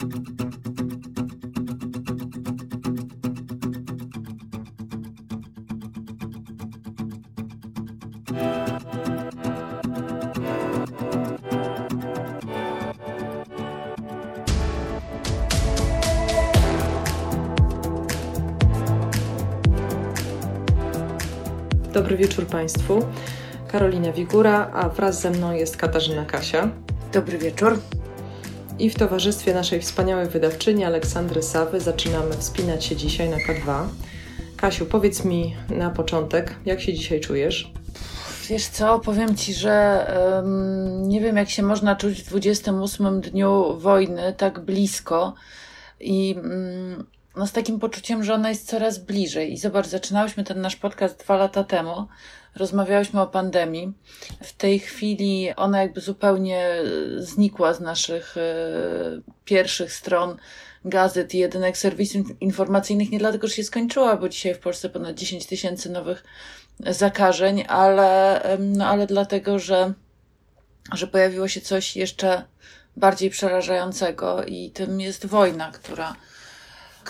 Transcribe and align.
Dobry 0.00 0.12
wieczór 22.16 22.46
Państwu. 22.46 23.06
Karolina 23.68 24.12
Wigura, 24.12 24.70
a 24.72 24.88
wraz 24.88 25.20
ze 25.20 25.30
mną 25.30 25.52
jest 25.52 25.76
Katarzyna 25.76 26.24
Kasia. 26.24 26.70
Dobry 27.12 27.38
wieczór. 27.38 27.78
I 28.80 28.90
w 28.90 28.94
towarzystwie 28.94 29.54
naszej 29.54 29.80
wspaniałej 29.80 30.28
wydawczyni 30.28 30.84
Aleksandry 30.84 31.42
Sawy 31.42 31.80
zaczynamy 31.80 32.36
wspinać 32.36 32.84
się 32.84 32.96
dzisiaj 32.96 33.28
na 33.28 33.36
K2. 33.36 33.84
Kasiu, 34.56 34.86
powiedz 34.86 35.24
mi 35.24 35.56
na 35.68 35.90
początek, 35.90 36.54
jak 36.66 36.80
się 36.80 36.94
dzisiaj 36.94 37.20
czujesz? 37.20 37.72
Wiesz 38.48 38.66
co, 38.66 38.98
powiem 38.98 39.36
Ci, 39.36 39.54
że 39.54 40.06
um, 40.34 41.08
nie 41.08 41.20
wiem, 41.20 41.36
jak 41.36 41.50
się 41.50 41.62
można 41.62 41.96
czuć 41.96 42.22
w 42.22 42.28
28 42.28 43.20
dniu 43.20 43.78
wojny, 43.78 44.34
tak 44.36 44.60
blisko 44.60 45.34
i 46.00 46.34
um, 46.36 47.06
no, 47.36 47.46
z 47.46 47.52
takim 47.52 47.80
poczuciem, 47.80 48.24
że 48.24 48.34
ona 48.34 48.48
jest 48.48 48.66
coraz 48.66 48.98
bliżej. 48.98 49.52
I 49.52 49.58
zobacz, 49.58 49.86
zaczynałyśmy 49.86 50.44
ten 50.44 50.60
nasz 50.60 50.76
podcast 50.76 51.18
dwa 51.18 51.36
lata 51.36 51.64
temu, 51.64 52.06
rozmawiałyśmy 52.56 53.20
o 53.20 53.26
pandemii. 53.26 53.92
W 54.42 54.52
tej 54.52 54.78
chwili 54.78 55.48
ona 55.56 55.82
jakby 55.82 56.00
zupełnie 56.00 56.68
znikła 57.16 57.74
z 57.74 57.80
naszych 57.80 58.36
e, 58.36 58.40
pierwszych 59.44 59.92
stron 59.92 60.36
gazet 60.84 61.34
i 61.34 61.38
jedynek 61.38 61.78
serwisów 61.78 62.42
informacyjnych, 62.42 63.10
nie 63.10 63.18
dlatego, 63.18 63.46
że 63.46 63.54
się 63.54 63.64
skończyła, 63.64 64.16
bo 64.16 64.28
dzisiaj 64.28 64.54
w 64.54 64.58
Polsce 64.58 64.88
ponad 64.88 65.16
10 65.16 65.46
tysięcy 65.46 65.90
nowych 65.90 66.24
zakażeń, 66.86 67.64
ale, 67.68 68.42
no, 68.58 68.86
ale 68.86 69.06
dlatego, 69.06 69.58
że, 69.58 69.92
że 70.92 71.06
pojawiło 71.06 71.48
się 71.48 71.60
coś 71.60 71.96
jeszcze 71.96 72.44
bardziej 72.96 73.30
przerażającego 73.30 74.44
i 74.44 74.70
tym 74.70 75.00
jest 75.00 75.26
wojna, 75.26 75.70
która 75.72 76.16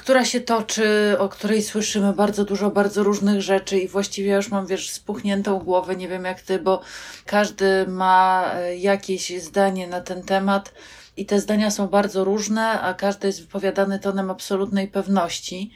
która 0.00 0.24
się 0.24 0.40
toczy, 0.40 1.16
o 1.18 1.28
której 1.28 1.62
słyszymy 1.62 2.12
bardzo 2.12 2.44
dużo, 2.44 2.70
bardzo 2.70 3.02
różnych 3.02 3.42
rzeczy 3.42 3.78
i 3.78 3.88
właściwie 3.88 4.34
już 4.34 4.50
mam, 4.50 4.66
wiesz, 4.66 4.90
spuchniętą 4.90 5.58
głowę, 5.58 5.96
nie 5.96 6.08
wiem 6.08 6.24
jak 6.24 6.40
ty, 6.40 6.58
bo 6.58 6.80
każdy 7.26 7.86
ma 7.86 8.50
e, 8.54 8.76
jakieś 8.76 9.42
zdanie 9.42 9.86
na 9.86 10.00
ten 10.00 10.22
temat 10.22 10.74
i 11.16 11.26
te 11.26 11.40
zdania 11.40 11.70
są 11.70 11.86
bardzo 11.88 12.24
różne, 12.24 12.80
a 12.80 12.94
każdy 12.94 13.26
jest 13.26 13.40
wypowiadany 13.40 13.98
tonem 13.98 14.30
absolutnej 14.30 14.88
pewności. 14.88 15.70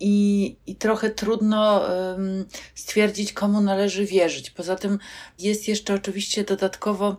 I, 0.00 0.56
i 0.66 0.76
trochę 0.76 1.10
trudno 1.10 1.80
um, 1.80 2.44
stwierdzić, 2.74 3.32
komu 3.32 3.60
należy 3.60 4.06
wierzyć. 4.06 4.50
Poza 4.50 4.76
tym 4.76 4.98
jest 5.38 5.68
jeszcze 5.68 5.94
oczywiście 5.94 6.44
dodatkowo 6.44 7.16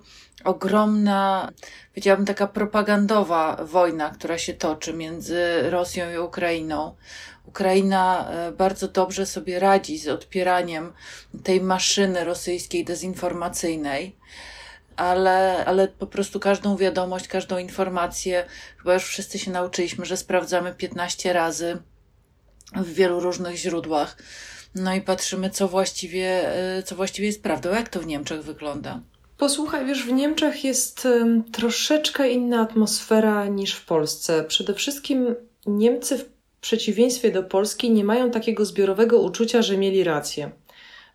ogromna, 0.47 1.51
powiedziałabym, 1.89 2.25
taka 2.25 2.47
propagandowa 2.47 3.65
wojna, 3.65 4.09
która 4.09 4.37
się 4.37 4.53
toczy 4.53 4.93
między 4.93 5.69
Rosją 5.69 6.11
i 6.11 6.17
Ukrainą. 6.17 6.95
Ukraina 7.45 8.29
e, 8.29 8.51
bardzo 8.51 8.87
dobrze 8.87 9.25
sobie 9.25 9.59
radzi 9.59 9.97
z 9.97 10.07
odpieraniem 10.07 10.93
tej 11.43 11.61
maszyny 11.61 12.23
rosyjskiej 12.23 12.85
dezinformacyjnej, 12.85 14.15
ale, 14.95 15.65
ale 15.65 15.87
po 15.87 16.07
prostu 16.07 16.39
każdą 16.39 16.77
wiadomość, 16.77 17.27
każdą 17.27 17.57
informację, 17.57 18.45
chyba 18.77 18.93
już 18.93 19.03
wszyscy 19.03 19.39
się 19.39 19.51
nauczyliśmy, 19.51 20.05
że 20.05 20.17
sprawdzamy 20.17 20.73
15 20.73 21.33
razy 21.33 21.81
w 22.75 22.93
wielu 22.93 23.19
różnych 23.19 23.55
źródłach. 23.55 24.17
No 24.75 24.93
i 24.95 25.01
patrzymy, 25.01 25.49
co 25.49 25.67
właściwie, 25.67 26.55
e, 26.55 26.83
co 26.83 26.95
właściwie 26.95 27.27
jest 27.27 27.43
prawdą. 27.43 27.69
Jak 27.73 27.89
to 27.89 27.99
w 27.99 28.07
Niemczech 28.07 28.43
wygląda? 28.43 29.02
Posłuchaj, 29.37 29.86
wiesz, 29.86 30.03
w 30.03 30.11
Niemczech 30.11 30.64
jest 30.64 31.08
troszeczkę 31.52 32.30
inna 32.30 32.61
atmosfera 32.61 33.48
niż 33.48 33.73
w 33.73 33.86
Polsce. 33.86 34.43
Przede 34.43 34.73
wszystkim 34.73 35.36
Niemcy 35.65 36.17
w 36.17 36.30
przeciwieństwie 36.61 37.31
do 37.31 37.43
Polski 37.43 37.92
nie 37.92 38.03
mają 38.03 38.31
takiego 38.31 38.65
zbiorowego 38.65 39.20
uczucia, 39.20 39.61
że 39.61 39.77
mieli 39.77 40.03
rację. 40.03 40.52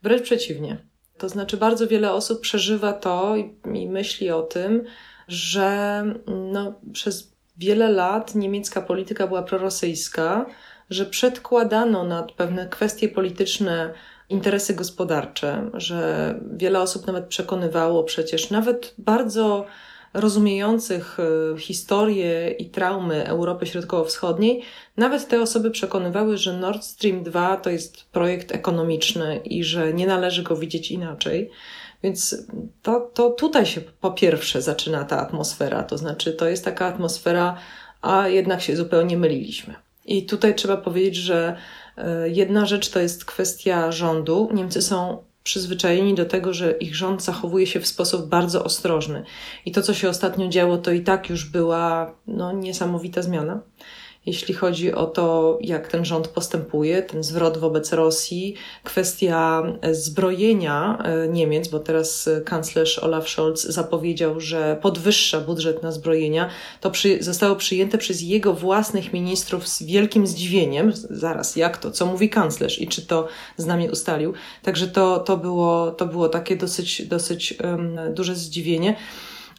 Wręcz 0.03 0.23
przeciwnie. 0.23 0.77
To 1.19 1.29
znaczy, 1.29 1.57
bardzo 1.57 1.89
wiele 1.89 2.13
osób 2.13 2.41
przeżywa 2.41 2.93
to 2.93 3.35
i 3.75 3.89
myśli 3.89 4.31
o 4.31 4.43
tym, 4.43 4.85
że 5.29 6.05
no, 6.27 6.75
przez 6.93 7.33
wiele 7.57 7.91
lat 7.91 8.35
niemiecka 8.35 8.83
polityka 8.83 9.27
była 9.27 9.43
prorosyjska, 9.43 10.47
że 10.91 11.07
przedkładano 11.07 12.05
nad 12.05 12.33
pewne 12.33 12.69
kwestie 12.69 13.09
polityczne 13.09 13.95
interesy 14.33 14.75
gospodarcze, 14.75 15.71
że 15.75 16.35
wiele 16.53 16.81
osób 16.81 17.07
nawet 17.07 17.27
przekonywało 17.27 18.05
przecież, 18.05 18.51
nawet 18.51 18.95
bardzo 18.99 19.67
rozumiejących 20.15 21.19
e, 21.21 21.59
historię 21.59 22.51
i 22.51 22.71
traumy 22.71 23.27
Europy 23.27 23.67
Środkowo-Wschodniej, 23.67 24.63
nawet 24.97 25.29
te 25.29 25.43
osoby 25.43 25.71
przekonywały, 25.71 26.37
że 26.37 26.53
Nord 26.53 26.85
Stream 26.85 27.23
2 27.23 27.57
to 27.57 27.71
jest 27.71 28.05
projekt 28.05 28.55
ekonomiczny 28.55 29.41
i 29.45 29.65
że 29.65 29.95
nie 29.95 30.07
należy 30.07 30.43
go 30.43 30.57
widzieć 30.57 30.91
inaczej. 30.91 31.51
Więc 32.03 32.47
to, 32.83 33.11
to 33.15 33.31
tutaj 33.31 33.67
się 33.67 33.81
po 33.81 34.11
pierwsze 34.11 34.63
zaczyna 34.63 35.05
ta 35.05 35.21
atmosfera, 35.21 35.83
to 35.83 35.99
znaczy 35.99 36.33
to 36.33 36.49
jest 36.49 36.65
taka 36.65 36.87
atmosfera, 36.87 37.57
a 38.03 38.29
jednak 38.29 38.63
się 38.63 38.77
zupełnie 38.77 39.17
myliliśmy. 39.17 39.75
I 40.05 40.27
tutaj 40.27 40.55
trzeba 40.55 40.77
powiedzieć, 40.77 41.17
że 41.17 41.57
jedna 42.27 42.67
rzecz 42.67 42.91
to 42.91 43.01
jest 43.01 43.25
kwestia 43.25 43.93
rządu. 43.93 44.49
Niemcy 44.55 44.83
są 44.83 45.23
przyzwyczajeni 45.43 46.15
do 46.15 46.25
tego, 46.25 46.55
że 46.55 46.73
ich 46.73 46.97
rząd 46.97 47.23
zachowuje 47.23 47.67
się 47.67 47.81
w 47.81 47.87
sposób 47.87 48.29
bardzo 48.29 48.65
ostrożny. 48.65 49.25
I 49.67 49.73
to, 49.73 49.83
co 49.83 49.95
się 49.95 50.09
ostatnio 50.09 50.49
działo, 50.49 50.79
to 50.79 50.93
i 50.93 51.01
tak 51.01 51.31
już 51.31 51.45
była 51.45 52.15
no, 52.27 52.53
niesamowita 52.53 53.23
zmiana 53.23 53.61
jeśli 54.27 54.55
chodzi 54.55 54.93
o 54.93 55.07
to, 55.07 55.59
jak 55.61 55.89
ten 55.89 56.05
rząd 56.05 56.29
postępuje, 56.29 57.03
ten 57.03 57.23
zwrot 57.23 57.59
wobec 57.59 57.93
Rosji, 57.93 58.55
kwestia 58.85 59.63
zbrojenia 59.93 60.99
e, 61.05 61.29
Niemiec, 61.29 61.69
bo 61.69 61.79
teraz 61.79 62.29
kanclerz 62.45 62.99
Olaf 62.99 63.29
Scholz 63.29 63.63
zapowiedział, 63.63 64.41
że 64.41 64.79
podwyższa 64.83 65.41
budżet 65.41 65.83
na 65.83 65.93
zbrojenia, 65.93 66.49
to 66.81 66.91
przy, 66.91 67.23
zostało 67.23 67.57
przyjęte 67.57 67.99
przez 67.99 68.21
jego 68.21 68.55
własnych 68.55 69.13
ministrów 69.13 69.69
z 69.69 69.83
wielkim 69.83 70.27
zdziwieniem. 70.27 70.93
Zaraz, 70.95 71.57
jak 71.57 71.79
to? 71.79 71.91
Co 71.91 72.07
mówi 72.07 72.31
kanclerz 72.31 72.81
i 72.81 72.89
czy 72.89 73.07
to 73.07 73.29
z 73.57 73.67
nami 73.67 73.91
ustalił? 73.91 74.33
Także 74.63 74.89
to, 74.89 75.19
to, 75.19 75.37
było, 75.37 75.91
to 75.91 76.07
było 76.07 76.29
takie 76.29 76.57
dosyć, 76.57 77.07
dosyć 77.07 77.55
um, 77.65 77.99
duże 78.15 78.35
zdziwienie 78.35 78.97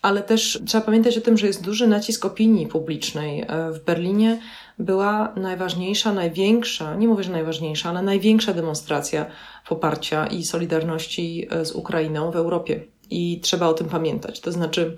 ale 0.04 0.24
też 0.24 0.62
trzeba 0.66 0.86
pamiętać 0.86 1.18
o 1.18 1.22
tym, 1.22 1.38
że 1.38 1.48
jest 1.48 1.64
duży 1.64 1.88
nacisk 1.88 2.26
opinii 2.26 2.68
publicznej. 2.68 3.42
E, 3.42 3.72
w 3.72 3.84
Berlinie 3.84 4.40
była 4.80 5.34
najważniejsza, 5.36 6.14
największa, 6.14 6.96
nie 6.96 7.08
mówię, 7.08 7.24
że 7.24 7.32
najważniejsza, 7.32 7.90
ale 7.90 8.02
największa 8.02 8.54
demonstracja 8.54 9.26
poparcia 9.68 10.28
i 10.28 10.44
solidarności 10.44 11.48
e, 11.50 11.66
z 11.66 11.72
Ukrainą 11.72 12.32
w 12.32 12.36
Europie. 12.36 12.84
I 13.10 13.40
trzeba 13.42 13.68
o 13.68 13.74
tym 13.74 13.90
pamiętać. 13.90 14.40
To 14.40 14.52
znaczy, 14.52 14.98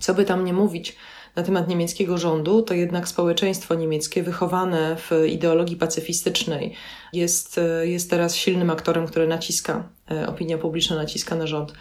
co 0.00 0.14
by 0.14 0.24
tam 0.24 0.44
nie 0.44 0.52
mówić 0.52 0.96
na 1.36 1.42
temat 1.42 1.68
niemieckiego 1.68 2.18
rządu, 2.18 2.62
to 2.62 2.74
jednak 2.74 3.08
społeczeństwo 3.08 3.74
niemieckie, 3.74 4.22
wychowane 4.22 4.96
w 4.96 5.10
ideologii 5.28 5.76
pacyfistycznej, 5.76 6.74
jest, 7.12 7.58
e, 7.58 7.86
jest 7.86 8.10
teraz 8.10 8.36
silnym 8.36 8.70
aktorem, 8.70 9.06
który 9.06 9.26
naciska, 9.26 9.88
opinia 10.26 10.58
publiczna 10.58 10.96
naciska 10.96 11.34
na 11.36 11.46
rząd 11.46 11.72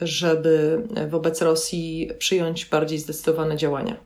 żeby 0.00 0.82
wobec 1.08 1.42
Rosji 1.42 2.10
przyjąć 2.18 2.66
bardziej 2.66 2.98
zdecydowane 2.98 3.56
działania. 3.56 3.96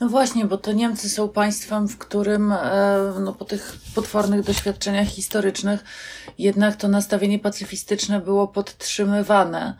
No 0.00 0.08
właśnie, 0.08 0.44
bo 0.44 0.58
to 0.58 0.72
Niemcy 0.72 1.08
są 1.08 1.28
państwem, 1.28 1.88
w 1.88 1.98
którym 1.98 2.52
e, 2.52 3.14
no, 3.20 3.32
po 3.32 3.44
tych 3.44 3.76
potwornych 3.94 4.42
doświadczeniach 4.42 5.08
historycznych 5.08 5.84
jednak 6.38 6.76
to 6.76 6.88
nastawienie 6.88 7.38
pacyfistyczne 7.38 8.20
było 8.20 8.48
podtrzymywane. 8.48 9.76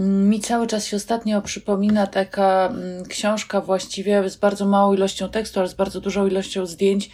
Mi 0.00 0.40
cały 0.40 0.66
czas 0.66 0.86
się 0.86 0.96
ostatnio 0.96 1.42
przypomina 1.42 2.06
taka 2.06 2.68
mm, 2.68 3.04
książka 3.04 3.60
właściwie 3.60 4.30
z 4.30 4.36
bardzo 4.36 4.66
małą 4.66 4.94
ilością 4.94 5.28
tekstu, 5.28 5.60
ale 5.60 5.68
z 5.68 5.74
bardzo 5.74 6.00
dużą 6.00 6.26
ilością 6.26 6.66
zdjęć. 6.66 7.10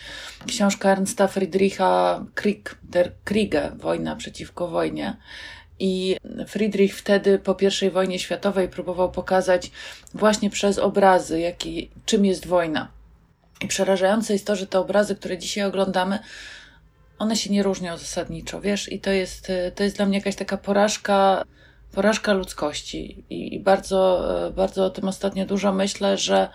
Książka 0.46 0.90
Ernsta 0.90 1.28
Friedricha 1.28 2.24
Krieg, 2.34 2.78
der 2.82 3.12
Kriege, 3.24 3.72
Wojna 3.76 4.16
przeciwko 4.16 4.68
wojnie. 4.68 5.16
I 5.80 6.16
Friedrich 6.46 6.96
wtedy 6.96 7.38
po 7.38 7.56
I 7.82 7.90
wojnie 7.90 8.18
światowej 8.18 8.68
próbował 8.68 9.10
pokazać 9.10 9.70
właśnie 10.14 10.50
przez 10.50 10.78
obrazy, 10.78 11.40
jaki, 11.40 11.90
czym 12.06 12.24
jest 12.24 12.46
wojna. 12.46 12.88
I 13.60 13.68
przerażające 13.68 14.32
jest 14.32 14.46
to, 14.46 14.56
że 14.56 14.66
te 14.66 14.78
obrazy, 14.78 15.16
które 15.16 15.38
dzisiaj 15.38 15.64
oglądamy, 15.64 16.18
one 17.18 17.36
się 17.36 17.50
nie 17.50 17.62
różnią 17.62 17.96
zasadniczo, 17.96 18.60
wiesz, 18.60 18.92
i 18.92 19.00
to 19.00 19.10
jest, 19.10 19.52
to 19.74 19.84
jest 19.84 19.96
dla 19.96 20.06
mnie 20.06 20.18
jakaś 20.18 20.36
taka 20.36 20.56
porażka, 20.56 21.44
porażka 21.92 22.32
ludzkości. 22.32 23.24
I, 23.30 23.54
i 23.54 23.60
bardzo, 23.60 24.28
bardzo 24.56 24.84
o 24.84 24.90
tym 24.90 25.08
ostatnio 25.08 25.46
dużo 25.46 25.72
myślę, 25.72 26.18
że, 26.18 26.48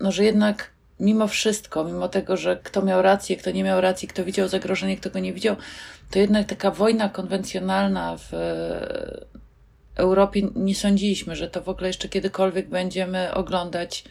no, 0.00 0.12
że 0.12 0.24
jednak 0.24 0.70
mimo 1.00 1.28
wszystko, 1.28 1.84
mimo 1.84 2.08
tego, 2.08 2.36
że 2.36 2.56
kto 2.56 2.82
miał 2.82 3.02
rację, 3.02 3.36
kto 3.36 3.50
nie 3.50 3.64
miał 3.64 3.80
racji, 3.80 4.08
kto 4.08 4.24
widział 4.24 4.48
zagrożenie, 4.48 4.96
kto 4.96 5.10
go 5.10 5.18
nie 5.18 5.32
widział, 5.32 5.56
to 6.10 6.18
jednak 6.18 6.48
taka 6.48 6.70
wojna 6.70 7.08
konwencjonalna 7.08 8.16
w 8.16 8.32
Europie 9.94 10.42
nie 10.54 10.74
sądziliśmy, 10.74 11.36
że 11.36 11.50
to 11.50 11.62
w 11.62 11.68
ogóle 11.68 11.86
jeszcze 11.86 12.08
kiedykolwiek 12.08 12.68
będziemy 12.68 13.34
oglądać 13.34 14.04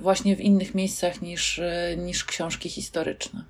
właśnie 0.00 0.36
w 0.36 0.40
innych 0.40 0.74
miejscach 0.74 1.22
niż, 1.22 1.60
niż 1.96 2.24
książki 2.24 2.68
historyczne. 2.68 3.44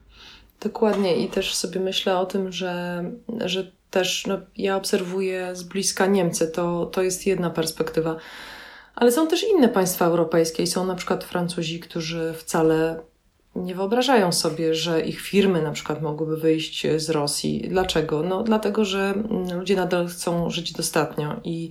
Dokładnie 0.60 1.16
i 1.16 1.28
też 1.28 1.54
sobie 1.54 1.80
myślę 1.80 2.18
o 2.18 2.26
tym, 2.26 2.52
że, 2.52 3.04
że 3.44 3.70
też 3.90 4.26
no, 4.26 4.38
ja 4.56 4.76
obserwuję 4.76 5.56
z 5.56 5.62
bliska 5.62 6.06
Niemcy, 6.06 6.46
to, 6.46 6.86
to 6.86 7.02
jest 7.02 7.26
jedna 7.26 7.50
perspektywa. 7.50 8.16
Ale 8.94 9.12
są 9.12 9.28
też 9.28 9.44
inne 9.44 9.68
państwa 9.68 10.06
europejskie 10.06 10.62
i 10.62 10.66
są 10.66 10.86
na 10.86 10.94
przykład 10.94 11.24
Francuzi, 11.24 11.80
którzy 11.80 12.34
wcale 12.38 13.00
nie 13.56 13.74
wyobrażają 13.74 14.32
sobie, 14.32 14.74
że 14.74 15.00
ich 15.00 15.20
firmy 15.20 15.62
na 15.62 15.72
przykład 15.72 16.02
mogłyby 16.02 16.36
wyjść 16.36 16.86
z 16.96 17.10
Rosji. 17.10 17.66
Dlaczego? 17.68 18.22
No 18.22 18.42
dlatego, 18.42 18.84
że 18.84 19.14
ludzie 19.54 19.76
nadal 19.76 20.06
chcą 20.06 20.50
żyć 20.50 20.72
dostatnio 20.72 21.40
i 21.44 21.70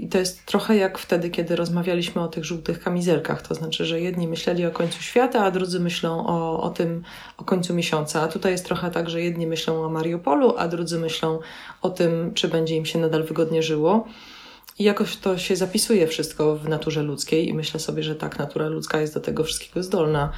i 0.00 0.08
to 0.08 0.18
jest 0.18 0.46
trochę 0.46 0.76
jak 0.76 0.98
wtedy, 0.98 1.30
kiedy 1.30 1.56
rozmawialiśmy 1.56 2.22
o 2.22 2.28
tych 2.28 2.44
żółtych 2.44 2.80
kamizelkach. 2.80 3.42
To 3.42 3.54
znaczy, 3.54 3.84
że 3.84 4.00
jedni 4.00 4.28
myśleli 4.28 4.66
o 4.66 4.70
końcu 4.70 5.02
świata, 5.02 5.44
a 5.44 5.50
drudzy 5.50 5.80
myślą 5.80 6.26
o, 6.26 6.62
o 6.62 6.70
tym, 6.70 7.02
o 7.36 7.44
końcu 7.44 7.74
miesiąca. 7.74 8.22
A 8.22 8.28
tutaj 8.28 8.52
jest 8.52 8.64
trochę 8.64 8.90
tak, 8.90 9.10
że 9.10 9.22
jedni 9.22 9.46
myślą 9.46 9.84
o 9.84 9.88
Mariupolu, 9.88 10.54
a 10.58 10.68
drudzy 10.68 10.98
myślą 10.98 11.38
o 11.82 11.90
tym, 11.90 12.34
czy 12.34 12.48
będzie 12.48 12.76
im 12.76 12.86
się 12.86 12.98
nadal 12.98 13.24
wygodnie 13.24 13.62
żyło. 13.62 14.06
I 14.78 14.84
jakoś 14.84 15.16
to 15.16 15.38
się 15.38 15.56
zapisuje 15.56 16.06
wszystko 16.06 16.56
w 16.56 16.68
naturze 16.68 17.02
ludzkiej, 17.02 17.48
i 17.48 17.54
myślę 17.54 17.80
sobie, 17.80 18.02
że 18.02 18.14
tak, 18.14 18.38
natura 18.38 18.68
ludzka 18.68 19.00
jest 19.00 19.14
do 19.14 19.20
tego 19.20 19.44
wszystkiego 19.44 19.82
zdolna. 19.82 20.32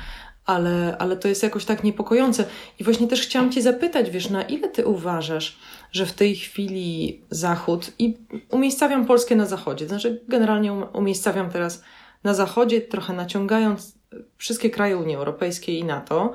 Ale, 0.46 0.96
ale 0.98 1.16
to 1.16 1.28
jest 1.28 1.42
jakoś 1.42 1.64
tak 1.64 1.84
niepokojące. 1.84 2.44
I 2.78 2.84
właśnie 2.84 3.08
też 3.08 3.22
chciałam 3.22 3.52
Cię 3.52 3.62
zapytać, 3.62 4.10
wiesz, 4.10 4.30
na 4.30 4.42
ile 4.42 4.68
Ty 4.68 4.86
uważasz, 4.86 5.58
że 5.92 6.06
w 6.06 6.12
tej 6.12 6.36
chwili 6.36 7.20
Zachód 7.30 7.92
i 7.98 8.18
umiejscawiam 8.50 9.06
Polskę 9.06 9.36
na 9.36 9.46
Zachodzie, 9.46 9.88
znaczy 9.88 10.24
generalnie 10.28 10.72
um, 10.72 10.84
umiejscawiam 10.92 11.50
teraz 11.50 11.82
na 12.24 12.34
Zachodzie, 12.34 12.80
trochę 12.80 13.12
naciągając 13.12 13.98
wszystkie 14.36 14.70
kraje 14.70 14.96
Unii 14.96 15.16
Europejskiej 15.16 15.78
i 15.78 15.84
NATO. 15.84 16.32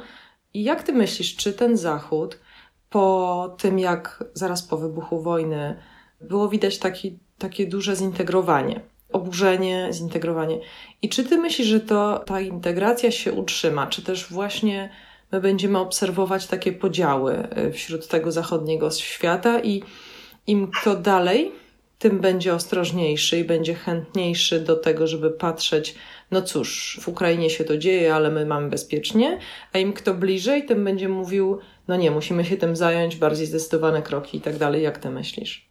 I 0.54 0.64
jak 0.64 0.84
ty 0.84 0.94
myślisz, 0.94 1.36
czy 1.36 1.54
ten 1.54 1.78
Zachód 1.78 2.40
po 2.90 3.56
tym, 3.60 3.80
jak 3.80 4.24
zaraz 4.34 4.64
po 4.64 4.78
wybuchu 4.78 5.22
wojny 5.22 5.78
było 6.22 6.50
widać 6.50 6.78
taki, 6.78 7.20
takie 7.38 7.68
duże 7.68 7.96
zintegrowanie, 7.96 8.82
oburzenie, 9.12 9.88
zintegrowanie. 9.92 10.60
I 11.02 11.10
czy 11.10 11.24
ty 11.24 11.38
myślisz, 11.38 11.68
że 11.68 11.80
to 11.80 12.24
ta 12.26 12.42
integracja 12.42 13.12
się 13.12 13.34
utrzyma, 13.34 13.88
czy 13.88 14.02
też 14.02 14.28
właśnie 14.30 14.90
my 15.32 15.42
będziemy 15.42 15.80
obserwować 15.80 16.48
takie 16.48 16.72
podziały 16.72 17.48
y, 17.58 17.72
wśród 17.72 18.08
tego 18.08 18.32
zachodniego 18.32 18.92
świata 18.92 19.60
i 19.60 19.84
im 20.48 20.72
kto 20.72 20.96
dalej, 20.96 21.52
tym 22.00 22.20
będzie 22.20 22.54
ostrożniejszy 22.54 23.40
i 23.40 23.44
będzie 23.44 23.74
chętniejszy 23.74 24.60
do 24.60 24.76
tego, 24.76 25.08
żeby 25.08 25.32
patrzeć, 25.32 25.96
no 26.32 26.42
cóż, 26.42 27.00
w 27.02 27.08
Ukrainie 27.08 27.50
się 27.50 27.64
to 27.64 27.78
dzieje, 27.78 28.16
ale 28.16 28.32
my 28.32 28.46
mamy 28.46 28.70
bezpiecznie, 28.70 29.40
a 29.74 29.78
im 29.78 29.94
kto 29.94 30.14
bliżej, 30.14 30.66
tym 30.66 30.84
będzie 30.84 31.10
mówił, 31.10 31.60
no 31.88 31.96
nie, 31.96 32.12
musimy 32.12 32.46
się 32.46 32.58
tym 32.58 32.76
zająć, 32.76 33.16
bardziej 33.16 33.46
zdecydowane 33.46 34.02
kroki 34.02 34.38
i 34.38 34.42
tak 34.42 34.58
dalej. 34.58 34.84
Jak 34.84 34.98
ty 34.98 35.10
myślisz? 35.10 35.68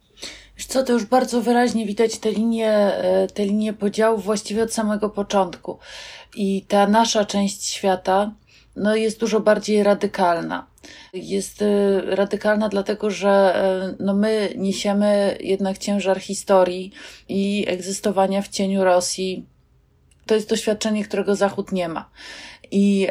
Co, 0.67 0.83
to 0.83 0.93
już 0.93 1.05
bardzo 1.05 1.41
wyraźnie 1.41 1.85
widać 1.85 2.17
te 2.17 2.31
linie, 2.31 2.71
e, 2.71 3.27
te 3.27 3.45
linie 3.45 3.73
podziału 3.73 4.17
właściwie 4.17 4.63
od 4.63 4.73
samego 4.73 5.09
początku. 5.09 5.79
I 6.35 6.65
ta 6.67 6.87
nasza 6.87 7.25
część 7.25 7.67
świata, 7.67 8.31
no, 8.77 8.95
jest 8.95 9.19
dużo 9.19 9.39
bardziej 9.39 9.83
radykalna. 9.83 10.67
Jest 11.13 11.61
y, 11.61 12.01
radykalna 12.05 12.69
dlatego, 12.69 13.09
że 13.11 13.63
y, 13.93 14.03
no, 14.03 14.13
my 14.13 14.53
niesiemy 14.57 15.37
jednak 15.39 15.77
ciężar 15.77 16.19
historii 16.19 16.91
i 17.29 17.65
egzystowania 17.67 18.41
w 18.41 18.47
cieniu 18.47 18.83
Rosji. 18.83 19.45
To 20.25 20.35
jest 20.35 20.49
doświadczenie, 20.49 21.03
którego 21.03 21.35
Zachód 21.35 21.71
nie 21.71 21.89
ma. 21.89 22.09
I 22.71 23.07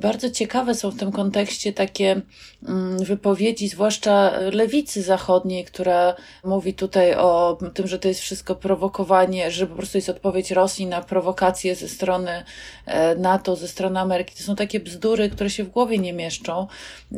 bardzo 0.00 0.30
ciekawe 0.30 0.74
są 0.74 0.90
w 0.90 0.96
tym 0.96 1.12
kontekście 1.12 1.72
takie 1.72 2.20
mm, 2.68 3.04
wypowiedzi, 3.04 3.68
zwłaszcza 3.68 4.32
lewicy 4.52 5.02
zachodniej, 5.02 5.64
która 5.64 6.14
mówi 6.44 6.74
tutaj 6.74 7.14
o 7.14 7.58
tym, 7.74 7.86
że 7.86 7.98
to 7.98 8.08
jest 8.08 8.20
wszystko 8.20 8.54
prowokowanie, 8.54 9.50
że 9.50 9.66
po 9.66 9.76
prostu 9.76 9.98
jest 9.98 10.08
odpowiedź 10.08 10.50
Rosji 10.50 10.86
na 10.86 11.02
prowokacje 11.02 11.74
ze 11.74 11.88
strony 11.88 12.44
e, 12.86 13.14
NATO, 13.14 13.56
ze 13.56 13.68
strony 13.68 14.00
Ameryki. 14.00 14.36
To 14.36 14.42
są 14.42 14.56
takie 14.56 14.80
bzdury, 14.80 15.30
które 15.30 15.50
się 15.50 15.64
w 15.64 15.70
głowie 15.70 15.98
nie 15.98 16.12
mieszczą 16.12 16.66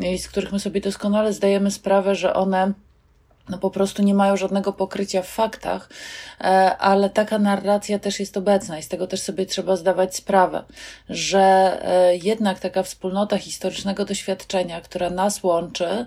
i 0.03 0.19
z 0.19 0.29
których 0.29 0.53
my 0.53 0.61
sobie 0.61 0.81
doskonale 0.81 1.33
zdajemy 1.33 1.71
sprawę, 1.71 2.15
że 2.15 2.35
one 2.35 2.73
no 3.50 3.58
po 3.58 3.70
prostu 3.70 4.02
nie 4.02 4.14
mają 4.14 4.37
żadnego 4.37 4.73
pokrycia 4.73 5.23
w 5.23 5.29
faktach, 5.29 5.88
e, 6.41 6.44
ale 6.76 7.11
taka 7.11 7.38
narracja 7.38 7.99
też 7.99 8.20
jest 8.20 8.37
obecna 8.37 8.79
i 8.79 8.82
z 8.82 8.88
tego 8.88 9.06
też 9.06 9.20
sobie 9.20 9.47
trzeba 9.47 9.76
zdawać 9.76 10.17
sprawę, 10.17 10.64
że 11.08 11.41
e, 11.82 12.17
jednak 12.17 12.58
taka 12.58 12.82
wspólnota 12.82 13.38
historycznego 13.38 14.05
doświadczenia, 14.05 14.81
która 14.81 15.11
nas 15.11 15.43
łączy, 15.43 16.06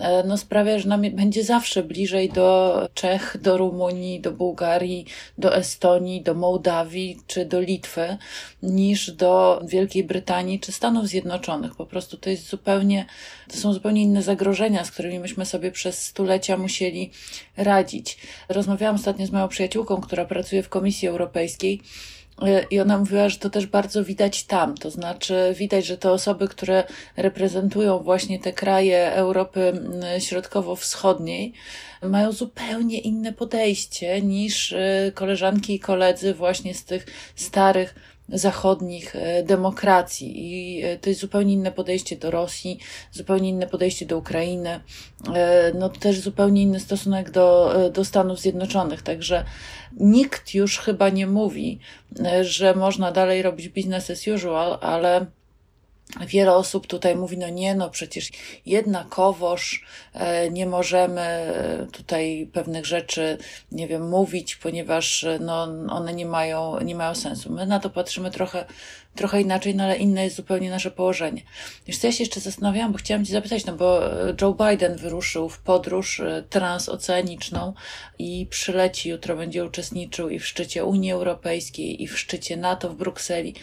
e, 0.00 0.22
no 0.26 0.36
sprawia, 0.36 0.78
że 0.78 0.88
nam 0.88 1.02
będzie 1.10 1.44
zawsze 1.44 1.82
bliżej 1.82 2.28
do 2.30 2.88
Czech, 2.94 3.36
do 3.40 3.56
Rumunii, 3.56 4.20
do 4.20 4.32
Bułgarii, 4.32 5.06
do 5.38 5.56
Estonii, 5.56 6.22
do 6.22 6.34
Mołdawii 6.34 7.20
czy 7.26 7.44
do 7.44 7.60
Litwy, 7.60 8.16
niż 8.62 9.10
do 9.10 9.62
Wielkiej 9.66 10.04
Brytanii 10.04 10.60
czy 10.60 10.72
Stanów 10.72 11.06
Zjednoczonych. 11.06 11.74
Po 11.74 11.86
prostu 11.86 12.16
to 12.16 12.30
jest 12.30 12.48
zupełnie, 12.48 13.06
to 13.48 13.56
są 13.56 13.72
zupełnie 13.72 14.02
inne 14.02 14.22
zagrożenia, 14.22 14.84
z 14.84 14.90
którymi 14.90 15.18
myśmy 15.18 15.46
sobie 15.46 15.72
przez 15.72 16.06
stulecia 16.06 16.56
musieli 16.56 16.79
radzić. 17.56 18.18
Rozmawiałam 18.48 18.96
ostatnio 18.96 19.26
z 19.26 19.30
moją 19.30 19.48
przyjaciółką, 19.48 20.00
która 20.00 20.24
pracuje 20.24 20.62
w 20.62 20.68
Komisji 20.68 21.08
Europejskiej. 21.08 21.80
E, 22.42 22.62
I 22.70 22.80
ona 22.80 22.98
mówiła, 22.98 23.28
że 23.28 23.38
to 23.38 23.50
też 23.50 23.66
bardzo 23.66 24.04
widać 24.04 24.44
tam. 24.44 24.74
To 24.74 24.90
znaczy, 24.90 25.54
widać, 25.58 25.86
że 25.86 25.98
te 25.98 26.12
osoby, 26.12 26.48
które 26.48 26.84
reprezentują 27.16 27.98
właśnie 27.98 28.38
te 28.38 28.52
kraje 28.52 29.12
Europy 29.12 29.72
Środkowo-Wschodniej, 30.18 31.52
mają 32.02 32.32
zupełnie 32.32 32.98
inne 32.98 33.32
podejście 33.32 34.22
niż 34.22 34.72
e, 34.72 35.12
koleżanki 35.14 35.74
i 35.74 35.80
koledzy 35.80 36.34
właśnie 36.34 36.74
z 36.74 36.84
tych 36.84 37.06
starych 37.36 37.94
zachodnich 38.32 39.16
e, 39.16 39.42
demokracji. 39.42 40.32
I 40.36 40.82
e, 40.84 40.98
to 40.98 41.08
jest 41.08 41.20
zupełnie 41.20 41.54
inne 41.54 41.72
podejście 41.72 42.16
do 42.16 42.30
Rosji, 42.30 42.78
zupełnie 43.12 43.48
inne 43.48 43.66
podejście 43.66 44.06
do 44.06 44.18
Ukrainy, 44.18 44.80
e, 45.34 45.72
no 45.74 45.88
też 45.88 46.20
zupełnie 46.20 46.62
inny 46.62 46.80
stosunek 46.80 47.30
do, 47.30 47.74
do 47.92 48.04
Stanów 48.04 48.40
Zjednoczonych, 48.40 49.02
także 49.02 49.44
nikt 49.96 50.54
już 50.54 50.78
chyba 50.78 51.08
nie 51.08 51.26
mówi, 51.26 51.78
że 52.42 52.74
można 52.74 53.12
dalej 53.12 53.42
robić 53.42 53.68
business 53.68 54.10
as 54.10 54.26
usual, 54.26 54.78
ale 54.80 55.26
Wiele 56.26 56.52
osób 56.54 56.86
tutaj 56.86 57.16
mówi, 57.16 57.38
no 57.38 57.48
nie, 57.48 57.74
no 57.74 57.90
przecież 57.90 58.30
jednakowoż 58.66 59.84
e, 60.12 60.50
nie 60.50 60.66
możemy 60.66 61.20
e, 61.20 61.86
tutaj 61.92 62.50
pewnych 62.52 62.86
rzeczy, 62.86 63.38
nie 63.72 63.88
wiem, 63.88 64.08
mówić, 64.08 64.56
ponieważ 64.56 65.24
e, 65.24 65.38
no, 65.38 65.62
one 65.88 66.14
nie 66.14 66.26
mają, 66.26 66.80
nie 66.80 66.94
mają 66.94 67.14
sensu. 67.14 67.52
My 67.52 67.66
na 67.66 67.80
to 67.80 67.90
patrzymy 67.90 68.30
trochę 68.30 68.64
trochę 69.14 69.40
inaczej, 69.40 69.74
no 69.74 69.84
ale 69.84 69.96
inne 69.96 70.24
jest 70.24 70.36
zupełnie 70.36 70.70
nasze 70.70 70.90
położenie. 70.90 71.42
Wiesz 71.86 71.98
co, 71.98 72.06
ja 72.06 72.12
się 72.12 72.22
jeszcze 72.22 72.40
zastanawiałam, 72.40 72.92
bo 72.92 72.98
chciałam 72.98 73.24
Cię 73.24 73.32
zapytać, 73.32 73.66
no 73.66 73.76
bo 73.76 74.12
e, 74.28 74.34
Joe 74.40 74.54
Biden 74.54 74.96
wyruszył 74.96 75.48
w 75.48 75.58
podróż 75.58 76.20
e, 76.20 76.44
transoceaniczną 76.50 77.74
i 78.18 78.46
przyleci, 78.50 79.08
jutro 79.08 79.36
będzie 79.36 79.64
uczestniczył 79.64 80.28
i 80.28 80.38
w 80.38 80.46
szczycie 80.46 80.84
Unii 80.84 81.12
Europejskiej, 81.12 82.02
i 82.02 82.08
w 82.08 82.18
szczycie 82.18 82.56
NATO 82.56 82.88
w 82.88 82.96
Brukseli. 82.96 83.54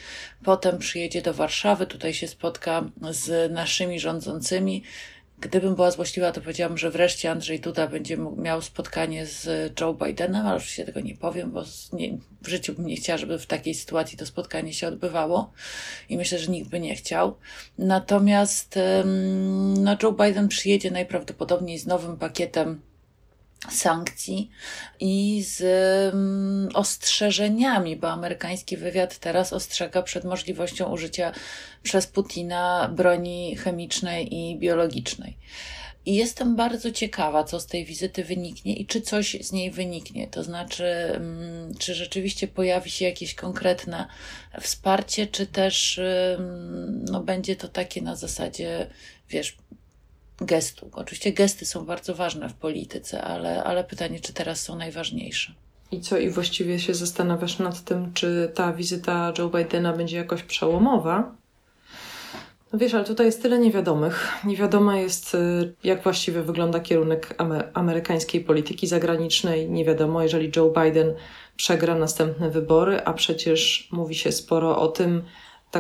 Potem 0.44 0.77
przyjedzie 0.77 1.22
do 1.22 1.34
Warszawy, 1.34 1.88
tutaj 1.88 2.13
się 2.13 2.27
spotka 2.27 2.84
z 3.12 3.51
naszymi 3.51 4.00
rządzącymi, 4.00 4.84
Gdybym 5.39 5.75
była 5.75 5.91
złośliwa, 5.91 6.32
to 6.32 6.41
powiedziałam, 6.41 6.77
że 6.77 6.91
wreszcie 6.91 7.32
Andrzej 7.32 7.60
Duda 7.60 7.88
będzie 7.88 8.17
miał 8.38 8.62
spotkanie 8.62 9.25
z 9.25 9.72
Joe 9.82 9.94
Bidenem, 9.94 10.46
ale 10.46 10.56
oczywiście 10.56 10.86
tego 10.86 11.00
nie 11.00 11.15
powiem, 11.15 11.51
bo 11.51 11.63
nie, 11.94 12.17
w 12.41 12.48
życiu 12.48 12.74
bym 12.74 12.86
nie 12.86 12.96
chciała, 12.96 13.17
żeby 13.17 13.39
w 13.39 13.46
takiej 13.46 13.74
sytuacji 13.74 14.17
to 14.17 14.25
spotkanie 14.25 14.74
się 14.74 14.88
odbywało 14.88 15.51
i 16.10 16.17
myślę, 16.17 16.39
że 16.39 16.51
nikt 16.51 16.70
by 16.70 16.79
nie 16.79 16.96
chciał. 16.96 17.36
Natomiast 17.77 18.79
no, 19.79 19.98
Joe 20.03 20.12
Biden 20.12 20.48
przyjedzie 20.48 20.91
najprawdopodobniej 20.91 21.79
z 21.79 21.88
nowym 21.88 22.17
pakietem 22.17 22.82
sankcji 23.70 24.50
i 25.00 25.44
z 25.44 25.62
um, 26.14 26.70
ostrzeżeniami, 26.74 27.96
bo 27.96 28.10
amerykański 28.12 28.78
wywiad 28.78 29.18
teraz 29.18 29.54
ostrzega 29.54 30.02
przed 30.02 30.24
możliwością 30.24 30.92
użycia 30.92 31.32
przez 31.84 32.08
Putina 32.08 32.92
broni 32.96 33.56
chemicznej 33.56 34.36
i 34.36 34.60
biologicznej. 34.60 35.38
I 36.06 36.16
jestem 36.16 36.56
bardzo 36.56 36.92
ciekawa, 36.92 37.44
co 37.44 37.60
z 37.60 37.66
tej 37.66 37.86
wizyty 37.86 38.24
wyniknie 38.24 38.76
i 38.76 38.86
czy 38.86 39.02
coś 39.02 39.38
z 39.42 39.52
niej 39.52 39.72
wyniknie. 39.72 40.28
To 40.28 40.44
znaczy, 40.44 40.86
mm, 40.86 41.74
czy 41.80 41.96
rzeczywiście 41.96 42.48
pojawi 42.48 42.90
się 42.92 43.06
jakieś 43.06 43.36
konkretne 43.36 44.08
wsparcie, 44.62 45.28
czy 45.28 45.48
też 45.48 46.00
no, 47.12 47.24
będzie 47.24 47.56
to 47.56 47.68
takie 47.68 48.02
na 48.02 48.16
zasadzie, 48.16 48.88
wiesz, 49.30 49.58
gestu. 50.41 50.89
Oczywiście 50.94 51.34
gesty 51.34 51.65
są 51.65 51.86
bardzo 51.86 52.15
ważne 52.15 52.50
w 52.50 52.53
polityce, 52.53 53.24
ale, 53.24 53.63
ale 53.63 53.84
pytanie, 53.84 54.20
czy 54.20 54.34
teraz 54.34 54.62
są 54.62 54.75
najważniejsze. 54.75 55.53
I 55.91 56.01
co, 56.01 56.17
i 56.17 56.29
właściwie 56.29 56.79
się 56.79 56.94
zastanawiasz 56.94 57.60
nad 57.60 57.84
tym, 57.84 58.13
czy 58.13 58.51
ta 58.56 58.74
wizyta 58.74 59.34
Joe 59.38 59.50
Bidena 59.50 59.94
będzie 59.94 60.17
jakoś 60.17 60.44
przełomowa? 60.44 61.36
No 62.74 62.79
wiesz, 62.79 62.94
ale 62.94 63.03
tutaj 63.03 63.25
jest 63.25 63.41
tyle 63.41 63.60
niewiadomych. 63.60 64.34
Niewiadoma 64.44 65.00
jest, 65.00 65.36
y, 65.36 65.74
jak 65.84 66.03
właściwie 66.03 66.41
wygląda 66.41 66.79
kierunek 66.79 67.36
amerykańskiej 67.74 68.41
polityki 68.41 68.88
zagranicznej. 68.88 69.70
Nie 69.70 69.86
wiadomo, 69.86 70.24
jeżeli 70.24 70.51
Joe 70.56 70.74
Biden 70.84 71.13
przegra 71.56 71.96
następne 71.96 72.50
wybory, 72.50 73.01
a 73.06 73.13
przecież 73.13 73.89
mówi 73.91 74.15
się 74.15 74.32
sporo 74.32 74.79
o 74.79 74.88
tym, 74.88 75.24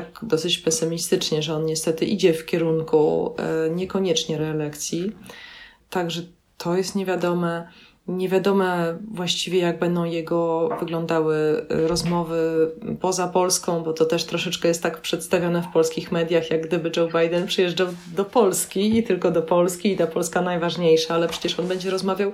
tak 0.01 0.19
dosyć 0.23 0.57
pesymistycznie, 0.57 1.41
że 1.41 1.55
on 1.55 1.65
niestety 1.65 2.05
idzie 2.05 2.33
w 2.33 2.45
kierunku 2.45 3.33
y, 3.67 3.69
niekoniecznie 3.69 4.37
reelekcji. 4.37 5.11
Także 5.89 6.21
to 6.57 6.77
jest 6.77 6.95
niewiadome. 6.95 7.67
Nie 8.07 8.29
wiadomo 8.29 8.65
właściwie, 9.11 9.59
jak 9.59 9.79
będą 9.79 10.03
jego 10.03 10.69
wyglądały 10.79 11.35
y, 11.71 11.87
rozmowy 11.87 12.71
poza 13.01 13.27
Polską, 13.27 13.83
bo 13.83 13.93
to 13.93 14.05
też 14.05 14.25
troszeczkę 14.25 14.67
jest 14.67 14.83
tak 14.83 15.01
przedstawione 15.01 15.61
w 15.61 15.67
polskich 15.67 16.11
mediach, 16.11 16.51
jak 16.51 16.67
gdyby 16.67 16.91
Joe 16.97 17.07
Biden 17.07 17.47
przyjeżdżał 17.47 17.87
do 18.15 18.25
Polski 18.25 18.97
i 18.97 19.03
tylko 19.03 19.31
do 19.31 19.41
Polski 19.41 19.91
i 19.91 19.97
ta 19.97 20.07
Polska 20.07 20.41
najważniejsza, 20.41 21.15
ale 21.15 21.27
przecież 21.27 21.59
on 21.59 21.67
będzie 21.67 21.89
rozmawiał 21.89 22.31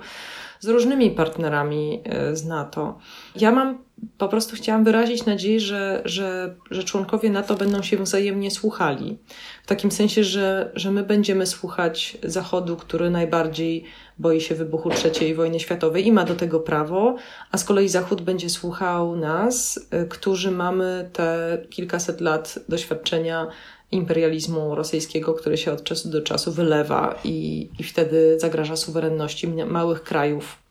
z 0.64 0.68
różnymi 0.68 1.10
partnerami 1.10 2.02
y, 2.30 2.36
z 2.36 2.44
NATO. 2.44 2.98
Ja 3.36 3.52
mam 3.52 3.78
po 4.18 4.28
prostu 4.28 4.56
chciałam 4.56 4.84
wyrazić 4.84 5.26
nadzieję, 5.26 5.60
że, 5.60 6.02
że, 6.04 6.54
że 6.70 6.84
członkowie 6.84 7.30
NATO 7.30 7.54
będą 7.54 7.82
się 7.82 7.96
wzajemnie 7.96 8.50
słuchali. 8.50 9.18
W 9.62 9.66
takim 9.66 9.90
sensie, 9.90 10.24
że, 10.24 10.72
że 10.74 10.90
my 10.90 11.02
będziemy 11.02 11.46
słuchać 11.46 12.18
Zachodu, 12.22 12.76
który 12.76 13.10
najbardziej 13.10 13.84
boi 14.18 14.40
się 14.40 14.54
wybuchu 14.54 14.90
III 14.90 15.34
wojny 15.34 15.60
światowej 15.60 16.06
i 16.06 16.12
ma 16.12 16.24
do 16.24 16.34
tego 16.34 16.60
prawo, 16.60 17.16
a 17.50 17.58
z 17.58 17.64
kolei 17.64 17.88
Zachód 17.88 18.22
będzie 18.22 18.50
słuchał 18.50 19.16
nas, 19.16 19.76
y, 19.76 20.08
którzy 20.08 20.50
mamy 20.50 21.10
te 21.12 21.58
kilkaset 21.70 22.20
lat 22.20 22.58
doświadczenia 22.68 23.46
imperializmu 23.94 24.74
rosyjskiego, 24.74 25.34
który 25.34 25.56
się 25.56 25.72
od 25.72 25.84
czasu 25.84 26.08
do 26.08 26.22
czasu 26.22 26.52
wylewa 26.52 27.18
i, 27.24 27.68
i 27.78 27.84
wtedy 27.84 28.40
zagraża 28.40 28.76
suwerenności 28.76 29.48
małych 29.48 30.02
krajów 30.02 30.64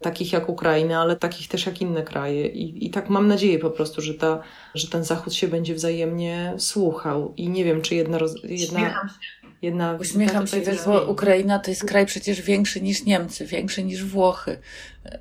takich 0.00 0.32
jak 0.32 0.48
Ukraina, 0.48 1.00
ale 1.00 1.16
takich 1.16 1.48
też 1.48 1.66
jak 1.66 1.80
inne 1.80 2.02
kraje. 2.02 2.46
I, 2.46 2.86
i 2.86 2.90
tak 2.90 3.10
mam 3.10 3.28
nadzieję 3.28 3.58
po 3.58 3.70
prostu, 3.70 4.00
że, 4.00 4.14
ta, 4.14 4.42
że 4.74 4.88
ten 4.88 5.04
Zachód 5.04 5.34
się 5.34 5.48
będzie 5.48 5.74
wzajemnie 5.74 6.54
słuchał. 6.58 7.34
I 7.36 7.48
nie 7.48 7.64
wiem, 7.64 7.82
czy 7.82 7.94
jedna. 7.94 8.18
jedna 8.42 9.08
Jedna 9.62 9.98
Uśmiecham 10.00 10.46
się, 10.46 10.60
wiesz, 10.60 10.84
bo 10.86 11.04
Ukraina 11.04 11.58
to 11.58 11.70
jest 11.70 11.84
kraj 11.84 12.06
przecież 12.06 12.42
większy 12.42 12.80
niż 12.80 13.04
Niemcy, 13.04 13.46
większy 13.46 13.84
niż 13.84 14.04
Włochy. 14.04 14.58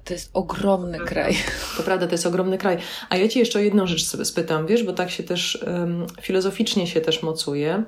To 0.04 0.14
jest 0.14 0.30
ogromny 0.34 1.00
kraj. 1.00 1.38
To 1.78 1.84
prawda, 1.84 2.08
to 2.08 2.12
jest 2.12 2.26
ogromny 2.26 2.58
kraj. 2.58 2.78
A 3.10 3.18
ja 3.18 3.28
ci 3.28 3.40
jeszcze 3.40 3.60
o 3.60 3.62
jedną 3.62 3.88
rzecz 3.88 4.04
spytam, 4.04 4.68
wiesz, 4.68 4.84
bo 4.84 4.94
tak 4.94 5.10
się 5.12 5.24
też 5.24 5.64
um, 5.68 6.06
filozoficznie 6.22 6.88
się 6.88 7.02
też 7.02 7.24
mocuje 7.24 7.84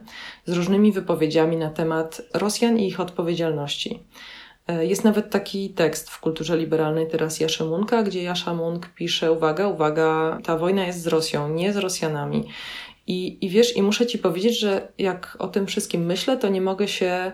z 0.45 0.53
różnymi 0.53 0.91
wypowiedziami 0.91 1.57
na 1.57 1.69
temat 1.69 2.21
Rosjan 2.33 2.77
i 2.77 2.87
ich 2.87 2.99
odpowiedzialności. 2.99 4.03
E, 4.67 4.85
jest 4.85 5.03
nawet 5.03 5.29
taki 5.29 5.69
tekst 5.69 6.09
w 6.09 6.19
kulturze 6.19 6.57
liberalnej 6.57 7.07
teraz 7.07 7.39
Jasze 7.39 7.65
Munka, 7.65 8.03
gdzie 8.03 8.23
Jasza 8.23 8.53
Munk 8.53 8.89
pisze, 8.95 9.31
uwaga, 9.31 9.67
uwaga, 9.67 10.39
ta 10.43 10.57
wojna 10.57 10.85
jest 10.85 11.01
z 11.01 11.07
Rosją, 11.07 11.49
nie 11.49 11.73
z 11.73 11.77
Rosjanami. 11.77 12.47
I, 13.07 13.45
I 13.45 13.49
wiesz, 13.49 13.77
i 13.77 13.81
muszę 13.81 14.07
ci 14.07 14.19
powiedzieć, 14.19 14.59
że 14.59 14.87
jak 14.97 15.37
o 15.39 15.47
tym 15.47 15.67
wszystkim 15.67 16.05
myślę, 16.05 16.37
to 16.37 16.49
nie 16.49 16.61
mogę 16.61 16.87
się, 16.87 17.31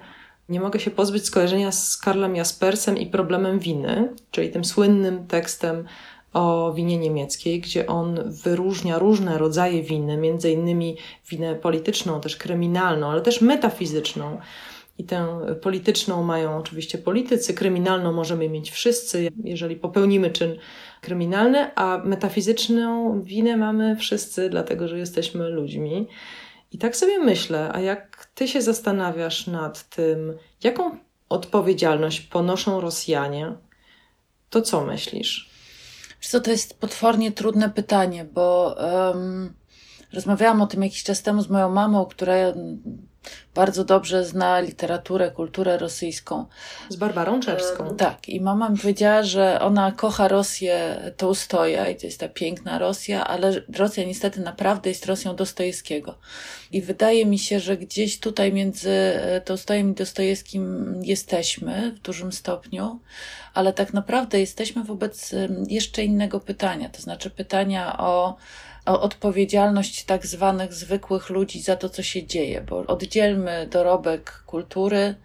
nie 0.50 0.60
mogę 0.60 0.80
się 0.80 0.92
pozbyć 0.92 1.26
skojarzenia 1.26 1.72
z 1.72 1.98
Karlem 1.98 2.36
Jaspersem 2.36 2.98
i 2.98 3.06
problemem 3.06 3.60
winy, 3.60 4.14
czyli 4.32 4.50
tym 4.50 4.66
słynnym 4.66 5.28
tekstem 5.28 5.86
o 6.34 6.74
winie 6.74 6.98
niemieckiej, 6.98 7.62
gdzie 7.62 7.88
on 7.88 8.20
wyróżnia 8.26 9.00
różne 9.00 9.38
rodzaje 9.38 9.84
winy, 9.84 10.18
między 10.18 10.52
innymi 10.52 10.98
winę 11.30 11.56
polityczną, 11.56 12.22
też 12.22 12.36
kryminalną, 12.36 13.08
ale 13.08 13.22
też 13.22 13.42
metafizyczną. 13.42 14.38
I 14.98 15.04
tę 15.04 15.40
polityczną 15.62 16.24
mają 16.24 16.58
oczywiście 16.58 16.98
politycy, 16.98 17.54
kryminalną 17.54 18.14
możemy 18.14 18.50
mieć 18.50 18.72
wszyscy, 18.72 19.30
jeżeli 19.44 19.76
popełnimy 19.76 20.32
czyn 20.32 20.58
kryminalny, 21.08 21.76
a 21.76 21.98
metafizyczną 21.98 23.22
winę 23.22 23.58
mamy 23.58 23.96
wszyscy, 23.96 24.50
dlatego 24.50 24.88
że 24.88 25.00
jesteśmy 25.00 25.50
ludźmi. 25.50 26.08
I 26.72 26.78
tak 26.78 26.96
sobie 26.96 27.20
myślę, 27.20 27.72
a 27.74 27.80
jak 27.80 28.28
ty 28.36 28.48
się 28.48 28.62
zastanawiasz 28.62 29.48
nad 29.48 29.90
tym, 29.90 30.38
jaką 30.64 30.98
odpowiedzialność 31.30 32.22
ponoszą 32.22 32.82
Rosjanie, 32.82 33.54
to 34.50 34.62
co 34.62 34.86
myślisz? 34.86 35.50
Co, 36.22 36.40
to 36.40 36.52
jest 36.52 36.80
potwornie 36.80 37.32
trudne 37.32 37.70
pytanie, 37.70 38.26
bo 38.26 38.76
um, 38.80 39.54
rozmawiałam 40.14 40.62
o 40.62 40.68
tym 40.68 40.84
jakiś 40.84 41.04
czas 41.04 41.24
temu 41.24 41.42
z 41.42 41.50
moją 41.50 41.70
mamą, 41.70 42.06
która 42.06 42.36
bardzo 43.56 43.84
dobrze 43.84 44.26
zna 44.26 44.60
literaturę, 44.60 45.32
kulturę 45.32 45.78
rosyjską. 45.78 46.46
Z 46.90 46.96
Barbarą 46.96 47.40
Czewską. 47.40 47.96
tak, 47.96 48.30
i 48.30 48.42
mama 48.42 48.70
mi 48.70 48.78
powiedziała, 48.78 49.24
że 49.24 49.60
ona 49.62 49.92
kocha 49.92 50.28
Rosję 50.28 51.00
Tołstoja 51.18 51.90
i 51.90 51.96
to 51.96 52.06
jest 52.06 52.20
ta 52.20 52.30
piękna 52.30 52.80
Rosja, 52.80 53.28
ale 53.28 53.62
Rosja 53.78 54.04
niestety 54.04 54.40
naprawdę 54.40 54.90
jest 54.90 55.06
Rosją 55.06 55.36
Dostojewskiego. 55.36 56.18
I 56.72 56.82
wydaje 56.82 57.26
mi 57.26 57.40
się, 57.40 57.60
że 57.60 57.78
gdzieś 57.78 58.20
tutaj 58.20 58.54
między 58.54 58.92
e, 58.92 59.42
Tołstojem 59.42 59.92
i 59.92 59.94
Dostojewskim 59.94 60.96
jesteśmy 61.04 61.92
w 61.92 62.00
dużym 62.00 62.32
stopniu, 62.32 63.00
ale 63.54 63.74
tak 63.74 63.94
naprawdę 63.94 64.40
jesteśmy 64.40 64.84
wobec 64.84 65.36
jeszcze 65.68 66.04
innego 66.04 66.40
pytania, 66.40 66.90
to 66.90 67.02
znaczy 67.02 67.30
pytania 67.30 67.98
o 67.98 68.36
odpowiedzialność 68.88 70.04
tak 70.04 70.26
zwanych 70.26 70.74
zwykłych 70.74 71.30
ludzi 71.30 71.62
za 71.62 71.76
to, 71.76 71.90
co 71.90 72.04
się 72.04 72.24
dzieje, 72.26 72.62
bo 72.62 72.78
oddzielmy 72.78 73.68
dorobek 73.72 74.44
kultury, 74.46 75.16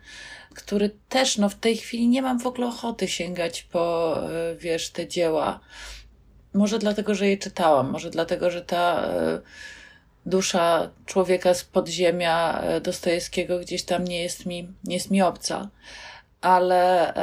który 0.54 0.90
też, 1.08 1.38
no 1.38 1.48
w 1.48 1.54
tej 1.54 1.76
chwili 1.76 2.08
nie 2.08 2.22
mam 2.22 2.38
w 2.38 2.46
ogóle 2.46 2.66
ochoty 2.66 3.08
sięgać 3.08 3.62
po, 3.62 4.16
e, 4.30 4.56
wiesz, 4.56 4.90
te 4.90 5.08
dzieła. 5.08 5.60
Może 6.54 6.78
dlatego, 6.78 7.14
że 7.14 7.28
je 7.28 7.38
czytałam, 7.38 7.90
może 7.90 8.10
dlatego, 8.10 8.50
że 8.50 8.62
ta 8.62 9.02
e, 9.02 9.40
dusza 10.26 10.90
człowieka 11.06 11.54
z 11.54 11.64
podziemia 11.64 12.60
e, 12.60 12.80
Dostojewskiego 12.80 13.58
gdzieś 13.58 13.82
tam 13.82 14.04
nie 14.04 14.22
jest 14.22 14.46
mi, 14.46 14.68
nie 14.84 14.94
jest 14.94 15.10
mi 15.10 15.22
obca 15.22 15.68
ale, 16.42 17.14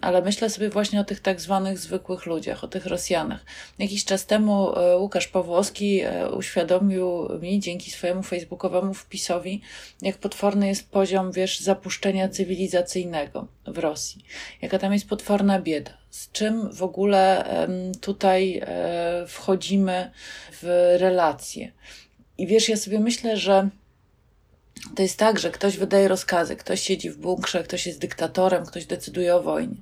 ale 0.00 0.22
myślę 0.22 0.50
sobie 0.50 0.70
właśnie 0.70 1.00
o 1.00 1.04
tych 1.04 1.20
tak 1.20 1.40
zwanych 1.40 1.78
zwykłych 1.78 2.26
ludziach, 2.26 2.64
o 2.64 2.68
tych 2.68 2.86
Rosjanach. 2.86 3.44
Jakiś 3.78 4.04
czas 4.04 4.26
temu 4.26 4.78
e, 4.78 4.98
Łukasz 4.98 5.28
Pawłowski 5.28 6.00
e, 6.00 6.30
uświadomił 6.30 7.28
mi 7.40 7.60
dzięki 7.60 7.90
swojemu 7.90 8.22
facebookowemu 8.22 8.94
wpisowi, 8.94 9.60
jak 10.02 10.18
potworny 10.18 10.68
jest 10.68 10.90
poziom, 10.90 11.32
wiesz, 11.32 11.60
zapuszczenia 11.60 12.28
cywilizacyjnego 12.28 13.46
w 13.66 13.78
Rosji. 13.78 14.24
Jaka 14.62 14.78
tam 14.78 14.92
jest 14.92 15.08
potworna 15.08 15.60
bieda. 15.60 15.90
Z 16.10 16.32
czym 16.32 16.72
w 16.72 16.82
ogóle 16.82 17.44
tutaj 18.00 18.60
e, 18.62 19.24
wchodzimy 19.28 20.10
w 20.52 20.94
relacje. 20.98 21.72
I 22.38 22.46
wiesz, 22.46 22.68
ja 22.68 22.76
sobie 22.76 23.00
myślę, 23.00 23.36
że 23.36 23.68
to 24.96 25.02
jest 25.02 25.18
tak, 25.18 25.38
że 25.38 25.50
ktoś 25.50 25.76
wydaje 25.76 26.08
rozkazy, 26.08 26.56
ktoś 26.56 26.80
siedzi 26.80 27.10
w 27.10 27.16
bunkrze, 27.16 27.62
ktoś 27.62 27.86
jest 27.86 27.98
dyktatorem, 27.98 28.66
ktoś 28.66 28.86
decyduje 28.86 29.36
o 29.36 29.42
wojnie. 29.42 29.76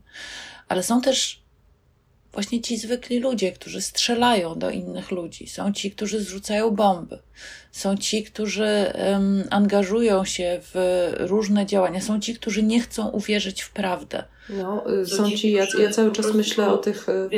Ale 0.69 0.83
są 0.83 1.01
też 1.01 1.43
właśnie 2.33 2.61
ci 2.61 2.77
zwykli 2.77 3.19
ludzie, 3.19 3.53
którzy 3.53 3.81
strzelają 3.81 4.59
do 4.59 4.71
innych 4.71 5.11
ludzi. 5.11 5.47
Są 5.47 5.73
ci, 5.73 5.91
którzy 5.91 6.21
zrzucają 6.21 6.71
bomby. 6.71 7.19
Są 7.73 7.97
ci, 7.97 8.25
którzy 8.25 8.93
um, 8.95 9.45
angażują 9.51 10.25
się 10.25 10.61
w 10.63 11.13
różne 11.19 11.67
działania. 11.67 12.01
Są 12.01 12.21
ci, 12.21 12.35
którzy 12.35 12.63
nie 12.63 12.81
chcą 12.81 13.09
uwierzyć 13.09 13.63
w 13.63 13.71
prawdę. 13.71 14.25
No, 14.49 15.01
y, 15.01 15.07
są 15.07 15.31
ci, 15.31 15.53
ja, 15.53 15.67
ja 15.79 15.91
cały 15.91 16.13
czas 16.13 16.35
myślę 16.35 16.73
o 16.73 16.79
tych. 16.79 17.09
Y, 17.09 17.29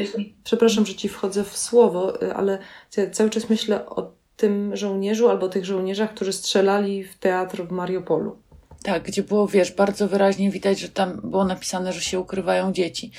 przepraszam, 0.45 0.87
że 0.87 0.95
ci 0.95 1.09
wchodzę 1.09 1.45
w 1.45 1.57
słowo, 1.57 2.23
y, 2.23 2.35
ale 2.35 2.59
ja 2.97 3.11
cały 3.11 3.31
czas 3.31 3.49
myślę 3.49 3.87
o 3.87 4.22
tym 4.37 4.77
żołnierzu 4.77 5.29
albo 5.29 5.49
tych 5.49 5.65
żołnierzach, 5.65 6.15
którzy 6.15 6.33
strzelali 6.33 7.05
w 7.05 7.19
teatr 7.19 7.63
w 7.63 7.71
Mariupolu. 7.71 8.37
Tak, 8.83 9.03
gdzie 9.03 9.23
było, 9.23 9.49
wiesz, 9.49 9.73
bardzo 9.73 10.09
wyraźnie 10.09 10.51
widać, 10.51 10.81
że 10.81 10.89
tam 10.89 11.21
było 11.25 11.45
napisane, 11.45 11.93
że 11.93 12.01
się 12.01 12.21
ukrywają 12.21 12.73
dzieci. 12.73 13.11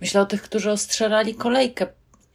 Myślę 0.00 0.20
o 0.20 0.26
tych, 0.26 0.42
którzy 0.42 0.70
ostrzelali 0.70 1.34
kolejkę 1.34 1.86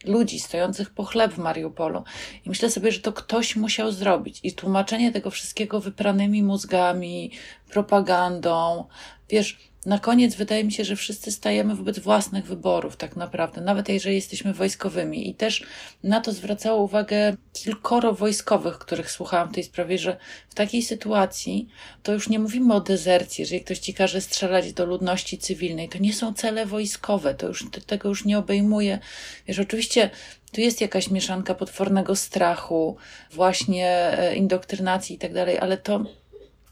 ludzi 0.06 0.40
stojących 0.40 0.90
po 0.90 1.04
chleb 1.04 1.34
w 1.34 1.38
Mariupolu. 1.38 2.04
I 2.46 2.50
myślę 2.50 2.72
sobie, 2.72 2.92
że 2.92 3.00
to 3.00 3.14
ktoś 3.14 3.56
musiał 3.56 3.92
zrobić. 3.92 4.40
I 4.44 4.54
tłumaczenie 4.54 5.12
tego 5.12 5.32
wszystkiego 5.32 5.80
wypranymi 5.80 6.44
mózgami, 6.44 7.32
propagandą. 7.70 8.86
Wiesz, 9.30 9.71
na 9.86 10.00
koniec 10.00 10.36
wydaje 10.36 10.64
mi 10.64 10.72
się, 10.72 10.86
że 10.86 10.96
wszyscy 10.96 11.32
stajemy 11.32 11.76
wobec 11.76 12.00
własnych 12.00 12.46
wyborów, 12.46 12.98
tak 12.98 13.16
naprawdę, 13.16 13.62
nawet 13.62 13.90
jeżeli 13.90 14.16
jesteśmy 14.16 14.54
wojskowymi. 14.54 15.30
I 15.30 15.36
też 15.36 15.66
na 16.04 16.22
to 16.22 16.32
zwracało 16.32 16.84
uwagę 16.84 17.36
kilkoro 17.54 18.14
wojskowych, 18.14 18.78
których 18.78 19.12
słuchałam 19.12 19.50
w 19.50 19.54
tej 19.54 19.64
sprawie, 19.64 19.98
że 19.98 20.18
w 20.50 20.56
takiej 20.56 20.82
sytuacji 20.82 21.68
to 22.04 22.14
już 22.14 22.30
nie 22.30 22.40
mówimy 22.40 22.74
o 22.74 22.82
dezercji. 22.82 23.42
Jeżeli 23.42 23.62
ktoś 23.62 23.80
ci 23.80 23.94
każe 23.94 24.22
strzelać 24.22 24.74
do 24.74 24.86
ludności 24.86 25.38
cywilnej, 25.38 25.90
to 25.90 25.98
nie 25.98 26.14
są 26.14 26.34
cele 26.34 26.66
wojskowe, 26.66 27.36
to 27.36 27.48
już 27.48 27.66
tego 27.88 28.10
już 28.10 28.26
nie 28.26 28.38
obejmuje. 28.38 29.00
Wiesz, 29.48 29.60
oczywiście 29.60 30.10
tu 30.52 30.62
jest 30.62 30.82
jakaś 30.82 31.10
mieszanka 31.10 31.56
potwornego 31.56 32.16
strachu, 32.16 32.98
właśnie 33.32 34.18
e, 34.18 34.36
indoktrynacji 34.36 35.16
i 35.16 35.20
tak 35.20 35.34
dalej, 35.34 35.60
ale 35.60 35.78
to 35.78 36.06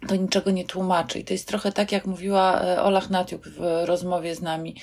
to 0.07 0.15
niczego 0.15 0.51
nie 0.51 0.65
tłumaczy. 0.65 1.19
I 1.19 1.23
to 1.23 1.33
jest 1.33 1.47
trochę 1.47 1.71
tak, 1.71 1.91
jak 1.91 2.05
mówiła 2.05 2.61
e, 2.61 2.81
Ola 2.81 3.01
Hnatiuk 3.01 3.47
w 3.47 3.59
rozmowie 3.85 4.35
z 4.35 4.41
nami, 4.41 4.75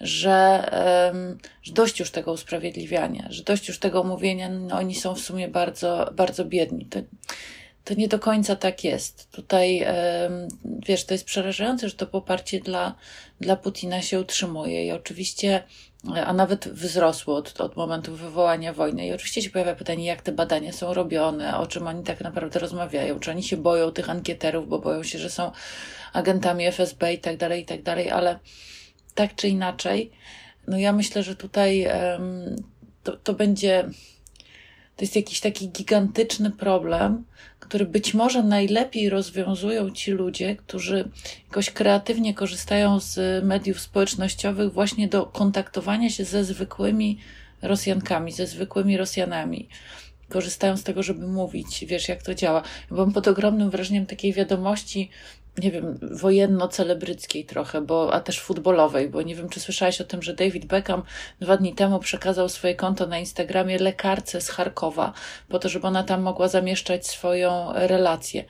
że, 0.00 0.70
że 1.62 1.72
dość 1.72 2.00
już 2.00 2.10
tego 2.10 2.32
usprawiedliwiania, 2.32 3.26
że 3.30 3.42
dość 3.42 3.68
już 3.68 3.78
tego 3.78 4.04
mówienia, 4.04 4.48
no 4.48 4.76
oni 4.76 4.94
są 4.94 5.14
w 5.14 5.20
sumie 5.20 5.48
bardzo, 5.48 6.10
bardzo 6.14 6.44
biedni. 6.44 6.86
To, 6.86 6.98
to 7.84 7.94
nie 7.94 8.08
do 8.08 8.18
końca 8.18 8.56
tak 8.56 8.84
jest. 8.84 9.30
Tutaj, 9.30 9.86
wiesz, 10.86 11.04
to 11.04 11.14
jest 11.14 11.24
przerażające, 11.24 11.88
że 11.88 11.94
to 11.94 12.06
poparcie 12.06 12.60
dla, 12.60 12.94
dla 13.40 13.56
Putina 13.56 14.02
się 14.02 14.20
utrzymuje 14.20 14.86
i 14.86 14.92
oczywiście 14.92 15.62
a 16.26 16.32
nawet 16.32 16.68
wzrosło 16.68 17.36
od, 17.36 17.60
od 17.60 17.76
momentu 17.76 18.16
wywołania 18.16 18.72
wojny. 18.72 19.06
I 19.06 19.12
oczywiście 19.12 19.42
się 19.42 19.50
pojawia 19.50 19.74
pytanie, 19.74 20.04
jak 20.04 20.22
te 20.22 20.32
badania 20.32 20.72
są 20.72 20.94
robione, 20.94 21.58
o 21.58 21.66
czym 21.66 21.86
oni 21.86 22.02
tak 22.02 22.20
naprawdę 22.20 22.58
rozmawiają, 22.58 23.20
czy 23.20 23.30
oni 23.30 23.42
się 23.42 23.56
boją 23.56 23.90
tych 23.90 24.10
ankieterów, 24.10 24.68
bo 24.68 24.78
boją 24.78 25.02
się, 25.02 25.18
że 25.18 25.30
są 25.30 25.52
agentami 26.12 26.66
FSB 26.66 27.12
i 27.12 27.18
tak 27.18 27.36
dalej, 27.36 27.62
i 27.62 27.64
tak 27.64 27.82
dalej, 27.82 28.10
ale 28.10 28.38
tak 29.14 29.34
czy 29.34 29.48
inaczej, 29.48 30.10
no 30.66 30.78
ja 30.78 30.92
myślę, 30.92 31.22
że 31.22 31.36
tutaj 31.36 31.86
um, 31.86 32.56
to, 33.02 33.16
to 33.16 33.34
będzie 33.34 33.88
to 34.96 35.04
jest 35.04 35.16
jakiś 35.16 35.40
taki 35.40 35.68
gigantyczny 35.68 36.50
problem, 36.50 37.24
który 37.60 37.86
być 37.86 38.14
może 38.14 38.42
najlepiej 38.42 39.10
rozwiązują 39.10 39.90
ci 39.90 40.10
ludzie, 40.10 40.56
którzy 40.56 41.10
jakoś 41.48 41.70
kreatywnie 41.70 42.34
korzystają 42.34 43.00
z 43.00 43.44
mediów 43.44 43.80
społecznościowych 43.80 44.72
właśnie 44.72 45.08
do 45.08 45.26
kontaktowania 45.26 46.10
się 46.10 46.24
ze 46.24 46.44
zwykłymi 46.44 47.18
Rosjankami, 47.62 48.32
ze 48.32 48.46
zwykłymi 48.46 48.96
Rosjanami 48.96 49.68
korzystają 50.28 50.76
z 50.76 50.82
tego, 50.82 51.02
żeby 51.02 51.26
mówić, 51.26 51.84
wiesz, 51.84 52.08
jak 52.08 52.22
to 52.22 52.34
działa. 52.34 52.62
Byłam 52.88 53.12
pod 53.12 53.28
ogromnym 53.28 53.70
wrażeniem 53.70 54.06
takiej 54.06 54.32
wiadomości 54.32 55.10
nie 55.58 55.70
wiem, 55.70 55.98
wojenno-celebryckiej 56.02 57.46
trochę, 57.46 57.80
bo, 57.80 58.14
a 58.14 58.20
też 58.20 58.40
futbolowej, 58.40 59.08
bo 59.08 59.22
nie 59.22 59.34
wiem, 59.34 59.48
czy 59.48 59.60
słyszałaś 59.60 60.00
o 60.00 60.04
tym, 60.04 60.22
że 60.22 60.34
David 60.34 60.64
Beckham 60.64 61.02
dwa 61.40 61.56
dni 61.56 61.74
temu 61.74 61.98
przekazał 61.98 62.48
swoje 62.48 62.74
konto 62.74 63.06
na 63.06 63.18
Instagramie 63.18 63.78
lekarce 63.78 64.40
z 64.40 64.48
Charkowa, 64.48 65.12
po 65.48 65.58
to, 65.58 65.68
żeby 65.68 65.86
ona 65.86 66.02
tam 66.02 66.22
mogła 66.22 66.48
zamieszczać 66.48 67.06
swoją 67.06 67.72
relację. 67.74 68.44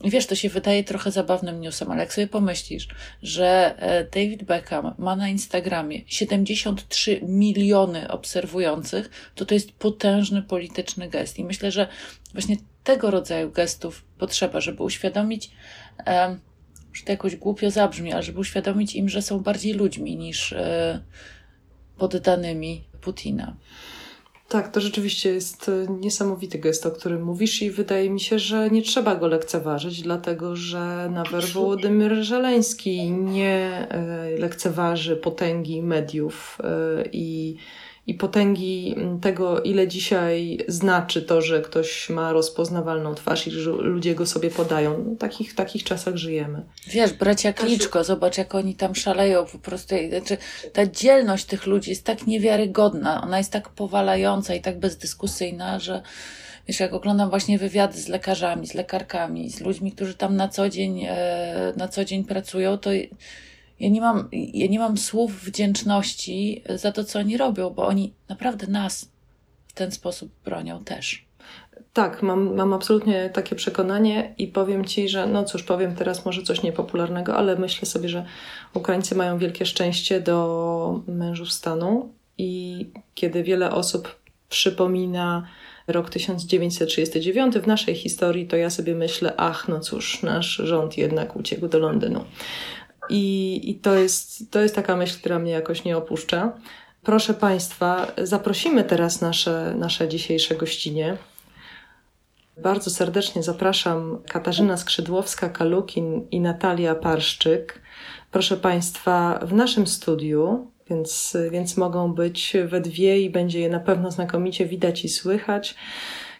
I 0.00 0.10
wiesz, 0.10 0.26
to 0.26 0.34
się 0.34 0.48
wydaje 0.48 0.84
trochę 0.84 1.10
zabawnym 1.10 1.60
newsem, 1.60 1.90
ale 1.90 2.00
jak 2.00 2.14
sobie 2.14 2.26
pomyślisz, 2.26 2.88
że 3.22 3.74
e, 3.78 4.04
David 4.04 4.44
Beckham 4.44 4.94
ma 4.98 5.16
na 5.16 5.28
Instagramie 5.28 6.00
73 6.06 7.20
miliony 7.22 8.08
obserwujących, 8.08 9.30
to 9.34 9.44
to 9.44 9.54
jest 9.54 9.72
potężny 9.72 10.42
polityczny 10.42 11.08
gest. 11.08 11.38
I 11.38 11.44
myślę, 11.44 11.70
że 11.70 11.88
właśnie 12.32 12.56
tego 12.84 13.10
rodzaju 13.10 13.50
gestów 13.50 14.04
potrzeba, 14.18 14.60
żeby 14.60 14.82
uświadomić, 14.82 15.50
że 16.96 17.04
to 17.04 17.12
jakoś 17.12 17.36
głupio 17.36 17.70
zabrzmi, 17.70 18.12
ale 18.12 18.22
żeby 18.22 18.40
uświadomić 18.40 18.94
im, 18.94 19.08
że 19.08 19.22
są 19.22 19.40
bardziej 19.40 19.72
ludźmi 19.72 20.16
niż 20.16 20.52
e, 20.52 21.02
poddanymi 21.98 22.84
Putina. 23.00 23.56
Tak, 24.48 24.72
to 24.72 24.80
rzeczywiście 24.80 25.32
jest 25.32 25.68
e, 25.68 25.86
niesamowity 25.90 26.58
gest, 26.58 26.86
o 26.86 26.90
którym 26.90 27.22
mówisz, 27.22 27.62
i 27.62 27.70
wydaje 27.70 28.10
mi 28.10 28.20
się, 28.20 28.38
że 28.38 28.70
nie 28.70 28.82
trzeba 28.82 29.16
go 29.16 29.26
lekceważyć, 29.26 30.02
dlatego 30.02 30.56
że 30.56 31.10
nawet 31.12 31.44
Wołodymyr 31.44 32.14
Żeleński 32.24 33.10
nie 33.10 33.86
e, 33.90 34.30
lekceważy 34.38 35.16
potęgi 35.16 35.82
mediów 35.82 36.58
i 37.12 37.56
i 38.06 38.14
potęgi 38.14 38.96
tego, 39.22 39.60
ile 39.62 39.88
dzisiaj 39.88 40.58
znaczy 40.68 41.22
to, 41.22 41.42
że 41.42 41.60
ktoś 41.60 42.08
ma 42.10 42.32
rozpoznawalną 42.32 43.14
twarz 43.14 43.46
i 43.46 43.50
że 43.50 43.70
ludzie 43.70 44.14
go 44.14 44.26
sobie 44.26 44.50
podają. 44.50 45.04
No, 45.06 45.16
takich, 45.16 45.52
w 45.52 45.54
takich 45.54 45.84
czasach 45.84 46.16
żyjemy. 46.16 46.62
Wiesz, 46.86 47.12
bracia 47.12 47.52
Kliczko, 47.52 48.04
zobacz 48.04 48.38
jak 48.38 48.54
oni 48.54 48.74
tam 48.74 48.94
szaleją 48.94 49.46
po 49.46 49.58
prostu. 49.58 49.94
Znaczy, 50.08 50.36
ta 50.72 50.86
dzielność 50.86 51.44
tych 51.44 51.66
ludzi 51.66 51.90
jest 51.90 52.04
tak 52.04 52.26
niewiarygodna, 52.26 53.22
ona 53.22 53.38
jest 53.38 53.52
tak 53.52 53.68
powalająca 53.68 54.54
i 54.54 54.60
tak 54.60 54.78
bezdyskusyjna, 54.78 55.78
że 55.78 56.02
wiesz, 56.68 56.80
jak 56.80 56.92
oglądam 56.92 57.30
właśnie 57.30 57.58
wywiady 57.58 58.00
z 58.00 58.08
lekarzami, 58.08 58.66
z 58.66 58.74
lekarkami, 58.74 59.50
z 59.50 59.60
ludźmi, 59.60 59.92
którzy 59.92 60.14
tam 60.14 60.36
na 60.36 60.48
co 60.48 60.68
dzień, 60.68 61.04
e, 61.08 61.72
na 61.76 61.88
co 61.88 62.04
dzień 62.04 62.24
pracują, 62.24 62.78
to 62.78 62.90
ja 63.80 63.88
nie 63.88 64.00
mam, 64.00 64.28
ja 64.32 64.66
nie 64.66 64.78
mam 64.78 64.98
słów 64.98 65.44
wdzięczności 65.44 66.62
za 66.74 66.92
to, 66.92 67.04
co 67.04 67.18
oni 67.18 67.36
robią, 67.36 67.70
bo 67.70 67.86
oni 67.86 68.12
naprawdę 68.28 68.66
nas 68.66 69.08
w 69.68 69.72
ten 69.72 69.92
sposób 69.92 70.30
bronią 70.44 70.84
też. 70.84 71.26
Tak, 71.92 72.22
mam, 72.22 72.54
mam 72.54 72.72
absolutnie 72.72 73.30
takie 73.30 73.56
przekonanie 73.56 74.34
i 74.38 74.46
powiem 74.48 74.84
Ci, 74.84 75.08
że 75.08 75.26
no 75.26 75.44
cóż, 75.44 75.62
powiem 75.62 75.94
teraz 75.94 76.24
może 76.24 76.42
coś 76.42 76.62
niepopularnego, 76.62 77.36
ale 77.36 77.56
myślę 77.56 77.88
sobie, 77.88 78.08
że 78.08 78.26
Ukraińcy 78.74 79.14
mają 79.14 79.38
wielkie 79.38 79.66
szczęście 79.66 80.20
do 80.20 81.00
mężów 81.06 81.52
stanu 81.52 82.12
i 82.38 82.86
kiedy 83.14 83.42
wiele 83.42 83.70
osób 83.70 84.16
przypomina 84.48 85.46
rok 85.86 86.10
1939 86.10 87.54
w 87.54 87.66
naszej 87.66 87.94
historii, 87.94 88.46
to 88.46 88.56
ja 88.56 88.70
sobie 88.70 88.94
myślę, 88.94 89.34
ach, 89.36 89.68
no 89.68 89.80
cóż, 89.80 90.22
nasz 90.22 90.56
rząd 90.56 90.98
jednak 90.98 91.36
uciekł 91.36 91.68
do 91.68 91.78
Londynu. 91.78 92.24
I, 93.08 93.60
i 93.70 93.74
to, 93.74 93.94
jest, 93.94 94.50
to 94.50 94.60
jest 94.60 94.74
taka 94.74 94.96
myśl, 94.96 95.18
która 95.18 95.38
mnie 95.38 95.52
jakoś 95.52 95.84
nie 95.84 95.96
opuszcza. 95.96 96.52
Proszę 97.02 97.34
Państwa, 97.34 98.06
zaprosimy 98.22 98.84
teraz 98.84 99.20
nasze, 99.20 99.74
nasze 99.78 100.08
dzisiejsze 100.08 100.54
gościnie. 100.54 101.16
Bardzo 102.62 102.90
serdecznie 102.90 103.42
zapraszam 103.42 104.18
Katarzyna 104.28 104.74
Skrzydłowska-Kalukin 104.74 106.20
i 106.30 106.40
Natalia 106.40 106.94
Parszczyk. 106.94 107.80
Proszę 108.30 108.56
Państwa, 108.56 109.40
w 109.42 109.52
naszym 109.52 109.86
studiu, 109.86 110.70
więc, 110.90 111.36
więc 111.50 111.76
mogą 111.76 112.14
być 112.14 112.56
we 112.66 112.80
dwie 112.80 113.20
i 113.20 113.30
będzie 113.30 113.60
je 113.60 113.68
na 113.68 113.80
pewno 113.80 114.10
znakomicie 114.10 114.66
widać 114.66 115.04
i 115.04 115.08
słychać. 115.08 115.74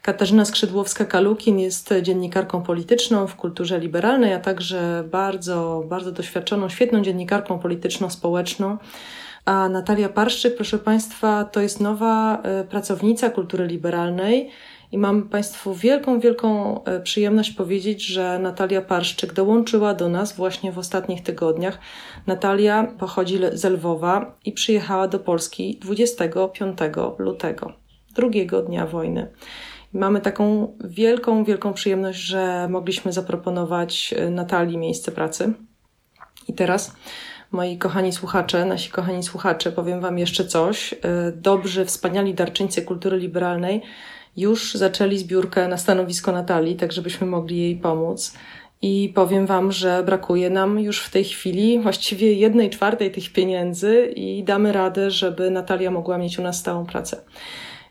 Katarzyna 0.07 0.45
Skrzydłowska-Kalukin 0.45 1.59
jest 1.59 1.95
dziennikarką 2.03 2.63
polityczną 2.63 3.27
w 3.27 3.37
kulturze 3.37 3.81
liberalnej, 3.81 4.35
a 4.35 4.41
także 4.41 5.05
bardzo, 5.11 5.85
bardzo 5.89 6.13
doświadczoną, 6.13 6.69
świetną 6.69 7.03
dziennikarką 7.03 7.59
polityczno-społeczną. 7.59 8.79
A 9.45 9.69
Natalia 9.69 10.09
Parszczyk, 10.09 10.57
proszę 10.57 10.79
Państwa, 10.79 11.45
to 11.45 11.61
jest 11.61 11.81
nowa 11.81 12.43
e, 12.43 12.65
pracownica 12.65 13.31
kultury 13.31 13.67
liberalnej. 13.67 14.51
I 14.93 14.99
mam 14.99 15.29
Państwu 15.29 15.75
wielką, 15.75 16.21
wielką 16.21 16.85
e, 16.85 17.01
przyjemność 17.01 17.51
powiedzieć, 17.51 18.07
że 18.07 18.39
Natalia 18.39 18.83
Parszczyk 18.83 19.33
dołączyła 19.33 19.95
do 19.95 20.09
nas 20.09 20.37
właśnie 20.37 20.73
w 20.73 20.79
ostatnich 20.79 21.23
tygodniach. 21.23 21.79
Natalia 22.27 22.85
pochodzi 22.99 23.39
z 23.53 23.65
Lwowa 23.65 24.37
i 24.45 24.53
przyjechała 24.53 25.09
do 25.09 25.19
Polski 25.19 25.79
25 25.83 26.79
lutego, 27.19 27.73
drugiego 28.15 28.63
dnia 28.63 28.87
wojny. 28.87 29.29
Mamy 29.97 30.21
taką 30.21 30.73
wielką, 30.85 31.45
wielką 31.45 31.73
przyjemność, 31.73 32.19
że 32.19 32.69
mogliśmy 32.71 33.13
zaproponować 33.13 34.15
e, 34.17 34.31
Natalii 34.31 34.79
miejsce 34.79 35.13
pracy. 35.13 35.53
I 36.49 36.53
teraz, 36.53 36.97
moi 37.53 37.79
kochani 37.79 38.13
słuchacze, 38.13 38.65
nasi 38.65 38.91
kochani 38.91 39.23
słuchacze, 39.23 39.73
powiem 39.73 40.01
Wam 40.01 40.19
jeszcze 40.19 40.45
coś. 40.45 40.95
E, 40.95 40.99
dobrzy, 41.33 41.85
wspaniali 41.85 42.35
darczyńcy 42.35 42.83
kultury 42.83 43.19
liberalnej 43.19 43.83
już 44.37 44.75
zaczęli 44.75 45.19
zbiórkę 45.19 45.69
na 45.69 45.77
stanowisko 45.77 46.33
Natalii, 46.33 46.77
tak 46.77 46.93
żebyśmy 46.93 47.27
mogli 47.27 47.59
jej 47.59 47.77
pomóc. 47.77 48.35
I 48.83 49.13
powiem 49.15 49.47
Wam, 49.47 49.73
że 49.73 50.03
brakuje 50.03 50.51
nam 50.51 50.81
już 50.81 51.01
w 51.01 51.11
tej 51.11 51.25
chwili 51.25 51.81
właściwie 51.81 52.33
jednej 52.33 52.71
czwartej 52.71 53.11
tych 53.11 53.33
pieniędzy 53.33 54.13
i 54.17 54.45
damy 54.45 54.73
radę, 54.73 55.11
żeby 55.11 55.51
Natalia 55.51 55.91
mogła 55.91 56.19
mieć 56.19 56.39
u 56.39 56.43
nas 56.43 56.59
stałą 56.59 56.87
pracę. 56.87 57.17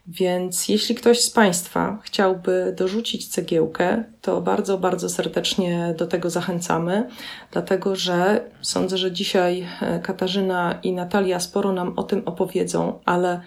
Więc 0.08 0.70
jeśli 0.70 0.96
ktoś 0.96 1.22
z 1.22 1.30
Państwa 1.30 2.00
chciałby 2.04 2.74
dorzucić 2.78 3.28
cegiełkę, 3.28 4.04
to 4.22 4.42
bardzo, 4.42 4.78
bardzo 4.78 5.10
serdecznie 5.10 5.96
do 5.98 6.08
tego 6.08 6.30
zachęcamy, 6.30 7.10
dlatego 7.52 7.96
że 7.96 8.50
sądzę, 8.62 8.98
że 8.98 9.12
dzisiaj 9.12 9.68
e, 9.82 10.00
Katarzyna 10.00 10.80
i 10.84 10.94
Natalia 10.94 11.40
sporo 11.40 11.72
nam 11.72 11.94
o 11.96 12.04
tym 12.04 12.22
opowiedzą, 12.26 13.00
ale 13.06 13.42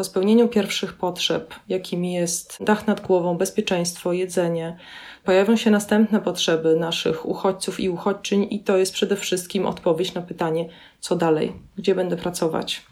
po 0.00 0.04
spełnieniu 0.04 0.48
pierwszych 0.48 0.92
potrzeb, 0.92 1.54
jakimi 1.68 2.12
jest 2.12 2.56
dach 2.60 2.86
nad 2.86 3.00
głową, 3.00 3.38
bezpieczeństwo, 3.38 4.12
jedzenie, 4.12 4.76
pojawią 5.24 5.56
się 5.56 5.70
następne 5.70 6.20
potrzeby 6.20 6.76
naszych 6.76 7.26
uchodźców 7.26 7.80
i 7.80 7.88
uchodźczyń, 7.88 8.46
i 8.50 8.60
to 8.60 8.76
jest 8.76 8.92
przede 8.92 9.16
wszystkim 9.16 9.66
odpowiedź 9.66 10.14
na 10.14 10.22
pytanie, 10.22 10.68
co 11.00 11.16
dalej, 11.16 11.52
gdzie 11.76 11.94
będę 11.94 12.16
pracować, 12.16 12.86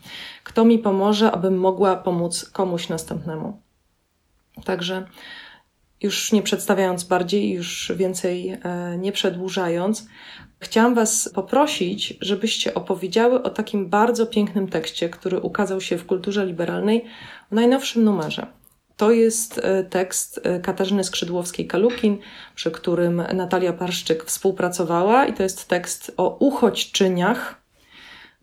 kto 0.45 0.65
mi 0.65 0.79
pomoże, 0.79 1.33
abym 1.33 1.59
mogła 1.59 1.97
pomóc 1.97 2.51
komuś 2.53 2.89
następnemu. 2.89 3.61
Także 4.65 5.07
już 6.03 6.33
nie 6.33 6.43
przedstawiając 6.43 7.05
bardziej, 7.05 7.53
już 7.53 7.93
więcej 7.97 8.51
e, 8.51 8.99
nie 8.99 9.13
przedłużając, 9.13 10.07
chciałam 10.61 10.95
Was 10.95 11.31
poprosić, 11.35 12.15
żebyście 12.21 12.75
opowiedziały 12.75 13.43
o 13.43 13.51
takim 13.51 13.89
bardzo 13.89 14.27
pięknym 14.27 14.69
tekście, 14.69 15.09
który 15.09 15.41
ukazał 15.41 15.81
się 15.81 15.99
w 15.99 16.07
kulturze 16.07 16.47
liberalnej 16.47 17.05
w 17.51 17.55
najnowszym 17.55 18.05
numerze. 18.05 18.47
To 18.97 19.11
jest 19.11 19.59
e, 19.59 19.85
tekst 19.85 20.41
e, 20.45 20.61
Katarzyny 20.61 21.03
Skrzydłowskiej-Kalukin, 21.03 22.17
przy 22.55 22.71
którym 22.71 23.23
Natalia 23.35 23.73
Parszczyk 23.73 24.25
współpracowała, 24.25 25.27
i 25.27 25.33
to 25.35 25.43
jest 25.43 25.69
tekst 25.69 26.13
o 26.17 26.37
uchodźczyniach. 26.41 27.63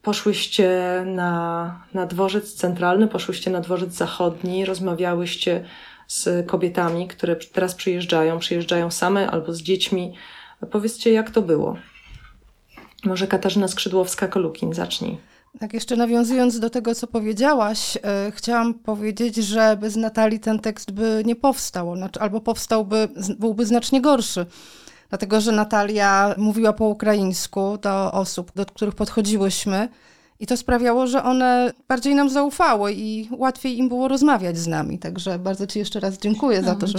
Poszłyście 0.01 0.81
na, 1.05 1.83
na 1.93 2.05
dworzec 2.05 2.53
centralny, 2.53 3.07
poszłyście 3.07 3.51
na 3.51 3.61
dworzec 3.61 3.93
zachodni, 3.93 4.65
rozmawiałyście 4.65 5.65
z 6.07 6.47
kobietami, 6.47 7.07
które 7.07 7.35
teraz 7.35 7.75
przyjeżdżają, 7.75 8.39
przyjeżdżają 8.39 8.91
same 8.91 9.31
albo 9.31 9.53
z 9.53 9.61
dziećmi. 9.61 10.13
Powiedzcie, 10.71 11.11
jak 11.11 11.31
to 11.31 11.41
było. 11.41 11.77
Może 13.05 13.27
Katarzyna 13.27 13.67
Skrzydłowska-Kolukin, 13.67 14.73
zacznij. 14.73 15.17
Tak, 15.59 15.73
jeszcze 15.73 15.95
nawiązując 15.95 16.59
do 16.59 16.69
tego, 16.69 16.95
co 16.95 17.07
powiedziałaś, 17.07 17.97
e, 18.03 18.31
chciałam 18.31 18.73
powiedzieć, 18.73 19.35
że 19.35 19.77
bez 19.77 19.95
Natalii 19.95 20.39
ten 20.39 20.59
tekst 20.59 20.91
by 20.91 21.23
nie 21.25 21.35
powstał, 21.35 21.95
znaczy, 21.95 22.19
albo 22.19 22.41
powstałby, 22.41 23.07
byłby 23.39 23.65
znacznie 23.65 24.01
gorszy. 24.01 24.45
Dlatego, 25.09 25.41
że 25.41 25.51
Natalia 25.51 26.35
mówiła 26.37 26.73
po 26.73 26.85
ukraińsku 26.85 27.77
do 27.77 28.11
osób, 28.11 28.51
do 28.55 28.65
których 28.65 28.95
podchodziłyśmy, 28.95 29.89
i 30.39 30.47
to 30.47 30.57
sprawiało, 30.57 31.07
że 31.07 31.23
one 31.23 31.71
bardziej 31.87 32.15
nam 32.15 32.29
zaufały 32.29 32.93
i 32.93 33.29
łatwiej 33.31 33.77
im 33.77 33.89
było 33.89 34.07
rozmawiać 34.07 34.57
z 34.57 34.67
nami. 34.67 34.99
Także 34.99 35.39
bardzo 35.39 35.67
Ci 35.67 35.79
jeszcze 35.79 35.99
raz 35.99 36.17
dziękuję 36.17 36.61
no, 36.61 36.67
za 36.67 36.75
to, 36.75 36.87
że 36.87 36.97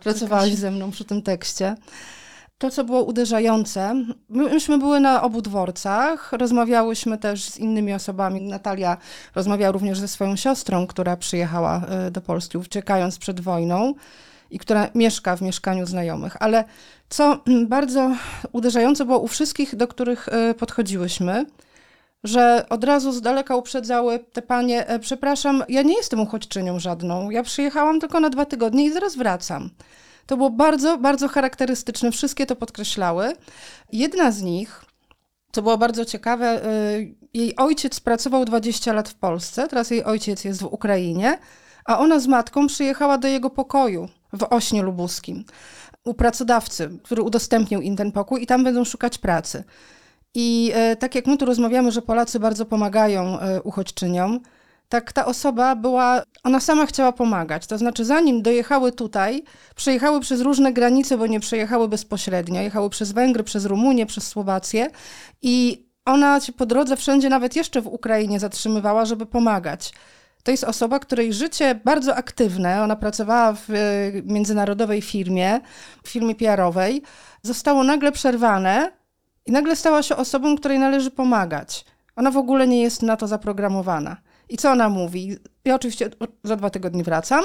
pracowałaś 0.00 0.54
ze 0.54 0.70
mną 0.70 0.90
przy 0.90 1.04
tym 1.04 1.22
tekście. 1.22 1.74
To, 2.62 2.70
co 2.70 2.84
było 2.84 3.02
uderzające, 3.02 4.04
myśmy 4.28 4.78
były 4.78 5.00
na 5.00 5.22
obu 5.22 5.42
dworcach, 5.42 6.32
rozmawiałyśmy 6.32 7.18
też 7.18 7.44
z 7.44 7.58
innymi 7.58 7.94
osobami. 7.94 8.40
Natalia 8.40 8.96
rozmawiała 9.34 9.72
również 9.72 9.98
ze 9.98 10.08
swoją 10.08 10.36
siostrą, 10.36 10.86
która 10.86 11.16
przyjechała 11.16 11.82
e, 11.88 12.10
do 12.10 12.20
Polski, 12.20 12.58
uciekając 12.58 13.18
przed 13.18 13.40
wojną 13.40 13.94
i 14.50 14.58
która 14.58 14.88
mieszka 14.94 15.36
w 15.36 15.42
mieszkaniu 15.42 15.86
znajomych. 15.86 16.36
Ale 16.40 16.64
co 17.08 17.40
bardzo 17.76 18.10
uderzające 18.52 19.04
było 19.04 19.18
u 19.18 19.28
wszystkich, 19.28 19.76
do 19.76 19.88
których 19.88 20.28
e, 20.28 20.54
podchodziłyśmy, 20.54 21.46
że 22.24 22.66
od 22.68 22.84
razu 22.84 23.12
z 23.12 23.20
daleka 23.20 23.56
uprzedzały 23.56 24.18
te 24.18 24.42
panie, 24.42 24.86
e, 24.88 24.98
przepraszam, 24.98 25.64
ja 25.68 25.82
nie 25.82 25.96
jestem 25.96 26.20
uchodźczynią 26.20 26.78
żadną, 26.78 27.30
ja 27.30 27.42
przyjechałam 27.42 28.00
tylko 28.00 28.20
na 28.20 28.30
dwa 28.30 28.44
tygodnie 28.44 28.84
i 28.84 28.92
zaraz 28.92 29.16
wracam. 29.16 29.70
To 30.26 30.36
było 30.36 30.50
bardzo, 30.50 30.98
bardzo 30.98 31.28
charakterystyczne, 31.28 32.12
wszystkie 32.12 32.46
to 32.46 32.56
podkreślały. 32.56 33.32
Jedna 33.92 34.30
z 34.30 34.42
nich, 34.42 34.84
co 35.52 35.62
było 35.62 35.78
bardzo 35.78 36.04
ciekawe, 36.04 36.46
e, 36.46 36.68
jej 37.34 37.56
ojciec 37.56 38.00
pracował 38.00 38.44
20 38.44 38.92
lat 38.92 39.08
w 39.08 39.14
Polsce, 39.14 39.68
teraz 39.68 39.90
jej 39.90 40.04
ojciec 40.04 40.44
jest 40.44 40.62
w 40.62 40.64
Ukrainie, 40.64 41.38
a 41.84 41.98
ona 41.98 42.20
z 42.20 42.26
matką 42.26 42.66
przyjechała 42.66 43.18
do 43.18 43.28
jego 43.28 43.50
pokoju 43.50 44.08
w 44.32 44.46
Ośnie 44.50 44.82
Lubuskim 44.82 45.44
u 46.04 46.14
pracodawcy, 46.14 46.98
który 47.02 47.22
udostępnił 47.22 47.80
im 47.80 47.96
ten 47.96 48.12
pokój 48.12 48.42
i 48.42 48.46
tam 48.46 48.64
będą 48.64 48.84
szukać 48.84 49.18
pracy. 49.18 49.64
I 50.34 50.72
e, 50.74 50.96
tak 50.96 51.14
jak 51.14 51.26
my 51.26 51.38
tu 51.38 51.44
rozmawiamy, 51.44 51.92
że 51.92 52.02
Polacy 52.02 52.40
bardzo 52.40 52.66
pomagają 52.66 53.40
e, 53.40 53.62
uchodźczyniom, 53.62 54.40
tak 54.92 55.12
ta 55.12 55.24
osoba 55.24 55.76
była, 55.76 56.22
ona 56.44 56.60
sama 56.60 56.86
chciała 56.86 57.12
pomagać. 57.12 57.66
To 57.66 57.78
znaczy, 57.78 58.04
zanim 58.04 58.42
dojechały 58.42 58.92
tutaj, 58.92 59.42
przejechały 59.76 60.20
przez 60.20 60.40
różne 60.40 60.72
granice, 60.72 61.18
bo 61.18 61.26
nie 61.26 61.40
przejechały 61.40 61.88
bezpośrednio. 61.88 62.60
Jechały 62.60 62.90
przez 62.90 63.12
Węgry, 63.12 63.44
przez 63.44 63.64
Rumunię, 63.64 64.06
przez 64.06 64.26
Słowację 64.28 64.90
i 65.42 65.86
ona 66.04 66.40
się 66.40 66.52
po 66.52 66.66
drodze 66.66 66.96
wszędzie, 66.96 67.28
nawet 67.28 67.56
jeszcze 67.56 67.80
w 67.80 67.86
Ukrainie, 67.86 68.40
zatrzymywała, 68.40 69.04
żeby 69.04 69.26
pomagać. 69.26 69.92
To 70.42 70.50
jest 70.50 70.64
osoba, 70.64 70.98
której 70.98 71.32
życie 71.32 71.80
bardzo 71.84 72.16
aktywne, 72.16 72.82
ona 72.82 72.96
pracowała 72.96 73.52
w 73.52 73.70
e, 73.70 73.74
międzynarodowej 74.24 75.02
firmie, 75.02 75.60
firmie 76.06 76.34
PR-owej, 76.34 77.02
zostało 77.42 77.84
nagle 77.84 78.12
przerwane 78.12 78.92
i 79.46 79.52
nagle 79.52 79.76
stała 79.76 80.02
się 80.02 80.16
osobą, 80.16 80.56
której 80.56 80.78
należy 80.78 81.10
pomagać. 81.10 81.84
Ona 82.16 82.30
w 82.30 82.36
ogóle 82.36 82.68
nie 82.68 82.82
jest 82.82 83.02
na 83.02 83.16
to 83.16 83.26
zaprogramowana. 83.26 84.16
I 84.48 84.56
co 84.56 84.70
ona 84.70 84.88
mówi? 84.88 85.36
Ja 85.64 85.74
oczywiście 85.74 86.10
za 86.44 86.56
dwa 86.56 86.70
tygodnie 86.70 87.04
wracam 87.04 87.44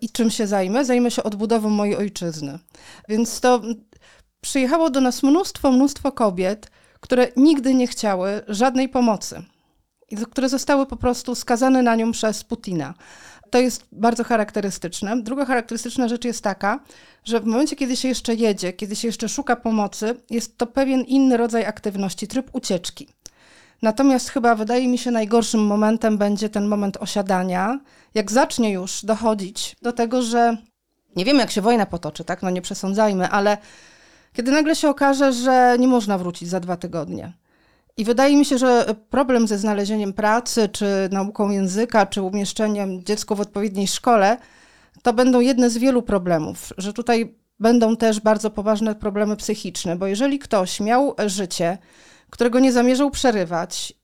i 0.00 0.10
czym 0.10 0.30
się 0.30 0.46
zajmę? 0.46 0.84
Zajmę 0.84 1.10
się 1.10 1.22
odbudową 1.22 1.70
mojej 1.70 1.96
ojczyzny. 1.96 2.58
Więc 3.08 3.40
to 3.40 3.62
przyjechało 4.40 4.90
do 4.90 5.00
nas 5.00 5.22
mnóstwo, 5.22 5.72
mnóstwo 5.72 6.12
kobiet, 6.12 6.70
które 7.00 7.28
nigdy 7.36 7.74
nie 7.74 7.86
chciały 7.86 8.42
żadnej 8.48 8.88
pomocy. 8.88 9.42
I 10.10 10.16
które 10.16 10.48
zostały 10.48 10.86
po 10.86 10.96
prostu 10.96 11.34
skazane 11.34 11.82
na 11.82 11.96
nią 11.96 12.12
przez 12.12 12.44
Putina. 12.44 12.94
To 13.50 13.58
jest 13.58 13.86
bardzo 13.92 14.24
charakterystyczne. 14.24 15.22
Druga 15.22 15.44
charakterystyczna 15.44 16.08
rzecz 16.08 16.24
jest 16.24 16.44
taka, 16.44 16.80
że 17.24 17.40
w 17.40 17.46
momencie, 17.46 17.76
kiedy 17.76 17.96
się 17.96 18.08
jeszcze 18.08 18.34
jedzie, 18.34 18.72
kiedy 18.72 18.96
się 18.96 19.08
jeszcze 19.08 19.28
szuka 19.28 19.56
pomocy, 19.56 20.20
jest 20.30 20.58
to 20.58 20.66
pewien 20.66 21.00
inny 21.00 21.36
rodzaj 21.36 21.64
aktywności, 21.64 22.28
tryb 22.28 22.50
ucieczki. 22.52 23.08
Natomiast 23.82 24.30
chyba 24.30 24.54
wydaje 24.54 24.88
mi 24.88 24.98
się 24.98 25.10
najgorszym 25.10 25.66
momentem 25.66 26.18
będzie 26.18 26.48
ten 26.48 26.66
moment 26.66 26.96
osiadania, 26.96 27.80
jak 28.14 28.32
zacznie 28.32 28.72
już 28.72 29.04
dochodzić 29.04 29.76
do 29.82 29.92
tego, 29.92 30.22
że 30.22 30.56
nie 31.16 31.24
wiem, 31.24 31.38
jak 31.38 31.50
się 31.50 31.60
wojna 31.60 31.86
potoczy, 31.86 32.24
tak? 32.24 32.42
No 32.42 32.50
nie 32.50 32.62
przesądzajmy, 32.62 33.28
ale 33.28 33.58
kiedy 34.32 34.52
nagle 34.52 34.76
się 34.76 34.88
okaże, 34.88 35.32
że 35.32 35.76
nie 35.78 35.88
można 35.88 36.18
wrócić 36.18 36.48
za 36.48 36.60
dwa 36.60 36.76
tygodnie 36.76 37.32
i 37.96 38.04
wydaje 38.04 38.36
mi 38.36 38.44
się, 38.44 38.58
że 38.58 38.94
problem 39.10 39.48
ze 39.48 39.58
znalezieniem 39.58 40.12
pracy, 40.12 40.68
czy 40.68 41.08
nauką 41.12 41.50
języka, 41.50 42.06
czy 42.06 42.22
umieszczeniem 42.22 43.04
dziecka 43.04 43.34
w 43.34 43.40
odpowiedniej 43.40 43.88
szkole, 43.88 44.38
to 45.02 45.12
będą 45.12 45.40
jedne 45.40 45.70
z 45.70 45.78
wielu 45.78 46.02
problemów, 46.02 46.72
że 46.78 46.92
tutaj 46.92 47.34
będą 47.60 47.96
też 47.96 48.20
bardzo 48.20 48.50
poważne 48.50 48.94
problemy 48.94 49.36
psychiczne, 49.36 49.96
bo 49.96 50.06
jeżeli 50.06 50.38
ktoś 50.38 50.80
miał 50.80 51.14
życie, 51.26 51.78
którego 52.30 52.58
nie 52.58 52.72
zamierzał 52.72 53.10
przerywać, 53.10 53.94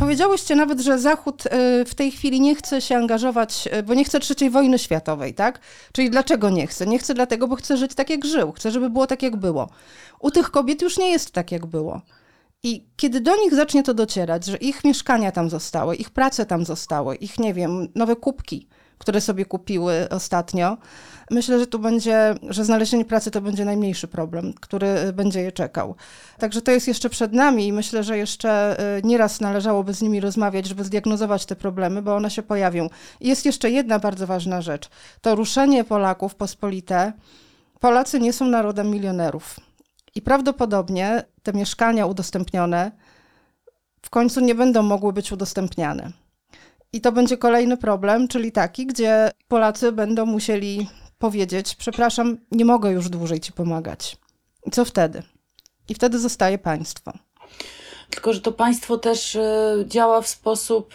powiedziałyście 0.00 0.56
nawet, 0.56 0.80
że 0.80 0.98
Zachód 0.98 1.46
y, 1.46 1.84
w 1.84 1.94
tej 1.94 2.10
chwili 2.10 2.40
nie 2.40 2.54
chce 2.54 2.80
się 2.80 2.96
angażować, 2.96 3.68
y, 3.78 3.82
bo 3.82 3.94
nie 3.94 4.04
chce 4.04 4.20
trzeciej 4.20 4.50
wojny 4.50 4.78
światowej, 4.78 5.34
tak? 5.34 5.60
Czyli 5.92 6.10
dlaczego 6.10 6.50
nie 6.50 6.66
chce? 6.66 6.86
Nie 6.86 6.98
chce 6.98 7.14
dlatego, 7.14 7.48
bo 7.48 7.56
chce 7.56 7.76
żyć 7.76 7.94
tak, 7.94 8.10
jak 8.10 8.24
żył, 8.24 8.52
chce, 8.52 8.70
żeby 8.70 8.90
było 8.90 9.06
tak, 9.06 9.22
jak 9.22 9.36
było. 9.36 9.70
U 10.20 10.30
tych 10.30 10.50
kobiet 10.50 10.82
już 10.82 10.98
nie 10.98 11.10
jest 11.10 11.30
tak, 11.30 11.52
jak 11.52 11.66
było. 11.66 12.02
I 12.62 12.86
kiedy 12.96 13.20
do 13.20 13.36
nich 13.36 13.54
zacznie 13.54 13.82
to 13.82 13.94
docierać, 13.94 14.44
że 14.44 14.56
ich 14.56 14.84
mieszkania 14.84 15.32
tam 15.32 15.50
zostały, 15.50 15.96
ich 15.96 16.10
prace 16.10 16.46
tam 16.46 16.64
zostały, 16.64 17.16
ich, 17.16 17.38
nie 17.38 17.54
wiem, 17.54 17.88
nowe 17.94 18.16
kubki, 18.16 18.68
które 19.02 19.20
sobie 19.20 19.44
kupiły 19.44 20.08
ostatnio, 20.10 20.76
myślę, 21.30 21.58
że 21.58 21.66
tu 21.66 21.78
będzie, 21.78 22.34
że 22.48 22.64
znalezienie 22.64 23.04
pracy 23.04 23.30
to 23.30 23.40
będzie 23.40 23.64
najmniejszy 23.64 24.08
problem, 24.08 24.52
który 24.60 25.12
będzie 25.12 25.40
je 25.40 25.52
czekał. 25.52 25.94
Także 26.38 26.62
to 26.62 26.70
jest 26.70 26.88
jeszcze 26.88 27.10
przed 27.10 27.32
nami 27.32 27.66
i 27.66 27.72
myślę, 27.72 28.04
że 28.04 28.18
jeszcze 28.18 28.80
y, 28.98 29.02
nieraz 29.04 29.40
należałoby 29.40 29.94
z 29.94 30.02
nimi 30.02 30.20
rozmawiać, 30.20 30.66
żeby 30.66 30.84
zdiagnozować 30.84 31.46
te 31.46 31.56
problemy, 31.56 32.02
bo 32.02 32.16
one 32.16 32.30
się 32.30 32.42
pojawią. 32.42 32.88
Jest 33.20 33.46
jeszcze 33.46 33.70
jedna 33.70 33.98
bardzo 33.98 34.26
ważna 34.26 34.60
rzecz. 34.60 34.88
To 35.20 35.34
ruszenie 35.34 35.84
Polaków 35.84 36.34
pospolite. 36.34 37.12
Polacy 37.80 38.20
nie 38.20 38.32
są 38.32 38.46
narodem 38.46 38.90
milionerów. 38.90 39.60
I 40.14 40.22
prawdopodobnie 40.22 41.24
te 41.42 41.52
mieszkania 41.52 42.06
udostępnione 42.06 42.92
w 44.02 44.10
końcu 44.10 44.40
nie 44.40 44.54
będą 44.54 44.82
mogły 44.82 45.12
być 45.12 45.32
udostępniane. 45.32 46.21
I 46.92 47.00
to 47.00 47.12
będzie 47.12 47.36
kolejny 47.36 47.76
problem, 47.76 48.28
czyli 48.28 48.52
taki, 48.52 48.86
gdzie 48.86 49.30
Polacy 49.48 49.92
będą 49.92 50.26
musieli 50.26 50.88
powiedzieć: 51.18 51.74
Przepraszam, 51.74 52.38
nie 52.50 52.64
mogę 52.64 52.92
już 52.92 53.08
dłużej 53.08 53.40
ci 53.40 53.52
pomagać. 53.52 54.16
I 54.66 54.70
co 54.70 54.84
wtedy? 54.84 55.22
I 55.88 55.94
wtedy 55.94 56.18
zostaje 56.18 56.58
państwo. 56.58 57.12
Tylko, 58.10 58.32
że 58.32 58.40
to 58.40 58.52
państwo 58.52 58.98
też 58.98 59.36
e, 59.36 59.76
działa 59.86 60.22
w 60.22 60.28
sposób 60.28 60.94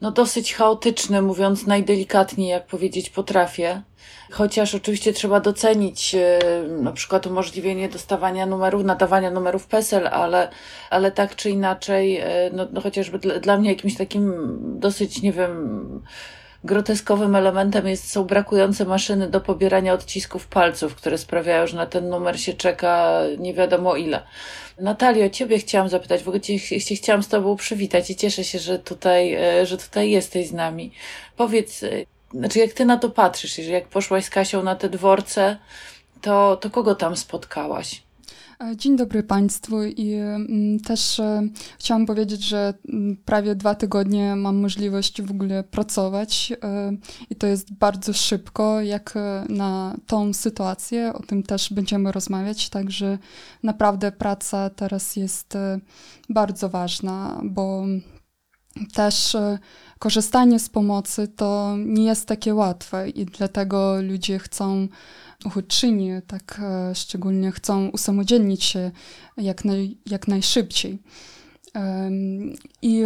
no 0.00 0.10
dosyć 0.10 0.54
chaotyczny, 0.54 1.22
mówiąc 1.22 1.66
najdelikatniej, 1.66 2.48
jak 2.48 2.66
powiedzieć 2.66 3.10
potrafię. 3.10 3.82
Chociaż 4.30 4.74
oczywiście 4.74 5.12
trzeba 5.12 5.40
docenić 5.40 6.14
e, 6.14 6.38
na 6.68 6.92
przykład 6.92 7.26
umożliwienie 7.26 7.88
dostawania 7.88 8.46
numerów, 8.46 8.84
nadawania 8.84 9.30
numerów 9.30 9.66
PESEL, 9.66 10.08
ale, 10.08 10.50
ale 10.90 11.12
tak 11.12 11.36
czy 11.36 11.50
inaczej, 11.50 12.16
e, 12.16 12.50
no, 12.52 12.66
no 12.72 12.80
chociażby 12.80 13.18
dla, 13.18 13.38
dla 13.38 13.58
mnie 13.58 13.70
jakimś 13.70 13.96
takim 13.96 14.34
dosyć, 14.80 15.22
nie 15.22 15.32
wiem, 15.32 16.02
groteskowym 16.64 17.36
elementem 17.36 17.88
jest, 17.88 18.10
są 18.10 18.24
brakujące 18.24 18.84
maszyny 18.84 19.30
do 19.30 19.40
pobierania 19.40 19.92
odcisków 19.92 20.46
palców, 20.46 20.94
które 20.94 21.18
sprawiają, 21.18 21.66
że 21.66 21.76
na 21.76 21.86
ten 21.86 22.08
numer 22.08 22.40
się 22.40 22.54
czeka 22.54 23.20
nie 23.38 23.54
wiadomo 23.54 23.96
ile. 23.96 24.22
Natalio, 24.78 25.30
ciebie 25.30 25.58
chciałam 25.58 25.88
zapytać, 25.88 26.22
w 26.22 26.28
ogóle 26.28 26.40
cię, 26.40 26.60
cię 26.60 26.96
chciałam 26.96 27.22
z 27.22 27.28
tobą 27.28 27.56
przywitać 27.56 28.10
i 28.10 28.16
cieszę 28.16 28.44
się, 28.44 28.58
że 28.58 28.78
tutaj, 28.78 29.34
e, 29.34 29.66
że 29.66 29.78
tutaj 29.78 30.10
jesteś 30.10 30.48
z 30.48 30.52
nami. 30.52 30.92
Powiedz, 31.36 31.82
e, 31.82 31.88
znaczy 32.34 32.58
jak 32.58 32.72
ty 32.72 32.84
na 32.84 32.96
to 32.96 33.10
patrzysz, 33.10 33.58
jeżeli 33.58 33.74
jak 33.74 33.88
poszłaś 33.88 34.24
z 34.24 34.30
Kasią 34.30 34.62
na 34.62 34.76
te 34.76 34.88
dworce, 34.88 35.56
to, 36.22 36.56
to 36.56 36.70
kogo 36.70 36.94
tam 36.94 37.16
spotkałaś? 37.16 38.07
E, 38.64 38.76
dzień 38.76 38.96
dobry 38.96 39.22
Państwu 39.22 39.84
i 39.84 40.12
mm, 40.14 40.80
też 40.80 41.20
e, 41.20 41.42
chciałam 41.78 42.06
powiedzieć, 42.06 42.42
że 42.42 42.74
mm, 42.88 43.16
prawie 43.24 43.54
dwa 43.54 43.74
tygodnie 43.74 44.36
mam 44.36 44.56
możliwość 44.56 45.22
w 45.22 45.30
ogóle 45.30 45.64
pracować 45.64 46.52
e, 46.62 46.92
i 47.30 47.36
to 47.36 47.46
jest 47.46 47.74
bardzo 47.74 48.12
szybko, 48.12 48.80
jak 48.80 49.14
na 49.48 49.96
tą 50.06 50.32
sytuację, 50.32 51.12
o 51.12 51.22
tym 51.22 51.42
też 51.42 51.72
będziemy 51.72 52.12
rozmawiać, 52.12 52.68
także 52.68 53.18
naprawdę 53.62 54.12
praca 54.12 54.70
teraz 54.70 55.16
jest 55.16 55.54
bardzo 56.28 56.68
ważna, 56.68 57.40
bo 57.44 57.84
też 58.92 59.36
korzystanie 59.98 60.58
z 60.58 60.68
pomocy 60.68 61.28
to 61.28 61.76
nie 61.78 62.04
jest 62.04 62.26
takie 62.26 62.54
łatwe 62.54 63.08
i 63.10 63.24
dlatego 63.24 64.02
ludzie 64.02 64.38
chcą 64.38 64.88
uchodźczyni 65.44 66.10
tak 66.26 66.60
e, 66.62 66.94
szczególnie 66.94 67.52
chcą 67.52 67.88
usamodzielnić 67.88 68.64
się 68.64 68.90
jak, 69.36 69.64
naj, 69.64 69.98
jak 70.06 70.28
najszybciej. 70.28 70.98
I 72.82 73.02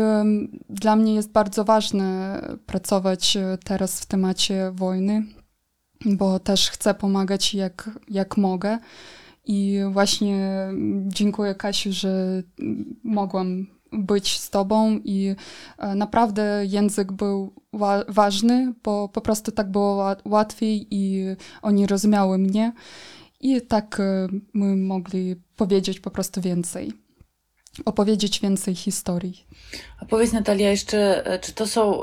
dla 0.70 0.96
mnie 0.96 1.14
jest 1.14 1.32
bardzo 1.32 1.64
ważne 1.64 2.40
pracować 2.66 3.36
e, 3.36 3.58
teraz 3.64 4.00
w 4.00 4.06
temacie 4.06 4.70
wojny, 4.74 5.26
bo 6.04 6.38
też 6.38 6.70
chcę 6.70 6.94
pomagać 6.94 7.54
jak, 7.54 7.90
jak 8.08 8.36
mogę. 8.36 8.78
I 9.44 9.80
właśnie 9.90 10.68
dziękuję 11.06 11.54
Kasiu, 11.54 11.92
że 11.92 12.42
mogłam 13.04 13.66
być 13.92 14.40
z 14.40 14.50
tobą 14.50 15.00
i 15.04 15.34
e, 15.78 15.94
naprawdę 15.94 16.64
język 16.66 17.12
był 17.12 17.61
wa 17.72 18.04
ważny, 18.08 18.72
bo 18.84 19.08
po 19.08 19.20
prostu 19.20 19.52
tak 19.52 19.70
było 19.70 20.16
łatwiej 20.24 20.86
i 20.90 21.24
oni 21.62 21.86
rozumiały 21.86 22.38
mnie 22.38 22.72
i 23.40 23.60
tak 23.60 24.00
e, 24.00 24.28
my 24.54 24.76
mogli 24.76 25.36
powiedzieć 25.56 26.00
po 26.00 26.10
prostu 26.10 26.40
więcej, 26.40 26.92
opowiedzieć 27.84 28.40
więcej 28.40 28.74
historii. 28.74 29.46
A 30.00 30.04
powiedz 30.04 30.32
Natalia 30.32 30.70
jeszcze, 30.70 31.26
e, 31.26 31.38
czy 31.38 31.52
to 31.52 31.66
są... 31.66 32.02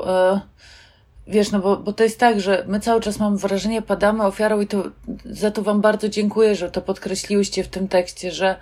Wiesz, 1.26 1.50
no 1.50 1.60
bo, 1.60 1.76
bo 1.76 1.92
to 1.92 2.04
jest 2.04 2.18
tak, 2.18 2.40
że 2.40 2.64
my 2.68 2.80
cały 2.80 3.00
czas 3.00 3.18
mam 3.18 3.36
wrażenie, 3.36 3.82
padamy 3.82 4.24
ofiarą 4.24 4.60
i 4.60 4.66
to 4.66 4.82
za 5.24 5.50
to 5.50 5.62
Wam 5.62 5.80
bardzo 5.80 6.08
dziękuję, 6.08 6.54
że 6.54 6.70
to 6.70 6.82
podkreśliłyście 6.82 7.64
w 7.64 7.68
tym 7.68 7.88
tekście, 7.88 8.32
że 8.32 8.56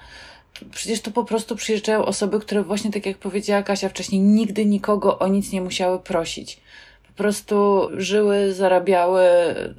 przecież 0.70 1.00
tu 1.00 1.10
po 1.10 1.24
prostu 1.24 1.56
przyjeżdżają 1.56 2.04
osoby, 2.04 2.40
które 2.40 2.62
właśnie 2.62 2.90
tak 2.90 3.06
jak 3.06 3.18
powiedziała 3.18 3.62
Kasia 3.62 3.88
wcześniej, 3.88 4.20
nigdy 4.20 4.66
nikogo 4.66 5.18
o 5.18 5.28
nic 5.28 5.52
nie 5.52 5.60
musiały 5.60 5.98
prosić. 5.98 6.60
Prostu 7.18 7.88
żyły, 7.96 8.52
zarabiały, 8.52 9.24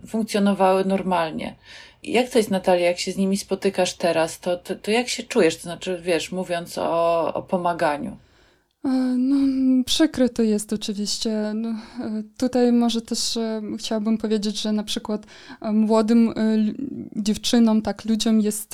funkcjonowały 0.08 0.86
normalnie. 0.86 1.56
Jak 2.04 2.30
to 2.30 2.38
jest, 2.38 2.52
Natalia, 2.52 2.86
jak 2.86 2.99
się 2.99 3.12
z 3.12 3.17
nimi 3.17 3.38
spotykasz 3.38 3.93
teraz, 3.93 4.39
to, 4.39 4.58
to, 4.58 4.75
to 4.75 4.91
jak 4.91 5.10
się 5.10 5.23
czujesz? 5.23 5.56
To 5.56 5.62
znaczy, 5.62 5.99
wiesz, 6.02 6.32
mówiąc 6.32 6.78
o, 6.78 7.34
o 7.34 7.41
pomaganiu. 7.41 8.17
E, 8.86 8.89
no, 9.18 9.36
przykre 9.84 10.30
to 10.30 10.44
jest 10.44 10.74
oczywiście. 10.74 11.52
No, 11.56 11.70
e, 11.70 12.24
tutaj 12.38 12.72
może 12.72 13.02
też 13.02 13.38
e, 13.38 13.62
chciałabym 13.78 14.18
powiedzieć, 14.18 14.62
że 14.62 14.72
na 14.72 14.84
przykład 14.84 15.26
młodym 15.74 16.34
dziewczynom, 17.15 17.82
tak 17.82 18.06
ludziom 18.06 18.42
jest 18.42 18.74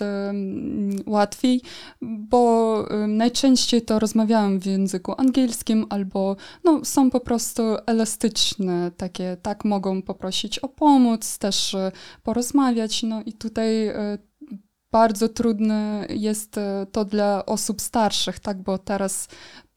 łatwiej, 1.05 1.61
bo 2.01 2.85
najczęściej 3.07 3.81
to 3.81 3.99
rozmawiałem 3.99 4.59
w 4.59 4.65
języku 4.65 5.13
angielskim 5.17 5.85
albo 5.89 6.35
no, 6.63 6.85
są 6.85 7.09
po 7.11 7.19
prostu 7.19 7.63
elastyczne, 7.85 8.91
takie, 8.97 9.37
tak 9.41 9.65
mogą 9.65 10.01
poprosić 10.01 10.59
o 10.59 10.69
pomoc, 10.69 11.37
też 11.37 11.75
porozmawiać. 12.23 13.03
No 13.03 13.21
i 13.25 13.33
tutaj 13.33 13.91
bardzo 14.91 15.29
trudne 15.29 16.05
jest 16.09 16.55
to 16.91 17.05
dla 17.05 17.45
osób 17.45 17.81
starszych, 17.81 18.39
tak, 18.39 18.61
bo 18.61 18.77
teraz 18.77 19.27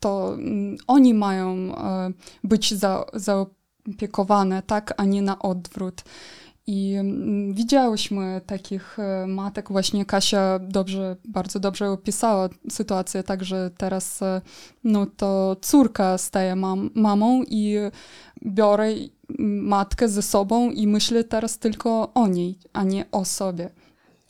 to 0.01 0.35
mm, 0.35 0.77
oni 0.87 1.15
mają 1.15 1.55
e, 1.55 2.13
być 2.45 2.75
za, 2.75 3.05
zaopiekowane, 3.15 4.63
tak, 4.63 4.95
a 4.97 5.05
nie 5.05 5.23
na 5.23 5.39
odwrót. 5.39 6.03
I 6.67 6.95
mm, 6.95 7.55
widziałyśmy 7.55 8.41
takich 8.47 8.99
e, 8.99 9.27
matek, 9.27 9.73
właśnie 9.73 10.05
Kasia 10.05 10.59
dobrze, 10.59 11.17
bardzo 11.25 11.61
dobrze 11.61 11.91
opisała 11.91 12.49
sytuację, 12.71 13.23
także 13.23 13.71
teraz 13.77 14.23
e, 14.23 14.41
no 14.85 15.07
to 15.07 15.57
córka 15.61 16.19
staje 16.19 16.57
mam, 16.57 16.91
mamą 16.95 17.43
i 17.43 17.77
biorę 18.47 18.89
matkę 19.39 20.09
ze 20.09 20.23
sobą 20.23 20.71
i 20.71 20.87
myślę 20.87 21.25
teraz 21.25 21.59
tylko 21.59 22.15
o 22.15 22.27
niej, 22.27 22.59
a 22.73 22.85
nie 22.85 23.05
o 23.13 23.25
sobie. 23.25 23.71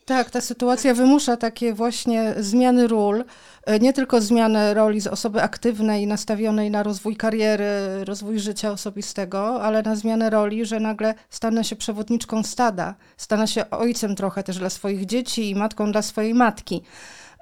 Tak, 0.09 0.31
ta 0.31 0.41
sytuacja 0.41 0.95
wymusza 0.95 1.37
takie 1.37 1.75
właśnie 1.75 2.35
zmiany 2.39 2.89
ról, 2.89 3.25
e, 3.65 3.79
nie 3.79 3.93
tylko 3.93 4.21
zmianę 4.21 4.75
roli 4.75 5.01
z 5.01 5.07
osoby 5.07 5.43
aktywnej, 5.43 6.07
nastawionej 6.07 6.71
na 6.71 6.83
rozwój 6.83 7.17
kariery, 7.17 7.65
rozwój 8.05 8.39
życia 8.39 8.71
osobistego, 8.71 9.63
ale 9.63 9.83
na 9.83 9.97
zmianę 9.97 10.31
roli, 10.31 10.65
że 10.67 10.81
nagle 10.81 11.15
stanę 11.31 11.65
się 11.65 11.77
przewodniczką 11.77 12.43
stada, 12.43 12.95
stanę 13.17 13.49
się 13.49 13.71
ojcem 13.71 14.17
trochę 14.17 14.43
też 14.43 14.59
dla 14.59 14.71
swoich 14.71 15.07
dzieci 15.07 15.51
i 15.51 15.55
matką 15.55 15.93
dla 15.93 16.03
swojej 16.03 16.35
matki. 16.35 16.83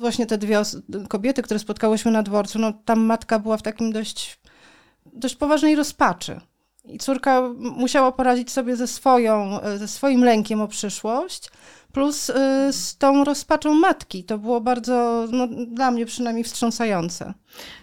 Właśnie 0.00 0.26
te 0.26 0.38
dwie 0.38 0.62
kobiety, 1.09 1.42
które 1.42 1.61
spotkałyśmy 1.61 2.11
na 2.11 2.22
dworcu, 2.22 2.59
no 2.59 2.72
tam 2.85 3.00
matka 3.00 3.38
była 3.38 3.57
w 3.57 3.62
takim 3.62 3.92
dość, 3.92 4.40
dość 5.07 5.37
poważnej 5.37 5.76
rozpaczy. 5.76 6.40
I 6.88 6.99
córka 6.99 7.42
musiała 7.57 8.12
poradzić 8.12 8.51
sobie 8.51 8.77
ze, 8.77 8.87
swoją, 8.87 9.59
ze 9.77 9.88
swoim 9.88 10.25
lękiem 10.25 10.61
o 10.61 10.68
przyszłość, 10.68 11.51
plus 11.92 12.31
y, 12.31 12.35
z 12.72 12.96
tą 12.99 13.25
rozpaczą 13.25 13.75
matki. 13.75 14.25
To 14.25 14.38
było 14.38 14.61
bardzo, 14.61 15.27
no, 15.33 15.49
dla 15.66 15.90
mnie 15.90 16.07
przynajmniej 16.07 16.44
wstrząsające. 16.44 17.35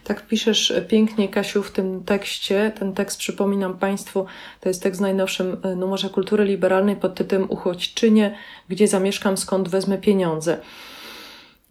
Tak 0.04 0.26
piszesz 0.26 0.72
pięknie, 0.88 1.28
Kasiu, 1.28 1.62
w 1.62 1.70
tym 1.70 2.04
tekście. 2.04 2.72
Ten 2.78 2.92
tekst, 2.92 3.18
przypominam 3.18 3.78
Państwu, 3.78 4.26
to 4.60 4.68
jest 4.68 4.82
tekst 4.82 5.00
w 5.00 5.02
najnowszym 5.02 5.56
y, 5.64 5.76
numerze 5.76 6.10
Kultury 6.10 6.44
Liberalnej 6.44 6.96
pod 6.96 7.14
tytułem 7.14 7.50
Uchodźczynie, 7.50 8.36
gdzie 8.68 8.88
zamieszkam, 8.88 9.36
skąd 9.36 9.68
wezmę 9.68 9.98
pieniądze. 9.98 10.58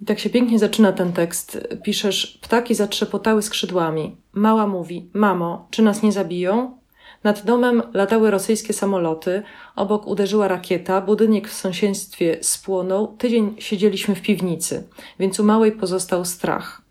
I 0.02 0.06
tak 0.06 0.20
się 0.20 0.30
pięknie 0.30 0.60
zaczyna 0.60 0.92
ten 0.92 1.14
tekst. 1.14 1.68
Piszesz, 1.84 2.40
ptaki 2.42 2.76
zatrzepotały 2.76 3.42
skrzydłami. 3.42 4.18
Mała 4.34 4.68
mówi, 4.68 5.10
mamo, 5.14 5.68
czy 5.72 5.82
nas 5.82 6.04
nie 6.04 6.12
zabiją? 6.12 6.83
Nad 7.24 7.46
domem 7.46 7.84
latały 7.94 8.32
rosyjskie 8.32 8.74
samoloty, 8.74 9.44
obok 9.76 10.08
uderzyła 10.08 10.48
rakieta, 10.48 11.02
budynek 11.02 11.48
w 11.48 11.54
sąsiedztwie 11.54 12.38
spłonął, 12.42 13.08
tydzień 13.18 13.56
siedzieliśmy 13.60 14.16
w 14.16 14.22
piwnicy, 14.22 14.88
więc 15.20 15.40
u 15.40 15.44
małej 15.44 15.72
pozostał 15.72 16.26
strach. 16.26 16.82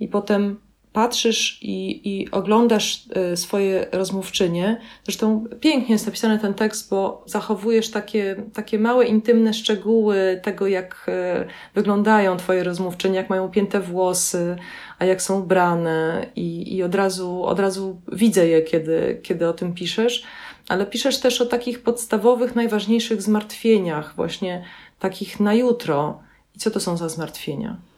I 0.00 0.08
potem 0.08 0.60
patrzysz 0.92 1.58
i, 1.62 2.00
i 2.04 2.30
oglądasz 2.30 3.04
y, 3.32 3.36
swoje 3.36 3.86
rozmówczynie. 3.92 4.80
Zresztą 5.04 5.44
pięknie 5.60 5.92
jest 5.92 6.06
napisany 6.06 6.38
ten 6.38 6.54
tekst, 6.54 6.90
bo 6.90 7.24
zachowujesz 7.26 7.90
takie, 7.90 8.36
takie 8.52 8.78
małe, 8.78 9.06
intymne 9.06 9.54
szczegóły 9.54 10.40
tego, 10.42 10.66
jak 10.66 11.06
y, 11.08 11.74
wyglądają 11.74 12.36
twoje 12.36 12.64
rozmówczynie, 12.64 13.16
jak 13.16 13.30
mają 13.30 13.48
pięte 13.48 13.80
włosy, 13.80 14.56
a 14.98 15.04
jak 15.04 15.22
są 15.22 15.40
ubrane 15.40 16.26
i, 16.36 16.76
i 16.76 16.82
od, 16.82 16.94
razu, 16.94 17.44
od 17.44 17.60
razu 17.60 18.00
widzę 18.12 18.46
je, 18.46 18.62
kiedy, 18.62 19.20
kiedy 19.22 19.48
o 19.48 19.52
tym 19.52 19.74
piszesz. 19.74 20.22
Ale 20.68 20.86
piszesz 20.86 21.20
też 21.20 21.40
o 21.40 21.46
takich 21.46 21.82
podstawowych, 21.82 22.56
najważniejszych 22.56 23.22
zmartwieniach, 23.22 24.16
właśnie 24.16 24.64
takich 24.98 25.40
na 25.40 25.54
jutro. 25.54 26.20
I 26.56 26.58
co 26.58 26.70
to 26.70 26.80
są 26.80 26.96
za 26.96 27.08
zmartwienia? 27.08 27.89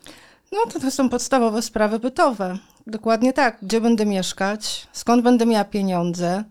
No 0.52 0.58
to, 0.72 0.80
to 0.80 0.90
są 0.90 1.08
podstawowe 1.08 1.62
sprawy 1.62 1.98
bytowe. 1.98 2.58
Dokładnie 2.86 3.32
tak. 3.32 3.58
Gdzie 3.62 3.80
będę 3.80 4.06
mieszkać? 4.06 4.86
Skąd 4.92 5.22
będę 5.22 5.46
miała 5.46 5.64
pieniądze? 5.64 6.44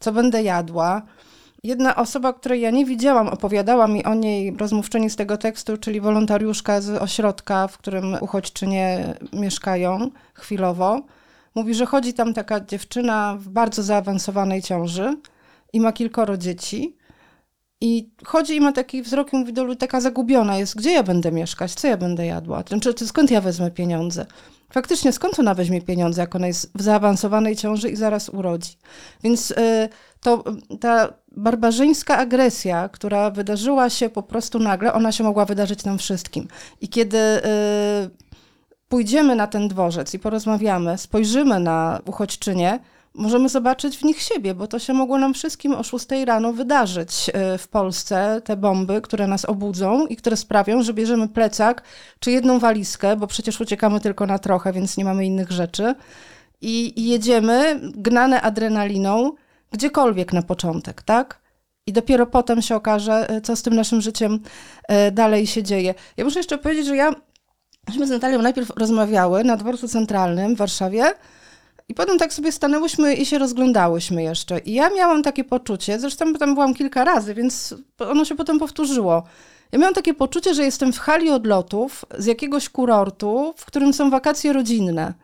Co 0.00 0.12
będę 0.12 0.42
jadła? 0.42 1.02
Jedna 1.62 1.96
osoba, 1.96 2.32
której 2.32 2.60
ja 2.60 2.70
nie 2.70 2.84
widziałam, 2.84 3.28
opowiadała 3.28 3.88
mi 3.88 4.04
o 4.04 4.14
niej 4.14 4.56
rozmówczyni 4.56 5.10
z 5.10 5.16
tego 5.16 5.36
tekstu, 5.36 5.76
czyli 5.76 6.00
wolontariuszka 6.00 6.80
z 6.80 6.90
ośrodka, 7.02 7.68
w 7.68 7.78
którym 7.78 8.16
uchodźczynie 8.20 9.14
mieszkają 9.32 10.10
chwilowo. 10.34 11.02
mówi, 11.54 11.74
że 11.74 11.86
chodzi 11.86 12.14
tam 12.14 12.34
taka 12.34 12.60
dziewczyna 12.60 13.36
w 13.38 13.48
bardzo 13.48 13.82
zaawansowanej 13.82 14.62
ciąży 14.62 15.16
i 15.72 15.80
ma 15.80 15.92
kilkoro 15.92 16.36
dzieci. 16.36 16.96
I 17.80 18.10
chodzi 18.24 18.56
i 18.56 18.60
ma 18.60 18.72
taki 18.72 19.02
wzrok 19.02 19.32
i 19.32 19.36
mówi 19.36 19.52
do 19.52 19.76
taka 19.76 20.00
zagubiona 20.00 20.56
jest, 20.56 20.76
gdzie 20.76 20.90
ja 20.90 21.02
będę 21.02 21.32
mieszkać, 21.32 21.74
co 21.74 21.88
ja 21.88 21.96
będę 21.96 22.26
jadła, 22.26 22.62
znaczy, 22.68 22.94
skąd 23.06 23.30
ja 23.30 23.40
wezmę 23.40 23.70
pieniądze. 23.70 24.26
Faktycznie, 24.72 25.12
skąd 25.12 25.38
ona 25.38 25.54
weźmie 25.54 25.82
pieniądze, 25.82 26.20
jak 26.20 26.34
ona 26.34 26.46
jest 26.46 26.70
w 26.74 26.82
zaawansowanej 26.82 27.56
ciąży 27.56 27.90
i 27.90 27.96
zaraz 27.96 28.28
urodzi. 28.28 28.76
Więc 29.22 29.50
y, 29.50 29.88
to 30.20 30.44
ta 30.80 31.12
barbarzyńska 31.36 32.18
agresja, 32.18 32.88
która 32.88 33.30
wydarzyła 33.30 33.90
się 33.90 34.08
po 34.08 34.22
prostu 34.22 34.58
nagle, 34.58 34.92
ona 34.92 35.12
się 35.12 35.24
mogła 35.24 35.44
wydarzyć 35.44 35.84
nam 35.84 35.98
wszystkim. 35.98 36.48
I 36.80 36.88
kiedy 36.88 37.18
y, 37.18 37.40
pójdziemy 38.88 39.36
na 39.36 39.46
ten 39.46 39.68
dworzec 39.68 40.14
i 40.14 40.18
porozmawiamy, 40.18 40.98
spojrzymy 40.98 41.60
na 41.60 42.00
uchodźczynię, 42.06 42.78
możemy 43.16 43.48
zobaczyć 43.48 43.98
w 43.98 44.04
nich 44.04 44.22
siebie, 44.22 44.54
bo 44.54 44.66
to 44.66 44.78
się 44.78 44.92
mogło 44.92 45.18
nam 45.18 45.34
wszystkim 45.34 45.74
o 45.74 45.82
6 45.82 46.06
rano 46.26 46.52
wydarzyć 46.52 47.28
y, 47.54 47.58
w 47.58 47.68
Polsce, 47.68 48.42
te 48.44 48.56
bomby, 48.56 49.00
które 49.00 49.26
nas 49.26 49.44
obudzą 49.44 50.06
i 50.06 50.16
które 50.16 50.36
sprawią, 50.36 50.82
że 50.82 50.94
bierzemy 50.94 51.28
plecak 51.28 51.82
czy 52.20 52.30
jedną 52.30 52.58
walizkę, 52.58 53.16
bo 53.16 53.26
przecież 53.26 53.60
uciekamy 53.60 54.00
tylko 54.00 54.26
na 54.26 54.38
trochę, 54.38 54.72
więc 54.72 54.96
nie 54.96 55.04
mamy 55.04 55.26
innych 55.26 55.50
rzeczy. 55.50 55.94
I, 56.60 57.00
i 57.00 57.08
jedziemy 57.08 57.80
gnane 57.82 58.42
adrenaliną 58.42 59.32
gdziekolwiek 59.72 60.32
na 60.32 60.42
początek, 60.42 61.02
tak? 61.02 61.40
I 61.86 61.92
dopiero 61.92 62.26
potem 62.26 62.62
się 62.62 62.76
okaże, 62.76 63.36
y, 63.36 63.40
co 63.40 63.56
z 63.56 63.62
tym 63.62 63.74
naszym 63.74 64.00
życiem 64.00 64.40
y, 65.08 65.10
dalej 65.12 65.46
się 65.46 65.62
dzieje. 65.62 65.94
Ja 66.16 66.24
muszę 66.24 66.38
jeszcze 66.38 66.58
powiedzieć, 66.58 66.86
że 66.86 66.96
ja, 66.96 67.14
myśmy 67.88 68.06
z 68.06 68.10
Natalią 68.10 68.42
najpierw 68.42 68.70
rozmawiały 68.76 69.44
na 69.44 69.56
dworcu 69.56 69.88
centralnym 69.88 70.54
w 70.54 70.58
Warszawie, 70.58 71.12
i 71.88 71.94
potem 71.94 72.18
tak 72.18 72.32
sobie 72.32 72.52
stanęłyśmy 72.52 73.14
i 73.14 73.26
się 73.26 73.38
rozglądałyśmy 73.38 74.22
jeszcze. 74.22 74.58
I 74.58 74.72
ja 74.72 74.90
miałam 74.90 75.22
takie 75.22 75.44
poczucie, 75.44 75.98
zresztą 75.98 76.32
tam 76.34 76.54
byłam 76.54 76.74
kilka 76.74 77.04
razy, 77.04 77.34
więc 77.34 77.74
ono 77.98 78.24
się 78.24 78.34
potem 78.34 78.58
powtórzyło. 78.58 79.22
Ja 79.72 79.78
miałam 79.78 79.94
takie 79.94 80.14
poczucie, 80.14 80.54
że 80.54 80.64
jestem 80.64 80.92
w 80.92 80.98
hali 80.98 81.30
odlotów 81.30 82.04
z 82.18 82.26
jakiegoś 82.26 82.68
kurortu, 82.68 83.54
w 83.56 83.64
którym 83.64 83.92
są 83.92 84.10
wakacje 84.10 84.52
rodzinne. 84.52 85.14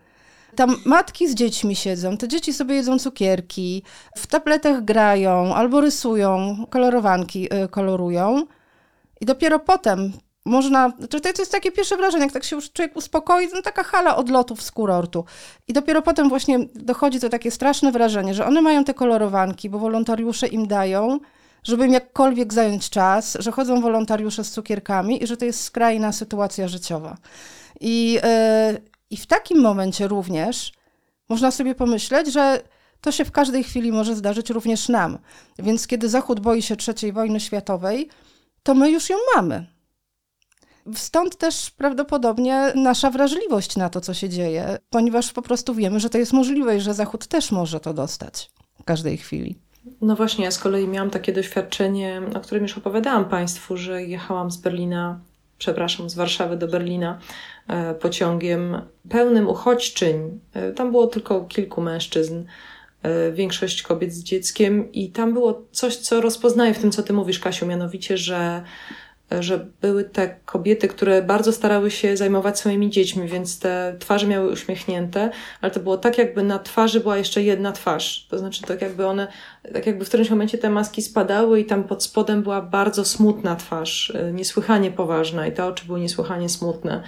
Tam 0.57 0.77
matki 0.85 1.29
z 1.29 1.35
dziećmi 1.35 1.77
siedzą, 1.77 2.17
te 2.17 2.29
dzieci 2.29 2.53
sobie 2.53 2.75
jedzą 2.75 2.99
cukierki, 2.99 3.83
w 4.17 4.27
tabletach 4.27 4.85
grają 4.85 5.55
albo 5.55 5.81
rysują, 5.81 6.57
kolorowanki 6.71 7.49
y, 7.65 7.69
kolorują. 7.69 8.47
I 9.21 9.27
dopiero 9.27 9.59
potem 9.59 10.13
można, 10.45 10.93
to 11.11 11.19
jest 11.39 11.53
takie 11.53 11.73
pierwsze 11.73 11.97
wrażenie, 11.97 12.25
jak 12.25 12.33
tak 12.33 12.45
się 12.45 12.57
już 12.57 12.73
człowiek 12.73 12.97
uspokoi, 12.97 13.49
no 13.55 13.63
taka 13.63 13.83
hala 13.83 14.17
odlotów 14.17 14.63
z 14.63 14.71
kurortu. 14.71 15.25
I 15.69 15.73
dopiero 15.73 16.03
potem 16.03 16.29
właśnie 16.29 16.59
dochodzi 16.75 17.21
to 17.21 17.29
takie 17.29 17.51
straszne 17.51 17.93
wrażenie, 17.93 18.35
że 18.35 18.47
one 18.47 18.63
mają 18.63 18.85
te 18.85 18.95
kolorowanki, 18.95 19.71
bo 19.71 19.79
wolontariusze 19.79 20.47
im 20.47 20.67
dają, 20.67 21.19
żeby 21.65 21.87
im 21.87 21.93
jakkolwiek 21.93 22.53
zająć 22.53 22.91
czas, 22.91 23.37
że 23.41 23.53
chodzą 23.53 23.81
wolontariusze 23.81 24.45
z 24.45 24.51
cukierkami 24.51 25.23
i 25.23 25.27
że 25.27 25.37
to 25.37 25.45
jest 25.45 25.63
skrajna 25.63 26.13
sytuacja 26.13 26.69
życiowa. 26.69 27.17
I, 27.81 28.13
yy, 28.13 28.83
i 29.11 29.17
w 29.17 29.27
takim 29.27 29.61
momencie 29.61 30.09
również 30.09 30.73
można 31.29 31.51
sobie 31.51 31.75
pomyśleć, 31.75 32.33
że 32.33 32.63
to 33.01 33.13
się 33.13 33.25
w 33.25 33.33
każdej 33.33 33.65
chwili 33.65 33.93
może 33.93 34.17
zdarzyć 34.17 34.51
również 34.51 34.89
nam. 34.89 35.19
Więc 35.59 35.87
kiedy 35.87 36.09
Zachód 36.09 36.41
boi 36.41 36.63
się 36.63 36.77
III 37.03 37.13
wojny 37.13 37.41
światowej, 37.41 38.09
to 38.63 38.75
my 38.75 38.91
już 38.91 39.11
ją 39.11 39.17
mamy 39.37 39.72
Stąd 40.95 41.37
też 41.37 41.71
prawdopodobnie 41.71 42.73
nasza 42.75 43.11
wrażliwość 43.11 43.77
na 43.77 43.89
to, 43.89 44.01
co 44.01 44.15
się 44.15 44.29
dzieje, 44.29 44.79
ponieważ 44.91 45.33
po 45.33 45.43
prostu 45.43 45.75
wiemy, 45.75 46.01
że 46.01 46.11
to 46.11 46.19
jest 46.19 46.33
możliwe 46.33 46.77
i 46.77 46.81
że 46.81 46.95
Zachód 46.95 47.27
też 47.27 47.53
może 47.53 47.81
to 47.81 47.95
dostać 47.95 48.51
w 48.81 48.85
każdej 48.85 49.17
chwili. 49.17 49.59
No 50.01 50.17
właśnie, 50.17 50.45
ja 50.45 50.51
z 50.51 50.59
kolei 50.59 50.89
miałam 50.89 51.11
takie 51.11 51.33
doświadczenie, 51.33 52.23
o 52.35 52.41
którym 52.41 52.63
już 52.63 52.79
opowiadałam 52.79 53.25
Państwu, 53.25 53.77
że 53.77 54.03
jechałam 54.03 54.51
z 54.51 54.57
Berlina, 54.57 55.21
przepraszam, 55.59 56.11
z 56.11 56.15
Warszawy 56.15 56.57
do 56.57 56.69
Berlina 56.69 57.19
e, 57.69 57.95
pociągiem 57.95 58.83
pełnym 59.09 59.49
uchodźczyń. 59.49 60.41
E, 60.55 60.73
tam 60.73 60.91
było 60.91 61.07
tylko 61.07 61.45
kilku 61.45 61.81
mężczyzn, 61.81 62.45
e, 63.03 63.33
większość 63.33 63.83
kobiet 63.83 64.13
z 64.13 64.23
dzieckiem, 64.23 64.93
i 64.93 65.11
tam 65.11 65.33
było 65.33 65.63
coś, 65.73 65.97
co 65.97 66.21
rozpoznaję 66.21 66.75
w 66.75 66.79
tym, 66.79 66.91
co 66.91 67.03
Ty 67.03 67.13
mówisz, 67.13 67.39
Kasiu, 67.39 67.67
mianowicie, 67.67 68.19
że 68.19 68.63
że 69.41 69.67
były 69.81 70.05
te 70.05 70.37
kobiety, 70.45 70.89
które 70.89 71.23
bardzo 71.23 71.53
starały 71.53 71.91
się 71.91 72.17
zajmować 72.17 72.59
swoimi 72.59 72.91
dziećmi, 72.91 73.29
więc 73.29 73.59
te 73.59 73.97
twarze 73.99 74.27
miały 74.27 74.53
uśmiechnięte, 74.53 75.31
ale 75.61 75.73
to 75.73 75.81
było 75.81 75.97
tak, 75.97 76.19
jakby 76.19 76.43
na 76.43 76.59
twarzy 76.59 77.01
była 77.01 77.17
jeszcze 77.17 77.43
jedna 77.43 77.73
twarz. 77.73 78.27
To 78.31 78.39
znaczy, 78.39 78.63
tak 78.63 78.83
jakby 78.83 79.07
one, 79.07 79.29
tak 79.73 79.87
jakby 79.87 80.05
w 80.05 80.09
którymś 80.09 80.31
momencie 80.31 80.59
te 80.59 80.71
maski 80.71 81.03
spadały 81.03 81.61
i 81.61 81.65
tam 81.65 81.85
pod 81.85 82.05
spodem 82.05 82.43
była 82.43 82.63
bardzo 82.63 83.05
smutna 83.05 83.57
twarz, 83.57 84.11
y, 84.11 84.33
niesłychanie 84.33 84.91
poważna 84.91 85.47
i 85.47 85.53
te 85.53 85.65
oczy 85.65 85.87
były 85.87 86.01
niesłychanie 86.01 86.49
smutne. 86.49 87.03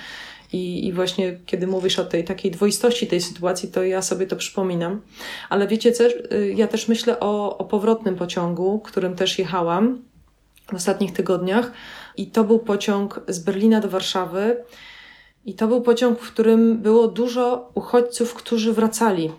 I, 0.53 0.87
I 0.87 0.93
właśnie 0.93 1.39
kiedy 1.47 1.67
mówisz 1.67 1.99
o 1.99 2.05
tej 2.05 2.25
takiej 2.25 2.51
dwoistości 2.51 3.07
tej 3.07 3.21
sytuacji, 3.21 3.69
to 3.69 3.85
ja 3.85 4.03
sobie 4.03 4.27
to 4.27 4.37
przypominam. 4.37 5.01
Ale 5.49 5.69
wiecie, 5.69 5.93
co, 5.93 6.05
y, 6.05 6.55
ja 6.57 6.67
też 6.67 6.89
myślę 6.89 7.21
o, 7.21 7.59
o 7.59 7.65
powrotnym 7.65 8.17
pociągu, 8.17 8.81
którym 8.81 9.17
też 9.17 9.39
jechałam 9.39 10.03
w 10.73 10.75
ostatnich 10.75 11.13
tygodniach 11.13 11.73
i 12.17 12.27
to 12.27 12.45
był 12.45 12.59
pociąg 12.59 13.21
z 13.29 13.39
Berlina 13.39 13.81
do 13.81 13.89
Warszawy. 13.89 14.65
I 15.45 15.55
to 15.55 15.69
był 15.69 15.81
pociąg, 15.81 16.21
w 16.21 16.33
którym 16.33 16.79
było 16.79 17.09
dużo 17.09 17.71
uchodźców, 17.75 18.35
którzy 18.35 18.73
wracali. 18.73 19.33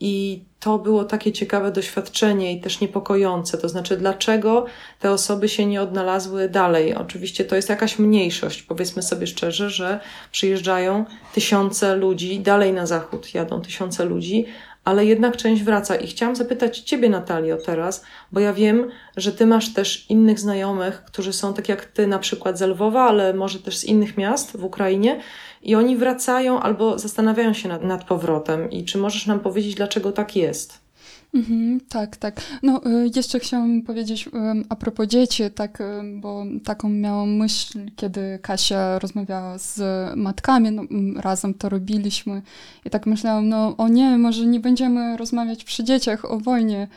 I 0.00 0.44
to 0.60 0.78
było 0.78 1.04
takie 1.04 1.32
ciekawe 1.32 1.72
doświadczenie 1.72 2.52
i 2.52 2.60
też 2.60 2.80
niepokojące. 2.80 3.58
To 3.58 3.68
znaczy, 3.68 3.96
dlaczego 3.96 4.66
te 5.00 5.10
osoby 5.10 5.48
się 5.48 5.66
nie 5.66 5.82
odnalazły 5.82 6.48
dalej? 6.48 6.94
Oczywiście 6.94 7.44
to 7.44 7.56
jest 7.56 7.68
jakaś 7.68 7.98
mniejszość. 7.98 8.62
Powiedzmy 8.62 9.02
sobie 9.02 9.26
szczerze, 9.26 9.70
że 9.70 10.00
przyjeżdżają 10.32 11.04
tysiące 11.34 11.96
ludzi 11.96 12.40
dalej 12.40 12.72
na 12.72 12.86
zachód, 12.86 13.34
jadą 13.34 13.60
tysiące 13.60 14.04
ludzi, 14.04 14.46
ale 14.88 15.06
jednak 15.06 15.36
część 15.36 15.62
wraca. 15.62 15.96
I 15.96 16.06
chciałam 16.06 16.36
zapytać 16.36 16.78
Ciebie, 16.78 17.08
Natalio, 17.08 17.56
teraz, 17.56 18.04
bo 18.32 18.40
ja 18.40 18.52
wiem, 18.52 18.90
że 19.16 19.32
Ty 19.32 19.46
masz 19.46 19.72
też 19.74 20.10
innych 20.10 20.40
znajomych, 20.40 21.04
którzy 21.04 21.32
są 21.32 21.54
tak 21.54 21.68
jak 21.68 21.84
Ty, 21.84 22.06
na 22.06 22.18
przykład 22.18 22.58
z 22.58 22.62
Lwowa, 22.62 23.02
ale 23.02 23.34
może 23.34 23.58
też 23.58 23.76
z 23.76 23.84
innych 23.84 24.16
miast 24.16 24.56
w 24.56 24.64
Ukrainie, 24.64 25.20
i 25.62 25.74
oni 25.74 25.96
wracają 25.96 26.60
albo 26.60 26.98
zastanawiają 26.98 27.52
się 27.52 27.68
nad, 27.68 27.82
nad 27.82 28.04
powrotem. 28.04 28.70
I 28.70 28.84
czy 28.84 28.98
możesz 28.98 29.26
nam 29.26 29.40
powiedzieć, 29.40 29.74
dlaczego 29.74 30.12
tak 30.12 30.36
jest? 30.36 30.87
Mhm, 31.34 31.80
tak, 31.88 32.16
tak. 32.16 32.40
No, 32.62 32.80
y, 32.86 33.10
jeszcze 33.16 33.38
chciałam 33.38 33.82
powiedzieć 33.82 34.26
y, 34.26 34.30
a 34.68 34.76
propos 34.76 35.06
dzieci, 35.06 35.42
tak, 35.54 35.80
y, 35.80 35.84
bo 36.20 36.44
taką 36.64 36.88
miałam 36.88 37.36
myśl, 37.36 37.78
kiedy 37.96 38.38
Kasia 38.42 38.98
rozmawiała 38.98 39.58
z 39.58 39.80
matkami, 40.16 40.70
no, 40.70 40.82
razem 41.16 41.54
to 41.54 41.68
robiliśmy 41.68 42.42
i 42.84 42.90
tak 42.90 43.06
myślałam, 43.06 43.48
no 43.48 43.76
o 43.76 43.88
nie, 43.88 44.18
może 44.18 44.46
nie 44.46 44.60
będziemy 44.60 45.16
rozmawiać 45.16 45.64
przy 45.64 45.84
dzieciach 45.84 46.24
o 46.24 46.38
wojnie, 46.38 46.88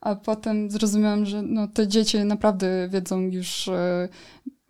a 0.00 0.14
potem 0.14 0.70
zrozumiałam, 0.70 1.26
że 1.26 1.42
no, 1.42 1.68
te 1.68 1.88
dzieci 1.88 2.18
naprawdę 2.18 2.88
wiedzą 2.88 3.20
już 3.20 3.70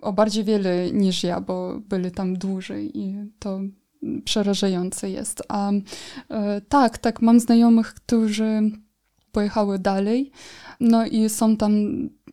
o 0.00 0.12
bardziej 0.12 0.44
wiele 0.44 0.90
niż 0.92 1.22
ja, 1.24 1.40
bo 1.40 1.80
byli 1.88 2.10
tam 2.10 2.36
dłużej 2.36 2.98
i 2.98 3.16
to 3.38 3.60
przerażające 4.24 5.10
jest. 5.10 5.42
A 5.48 5.70
tak, 6.68 6.98
tak, 6.98 7.22
mam 7.22 7.40
znajomych, 7.40 7.94
którzy 7.94 8.70
pojechały 9.32 9.78
dalej. 9.78 10.30
No 10.80 11.06
i 11.06 11.28
są 11.28 11.56
tam 11.56 11.72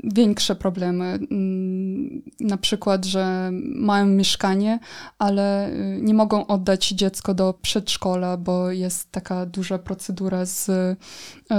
większe 0.04 0.56
problemy. 0.56 1.06
Mm, 1.32 2.22
na 2.40 2.58
przykład, 2.58 3.06
że 3.06 3.50
mają 3.76 4.06
mieszkanie, 4.06 4.80
ale 5.20 5.70
y, 5.74 6.00
nie 6.02 6.14
mogą 6.14 6.48
oddać 6.48 6.90
dziecko 6.90 7.34
do 7.34 7.54
przedszkola, 7.62 8.38
bo 8.38 8.72
jest 8.72 9.12
taka 9.12 9.46
duża 9.46 9.80
procedura 9.80 10.46
z 10.46 10.70
y, 10.70 10.96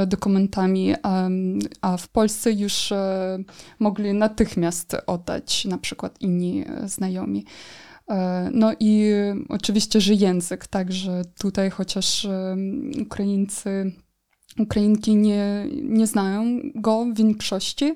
dokumentami, 0.06 0.94
a 1.80 1.96
w 1.96 2.08
Polsce 2.08 2.52
już 2.52 2.92
y, 2.92 2.96
mogli 3.78 4.14
natychmiast 4.14 4.96
oddać, 5.06 5.64
na 5.64 5.78
przykład 5.78 6.20
inni 6.20 6.64
znajomi. 6.84 7.44
E, 8.10 8.50
no 8.52 8.72
i 8.80 9.12
oczywiście, 9.48 10.00
że 10.00 10.14
język, 10.14 10.66
także 10.66 11.22
tutaj 11.38 11.70
chociaż 11.70 12.26
Ukraińcy 13.02 13.92
Ukrainki 14.58 15.16
nie, 15.16 15.66
nie 15.82 16.06
znają 16.06 16.60
go 16.74 17.04
w 17.04 17.16
większości, 17.16 17.94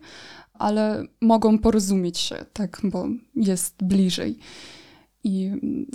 ale 0.54 1.04
mogą 1.20 1.58
porozumieć 1.58 2.18
się, 2.18 2.44
tak, 2.52 2.80
bo 2.84 3.06
jest 3.36 3.74
bliżej. 3.82 4.38
I 5.24 5.50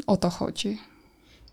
o 0.08 0.18
to 0.18 0.30
chodzi. 0.30 0.78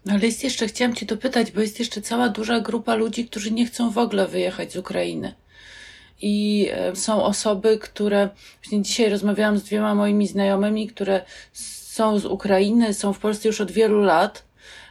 No 0.07 0.12
ale 0.12 0.27
jest 0.27 0.45
jeszcze, 0.45 0.69
chciałam 0.69 0.95
Cię 0.95 1.07
dopytać, 1.07 1.53
bo 1.53 1.61
jest 1.61 1.79
jeszcze 1.79 2.03
cała 2.03 2.29
duża 2.29 2.61
grupa 2.61 2.95
ludzi, 2.95 3.29
którzy 3.29 3.51
nie 3.51 3.66
chcą 3.66 3.90
w 3.90 3.99
ogóle 3.99 4.29
wyjechać 4.29 4.73
z 4.73 4.77
Ukrainy. 4.77 5.35
I 6.23 6.68
e, 6.72 6.97
są 6.97 7.22
osoby, 7.22 7.78
które, 7.78 8.28
właśnie 8.62 8.83
dzisiaj 8.83 9.11
rozmawiałam 9.11 9.59
z 9.59 9.62
dwiema 9.62 9.95
moimi 9.95 10.26
znajomymi, 10.26 10.89
które 10.89 11.24
są 11.53 12.18
z 12.18 12.24
Ukrainy, 12.24 12.95
są 12.95 13.12
w 13.12 13.18
Polsce 13.18 13.49
już 13.49 13.61
od 13.61 13.70
wielu 13.70 14.01
lat. 14.01 14.45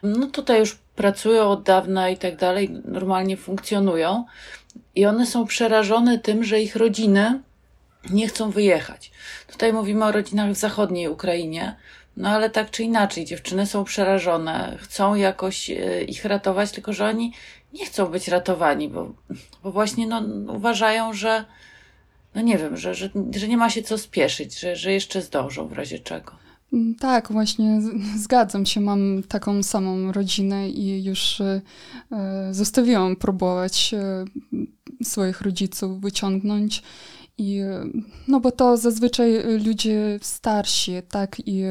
No 0.03 0.27
tutaj 0.27 0.59
już 0.59 0.77
pracują 0.95 1.49
od 1.49 1.63
dawna 1.63 2.09
i 2.09 2.17
tak 2.17 2.35
dalej, 2.35 2.69
normalnie 2.85 3.37
funkcjonują. 3.37 4.25
I 4.95 5.05
one 5.05 5.25
są 5.25 5.45
przerażone 5.45 6.19
tym, 6.19 6.43
że 6.43 6.61
ich 6.61 6.75
rodziny 6.75 7.39
nie 8.09 8.27
chcą 8.27 8.51
wyjechać. 8.51 9.11
Tutaj 9.47 9.73
mówimy 9.73 10.05
o 10.05 10.11
rodzinach 10.11 10.51
w 10.51 10.55
zachodniej 10.55 11.07
Ukrainie, 11.07 11.75
no 12.17 12.29
ale 12.29 12.49
tak 12.49 12.71
czy 12.71 12.83
inaczej, 12.83 13.25
dziewczyny 13.25 13.65
są 13.65 13.83
przerażone, 13.83 14.77
chcą 14.81 15.15
jakoś 15.15 15.69
e, 15.69 16.03
ich 16.03 16.25
ratować, 16.25 16.71
tylko 16.71 16.93
że 16.93 17.05
oni 17.05 17.33
nie 17.73 17.85
chcą 17.85 18.05
być 18.05 18.27
ratowani, 18.27 18.89
bo, 18.89 19.13
bo 19.63 19.71
właśnie 19.71 20.07
no, 20.07 20.21
uważają, 20.47 21.13
że 21.13 21.45
no 22.35 22.41
nie 22.41 22.57
wiem, 22.57 22.77
że, 22.77 22.95
że, 22.95 23.09
że 23.35 23.47
nie 23.47 23.57
ma 23.57 23.69
się 23.69 23.83
co 23.83 23.97
spieszyć, 23.97 24.59
że, 24.59 24.75
że 24.75 24.91
jeszcze 24.91 25.21
zdążą 25.21 25.67
w 25.67 25.73
razie 25.73 25.99
czego. 25.99 26.44
Mm, 26.75 26.95
tak, 26.95 27.31
właśnie 27.31 27.81
zgadzam 28.23 28.65
się. 28.65 28.81
Mam 28.81 29.23
taką 29.27 29.63
samą 29.63 30.11
rodzinę 30.11 30.69
i 30.69 31.03
już 31.03 31.41
e, 31.41 31.61
zostawiłam 32.51 33.15
próbować 33.15 33.93
e, 33.93 34.25
swoich 35.03 35.41
rodziców 35.41 36.01
wyciągnąć. 36.01 36.83
I, 37.37 37.61
no 38.27 38.39
bo 38.39 38.51
to 38.51 38.77
zazwyczaj 38.77 39.59
ludzie 39.65 40.19
starsi, 40.21 40.91
tak, 41.09 41.37
i 41.45 41.63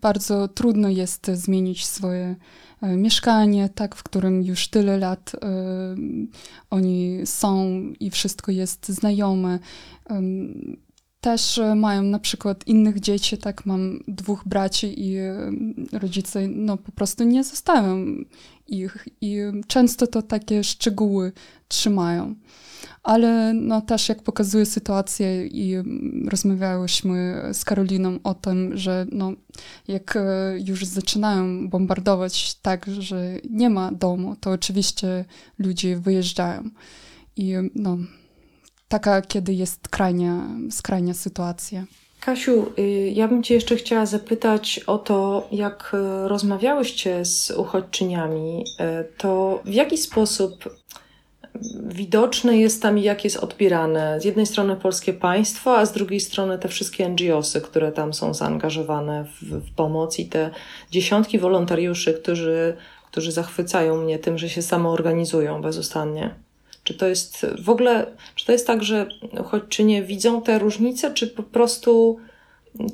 bardzo 0.00 0.48
trudno 0.48 0.88
jest 0.88 1.26
zmienić 1.26 1.86
swoje 1.86 2.36
e, 2.80 2.96
mieszkanie, 2.96 3.68
tak, 3.74 3.96
w 3.96 4.02
którym 4.02 4.42
już 4.42 4.68
tyle 4.68 4.98
lat 4.98 5.32
e, 5.34 5.38
oni 6.70 7.20
są 7.24 7.82
i 8.00 8.10
wszystko 8.10 8.52
jest 8.52 8.88
znajome. 8.88 9.58
E, 10.10 10.22
też 11.22 11.60
mają 11.76 12.02
na 12.02 12.18
przykład 12.18 12.66
innych 12.66 13.00
dzieci, 13.00 13.38
tak, 13.38 13.66
mam 13.66 14.00
dwóch 14.08 14.42
braci 14.46 14.94
i 15.00 15.16
rodzice, 15.92 16.48
no 16.48 16.76
po 16.76 16.92
prostu 16.92 17.24
nie 17.24 17.44
zostawią 17.44 18.06
ich 18.66 19.08
i 19.20 19.38
często 19.66 20.06
to 20.06 20.22
takie 20.22 20.64
szczegóły 20.64 21.32
trzymają 21.68 22.34
ale 23.02 23.52
no 23.54 23.80
też 23.80 24.08
jak 24.08 24.22
pokazuje 24.22 24.66
sytuację 24.66 25.46
i 25.46 25.74
rozmawiałyśmy 26.28 27.42
z 27.52 27.64
Karoliną 27.64 28.18
o 28.24 28.34
tym, 28.34 28.76
że 28.76 29.06
no, 29.12 29.32
jak 29.88 30.16
e, 30.16 30.20
już 30.66 30.84
zaczynają 30.84 31.68
bombardować 31.68 32.54
tak, 32.54 32.86
że 32.86 33.34
nie 33.50 33.70
ma 33.70 33.92
domu, 33.92 34.36
to 34.40 34.50
oczywiście 34.50 35.24
ludzie 35.58 35.98
wyjeżdżają. 35.98 36.70
I 37.36 37.54
no, 37.74 37.98
taka, 38.92 39.22
kiedy 39.22 39.54
jest 39.54 39.88
krajnia, 39.88 40.46
skrajnia 40.70 41.14
sytuacja. 41.14 41.84
Kasiu, 42.20 42.72
y, 42.78 43.12
ja 43.14 43.28
bym 43.28 43.42
Cię 43.42 43.54
jeszcze 43.54 43.76
chciała 43.76 44.06
zapytać 44.06 44.80
o 44.86 44.98
to, 44.98 45.48
jak 45.52 45.92
e, 45.94 46.28
rozmawiałyście 46.28 47.24
z 47.24 47.50
uchodźczyniami, 47.50 48.64
e, 48.78 49.04
to 49.04 49.60
w 49.64 49.72
jaki 49.74 49.98
sposób 49.98 50.52
widoczne 51.86 52.58
jest 52.58 52.82
tam, 52.82 52.98
jak 52.98 53.24
jest 53.24 53.36
odbierane 53.36 54.20
z 54.20 54.24
jednej 54.24 54.46
strony 54.46 54.76
polskie 54.76 55.12
państwo, 55.12 55.78
a 55.78 55.86
z 55.86 55.92
drugiej 55.92 56.20
strony 56.20 56.58
te 56.58 56.68
wszystkie 56.68 57.08
NGOsy, 57.08 57.60
które 57.60 57.92
tam 57.92 58.14
są 58.14 58.34
zaangażowane 58.34 59.24
w, 59.24 59.42
w 59.42 59.74
pomoc 59.74 60.18
i 60.18 60.26
te 60.26 60.50
dziesiątki 60.90 61.38
wolontariuszy, 61.38 62.14
którzy, 62.14 62.76
którzy 63.10 63.32
zachwycają 63.32 64.02
mnie 64.02 64.18
tym, 64.18 64.38
że 64.38 64.48
się 64.48 64.62
samoorganizują 64.62 65.62
bezustannie. 65.62 66.34
Czy 66.84 66.94
to 66.94 67.06
jest 67.06 67.46
w 67.64 67.70
ogóle, 67.70 68.06
czy 68.34 68.46
to 68.46 68.52
jest 68.52 68.66
tak, 68.66 68.82
że 68.82 69.06
uchodźczynie 69.40 70.02
widzą 70.02 70.42
te 70.42 70.58
różnice, 70.58 71.14
czy 71.14 71.26
po 71.26 71.42
prostu, 71.42 72.18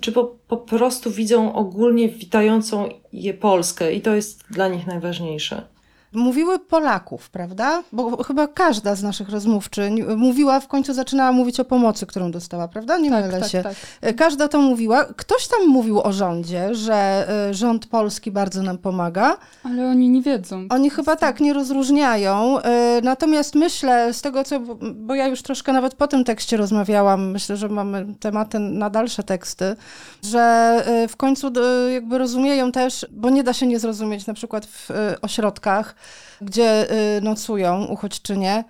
czy 0.00 0.12
po, 0.12 0.24
po 0.48 0.56
prostu 0.56 1.10
widzą 1.10 1.54
ogólnie 1.54 2.08
witającą 2.08 2.88
je 3.12 3.34
Polskę 3.34 3.94
i 3.94 4.00
to 4.00 4.14
jest 4.14 4.44
dla 4.50 4.68
nich 4.68 4.86
najważniejsze? 4.86 5.77
Mówiły 6.12 6.58
Polaków, 6.58 7.30
prawda? 7.30 7.82
Bo 7.92 8.22
chyba 8.24 8.46
każda 8.46 8.94
z 8.94 9.02
naszych 9.02 9.28
rozmówczyń 9.28 10.02
mówiła, 10.16 10.60
w 10.60 10.68
końcu 10.68 10.94
zaczynała 10.94 11.32
mówić 11.32 11.60
o 11.60 11.64
pomocy, 11.64 12.06
którą 12.06 12.30
dostała, 12.30 12.68
prawda? 12.68 12.98
Nie 12.98 13.10
tak, 13.10 13.24
mylę 13.24 13.40
tak, 13.40 13.50
się. 13.50 13.62
Tak. 13.62 13.74
E, 14.00 14.14
każda 14.14 14.48
to 14.48 14.60
mówiła. 14.60 15.04
Ktoś 15.16 15.48
tam 15.48 15.66
mówił 15.66 16.00
o 16.00 16.12
rządzie, 16.12 16.74
że 16.74 17.28
e, 17.48 17.54
rząd 17.54 17.86
polski 17.86 18.30
bardzo 18.30 18.62
nam 18.62 18.78
pomaga. 18.78 19.36
Ale 19.62 19.86
oni 19.86 20.08
nie 20.08 20.22
wiedzą. 20.22 20.66
Oni 20.70 20.90
chyba 20.90 21.16
tak, 21.16 21.40
nie 21.40 21.52
rozróżniają. 21.52 22.60
E, 22.60 23.00
natomiast 23.02 23.54
myślę, 23.54 24.14
z 24.14 24.22
tego 24.22 24.44
co, 24.44 24.60
bo 24.94 25.14
ja 25.14 25.26
już 25.26 25.42
troszkę 25.42 25.72
nawet 25.72 25.94
po 25.94 26.06
tym 26.06 26.24
tekście 26.24 26.56
rozmawiałam, 26.56 27.30
myślę, 27.30 27.56
że 27.56 27.68
mamy 27.68 28.06
tematy 28.20 28.58
na 28.58 28.90
dalsze 28.90 29.22
teksty, 29.22 29.76
że 30.24 30.84
w 31.08 31.16
końcu 31.16 31.52
jakby 31.92 32.18
rozumieją 32.18 32.72
też, 32.72 33.06
bo 33.10 33.30
nie 33.30 33.44
da 33.44 33.52
się 33.52 33.66
nie 33.66 33.78
zrozumieć 33.78 34.26
na 34.26 34.34
przykład 34.34 34.66
w 34.66 34.88
ośrodkach, 35.22 35.94
gdzie 36.40 36.92
y, 37.16 37.20
nocują 37.20 37.84
uchodźczynie, 37.84 38.64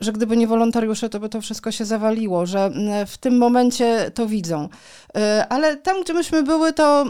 że 0.00 0.12
gdyby 0.12 0.36
nie 0.36 0.46
wolontariusze, 0.46 1.08
to 1.08 1.20
by 1.20 1.28
to 1.28 1.40
wszystko 1.40 1.72
się 1.72 1.84
zawaliło, 1.84 2.46
że 2.46 2.70
y, 3.02 3.06
w 3.06 3.18
tym 3.18 3.38
momencie 3.38 4.10
to 4.14 4.26
widzą. 4.26 4.68
Y, 4.68 5.20
ale 5.48 5.76
tam, 5.76 6.02
gdzie 6.02 6.14
myśmy 6.14 6.42
były, 6.42 6.72
to 6.72 7.04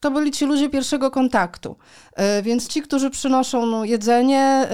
to 0.00 0.10
byli 0.10 0.30
ci 0.30 0.46
ludzie 0.46 0.68
pierwszego 0.70 1.10
kontaktu. 1.10 1.76
Więc 2.42 2.68
ci, 2.68 2.82
którzy 2.82 3.10
przynoszą 3.10 3.66
no, 3.66 3.84
jedzenie, 3.84 4.68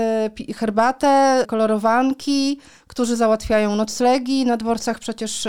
herbatę, 0.56 1.44
kolorowanki, 1.48 2.58
którzy 2.86 3.16
załatwiają 3.16 3.76
noclegi. 3.76 4.46
Na 4.46 4.56
dworcach 4.56 4.98
przecież 4.98 5.48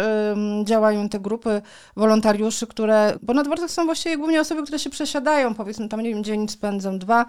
działają 0.64 1.10
te 1.10 1.20
grupy 1.20 1.62
wolontariuszy, 1.96 2.68
które, 2.68 3.14
bo 3.22 3.34
na 3.34 3.44
dworcach 3.44 3.72
są 3.72 3.86
właściwie 3.86 4.18
głównie 4.18 4.42
osoby, 4.42 4.64
które 4.64 4.80
się 4.80 4.90
przesiadają, 4.90 5.54
powiedzmy 5.54 5.90
tam, 5.90 6.02
nie 6.02 6.10
wiem, 6.10 6.24
dzień 6.24 6.48
spędzą, 6.48 7.00
dwa. 7.00 7.26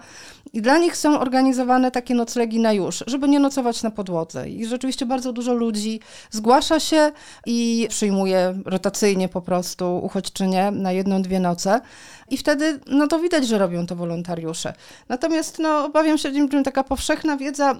I 0.53 0.61
dla 0.61 0.77
nich 0.77 0.97
są 0.97 1.19
organizowane 1.19 1.91
takie 1.91 2.15
noclegi 2.15 2.59
na 2.59 2.73
już, 2.73 3.03
żeby 3.07 3.29
nie 3.29 3.39
nocować 3.39 3.83
na 3.83 3.91
podłodze. 3.91 4.49
I 4.49 4.65
rzeczywiście 4.65 5.05
bardzo 5.05 5.33
dużo 5.33 5.53
ludzi 5.53 5.99
zgłasza 6.31 6.79
się 6.79 7.11
i 7.45 7.87
przyjmuje 7.89 8.59
rotacyjnie 8.65 9.29
po 9.29 9.41
prostu 9.41 9.99
uchodźczynie 10.03 10.71
na 10.71 10.91
jedną, 10.91 11.21
dwie 11.21 11.39
noce. 11.39 11.81
I 12.29 12.37
wtedy, 12.37 12.79
no 12.87 13.07
to 13.07 13.19
widać, 13.19 13.47
że 13.47 13.57
robią 13.57 13.87
to 13.87 13.95
wolontariusze. 13.95 14.73
Natomiast, 15.09 15.59
no, 15.59 15.85
obawiam 15.85 16.17
się, 16.17 16.31
że 16.51 16.63
taka 16.63 16.83
powszechna 16.83 17.37
wiedza 17.37 17.79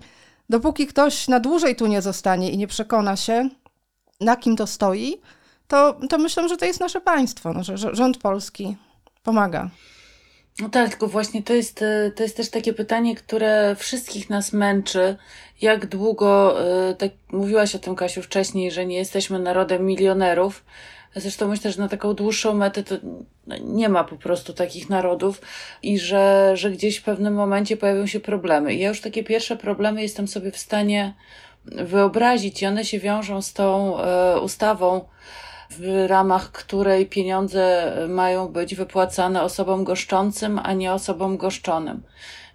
dopóki 0.50 0.88
ktoś 0.88 1.28
na 1.28 1.40
dłużej 1.40 1.76
tu 1.76 1.88
nie 1.88 2.02
zostanie 2.02 2.52
i 2.52 2.58
nie 2.58 2.68
przekona 2.68 3.16
się, 3.16 3.50
na 4.22 4.36
kim 4.36 4.56
to 4.56 4.68
stoi, 4.68 5.22
to, 5.68 6.00
to 6.10 6.18
myślę, 6.18 6.50
że 6.50 6.58
to 6.58 6.66
jest 6.66 6.80
nasze 6.80 7.02
państwo, 7.02 7.54
no, 7.54 7.64
że, 7.64 7.78
że 7.78 7.96
rząd 7.96 8.18
polski 8.18 8.76
pomaga. 9.24 9.70
No 10.60 10.70
tak, 10.70 10.90
tylko 10.90 11.08
właśnie 11.08 11.44
to 11.44 11.54
jest, 11.54 11.82
e, 11.82 12.12
to 12.16 12.24
jest 12.24 12.38
też 12.38 12.50
takie 12.50 12.74
pytanie, 12.74 13.16
które 13.16 13.76
wszystkich 13.76 14.30
nas 14.30 14.54
męczy. 14.54 15.18
Jak 15.62 15.86
długo, 15.86 16.62
e, 16.90 16.96
tak 16.96 17.12
mówiłaś 17.32 17.76
o 17.76 17.80
tym 17.80 17.96
Kasiu 17.96 18.22
wcześniej, 18.22 18.72
że 18.72 18.86
nie 18.86 18.98
jesteśmy 18.98 19.40
narodem 19.40 19.86
milionerów, 19.86 20.64
Zresztą 21.18 21.48
myślę, 21.48 21.72
że 21.72 21.82
na 21.82 21.88
taką 21.88 22.14
dłuższą 22.14 22.54
metę 22.54 22.84
to 22.84 22.96
nie 23.64 23.90
ma 23.90 24.04
po 24.04 24.16
prostu 24.16 24.54
takich 24.54 24.90
narodów 24.90 25.42
i 25.84 26.00
że, 26.00 26.52
że 26.54 26.72
gdzieś 26.72 26.98
w 26.98 27.04
pewnym 27.04 27.34
momencie 27.34 27.78
pojawią 27.78 28.08
się 28.08 28.20
problemy. 28.20 28.74
I 28.74 28.80
ja 28.80 28.90
już 28.90 29.02
takie 29.02 29.24
pierwsze 29.24 29.56
problemy 29.56 30.02
jestem 30.02 30.28
sobie 30.28 30.52
w 30.52 30.58
stanie 30.58 31.14
wyobrazić 31.66 32.62
i 32.62 32.66
one 32.66 32.86
się 32.86 33.00
wiążą 33.00 33.42
z 33.42 33.54
tą 33.54 34.00
e, 34.00 34.40
ustawą, 34.40 35.06
w 35.70 36.06
ramach 36.08 36.52
której 36.52 37.06
pieniądze 37.06 37.94
mają 38.10 38.48
być 38.48 38.76
wypłacane 38.76 39.42
osobom 39.42 39.84
goszczącym, 39.84 40.60
a 40.64 40.74
nie 40.74 40.94
osobom 40.94 41.38
goszczonym. 41.38 42.04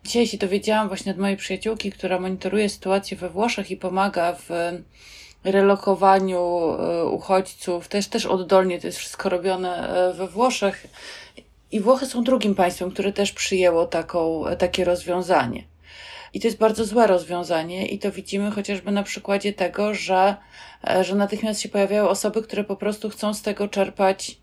Dzisiaj 0.04 0.26
się 0.26 0.38
dowiedziałam 0.38 0.88
właśnie 0.88 1.12
od 1.12 1.18
mojej 1.18 1.36
przyjaciółki, 1.36 1.92
która 1.92 2.20
monitoruje 2.20 2.68
sytuację 2.68 3.16
we 3.16 3.30
Włoszech 3.30 3.70
i 3.70 3.76
pomaga 3.76 4.32
w 4.32 4.48
relokowaniu 5.44 6.40
e, 6.40 7.04
uchodźców, 7.04 7.88
też, 7.88 8.08
też 8.08 8.26
oddolnie 8.26 8.80
to 8.80 8.86
jest 8.86 8.98
wszystko 8.98 9.28
robione 9.28 9.88
e, 9.88 10.14
we 10.14 10.28
Włoszech. 10.28 10.86
I 11.72 11.80
Włochy 11.80 12.06
są 12.06 12.24
drugim 12.24 12.54
państwem, 12.54 12.90
które 12.90 13.12
też 13.12 13.32
przyjęło 13.32 13.86
taką, 13.86 14.44
takie 14.58 14.84
rozwiązanie. 14.84 15.64
I 16.34 16.40
to 16.40 16.46
jest 16.46 16.58
bardzo 16.58 16.84
złe 16.84 17.06
rozwiązanie, 17.06 17.86
i 17.86 17.98
to 17.98 18.12
widzimy 18.12 18.50
chociażby 18.50 18.92
na 18.92 19.02
przykładzie 19.02 19.52
tego, 19.52 19.94
że, 19.94 20.36
e, 20.88 21.04
że 21.04 21.14
natychmiast 21.14 21.60
się 21.60 21.68
pojawiają 21.68 22.08
osoby, 22.08 22.42
które 22.42 22.64
po 22.64 22.76
prostu 22.76 23.10
chcą 23.10 23.34
z 23.34 23.42
tego 23.42 23.68
czerpać 23.68 24.36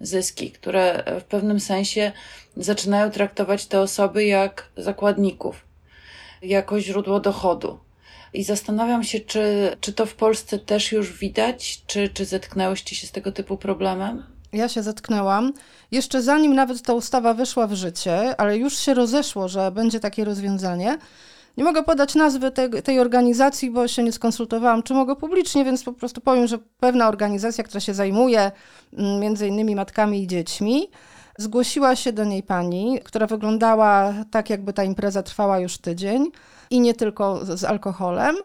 zyski, 0.00 0.50
które 0.50 1.04
w 1.20 1.24
pewnym 1.24 1.60
sensie 1.60 2.12
zaczynają 2.56 3.10
traktować 3.10 3.66
te 3.66 3.80
osoby 3.80 4.24
jak 4.24 4.68
zakładników, 4.76 5.64
jako 6.42 6.80
źródło 6.80 7.20
dochodu. 7.20 7.83
I 8.34 8.44
zastanawiam 8.44 9.04
się, 9.04 9.20
czy, 9.20 9.76
czy 9.80 9.92
to 9.92 10.06
w 10.06 10.14
Polsce 10.14 10.58
też 10.58 10.92
już 10.92 11.18
widać, 11.18 11.82
czy, 11.86 12.08
czy 12.08 12.24
zetknęłyście 12.24 12.96
się 12.96 13.06
z 13.06 13.12
tego 13.12 13.32
typu 13.32 13.56
problemem? 13.56 14.22
Ja 14.52 14.68
się 14.68 14.82
zetknęłam. 14.82 15.52
Jeszcze 15.90 16.22
zanim 16.22 16.54
nawet 16.54 16.82
ta 16.82 16.92
ustawa 16.92 17.34
wyszła 17.34 17.66
w 17.66 17.72
życie, 17.72 18.40
ale 18.40 18.56
już 18.58 18.78
się 18.78 18.94
rozeszło, 18.94 19.48
że 19.48 19.70
będzie 19.70 20.00
takie 20.00 20.24
rozwiązanie. 20.24 20.98
Nie 21.56 21.64
mogę 21.64 21.82
podać 21.82 22.14
nazwy 22.14 22.50
te, 22.50 22.68
tej 22.68 23.00
organizacji, 23.00 23.70
bo 23.70 23.88
się 23.88 24.02
nie 24.02 24.12
skonsultowałam, 24.12 24.82
czy 24.82 24.94
mogę 24.94 25.16
publicznie, 25.16 25.64
więc 25.64 25.84
po 25.84 25.92
prostu 25.92 26.20
powiem, 26.20 26.46
że 26.46 26.58
pewna 26.80 27.08
organizacja, 27.08 27.64
która 27.64 27.80
się 27.80 27.94
zajmuje 27.94 28.52
mm, 28.92 29.20
między 29.20 29.48
innymi 29.48 29.76
matkami 29.76 30.22
i 30.22 30.26
dziećmi, 30.26 30.88
zgłosiła 31.38 31.96
się 31.96 32.12
do 32.12 32.24
niej 32.24 32.42
pani, 32.42 33.00
która 33.04 33.26
wyglądała 33.26 34.14
tak, 34.30 34.50
jakby 34.50 34.72
ta 34.72 34.84
impreza 34.84 35.22
trwała 35.22 35.58
już 35.58 35.78
tydzień 35.78 36.30
i 36.70 36.80
nie 36.80 36.94
tylko 36.94 37.56
z, 37.56 37.64
alkoholem. 37.64 38.36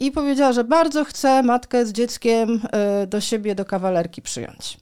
I 0.00 0.12
powiedziała, 0.12 0.52
że 0.52 0.64
bardzo 0.64 1.04
chce 1.04 1.42
matkę 1.42 1.86
z 1.86 1.92
dzieckiem 1.92 2.60
y, 3.02 3.06
do 3.06 3.20
siebie, 3.20 3.54
do 3.54 3.64
kawalerki 3.64 4.22
przyjąć. 4.22 4.78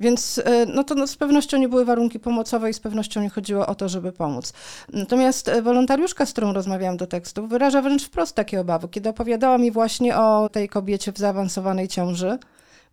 Więc 0.00 0.40
e, 0.44 0.66
no 0.66 0.84
to 0.84 0.94
no, 0.94 1.06
z 1.06 1.16
pewnością 1.16 1.58
nie 1.58 1.68
były 1.68 1.84
warunki 1.84 2.20
pomocowe 2.20 2.70
i 2.70 2.74
z 2.74 2.80
pewnością 2.80 3.22
nie 3.22 3.30
chodziło 3.30 3.66
o 3.66 3.74
to, 3.74 3.88
żeby 3.88 4.12
pomóc. 4.12 4.52
Natomiast 4.92 5.48
e, 5.48 5.62
wolontariuszka, 5.62 6.26
z 6.26 6.32
którą 6.32 6.52
rozmawiałam 6.52 6.96
do 6.96 7.06
tekstu, 7.06 7.46
wyraża 7.46 7.82
wręcz 7.82 8.04
wprost 8.04 8.34
takie 8.34 8.60
obawy. 8.60 8.88
Kiedy 8.88 9.08
opowiadała 9.08 9.58
mi 9.58 9.70
właśnie 9.70 10.16
o 10.16 10.48
tej 10.48 10.68
kobiecie 10.68 11.12
w 11.12 11.18
zaawansowanej 11.18 11.88
ciąży, 11.88 12.38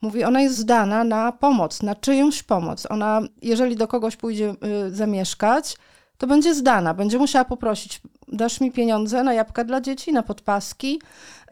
mówi, 0.02 0.24
ona 0.24 0.42
jest 0.42 0.58
zdana 0.58 1.04
na 1.04 1.32
pomoc, 1.32 1.84
na 1.84 1.96
czyjąś 1.96 2.44
pomoc. 2.44 2.88
Ona, 2.90 3.22
jeżeli 3.42 3.76
do 3.76 3.88
kogoś 3.88 4.16
pójdzie 4.16 4.56
y, 4.88 4.96
zamieszkać, 4.96 5.78
to 6.18 6.28
będzie 6.28 6.56
zdana, 6.56 6.94
będzie 6.94 7.18
musiała 7.18 7.46
poprosić, 7.46 8.02
dasz 8.28 8.62
mi 8.62 8.72
pieniądze 8.72 9.24
na 9.24 9.34
jabłka 9.34 9.64
dla 9.64 9.82
dzieci, 9.82 10.14
na 10.14 10.24
podpaski, 10.24 11.02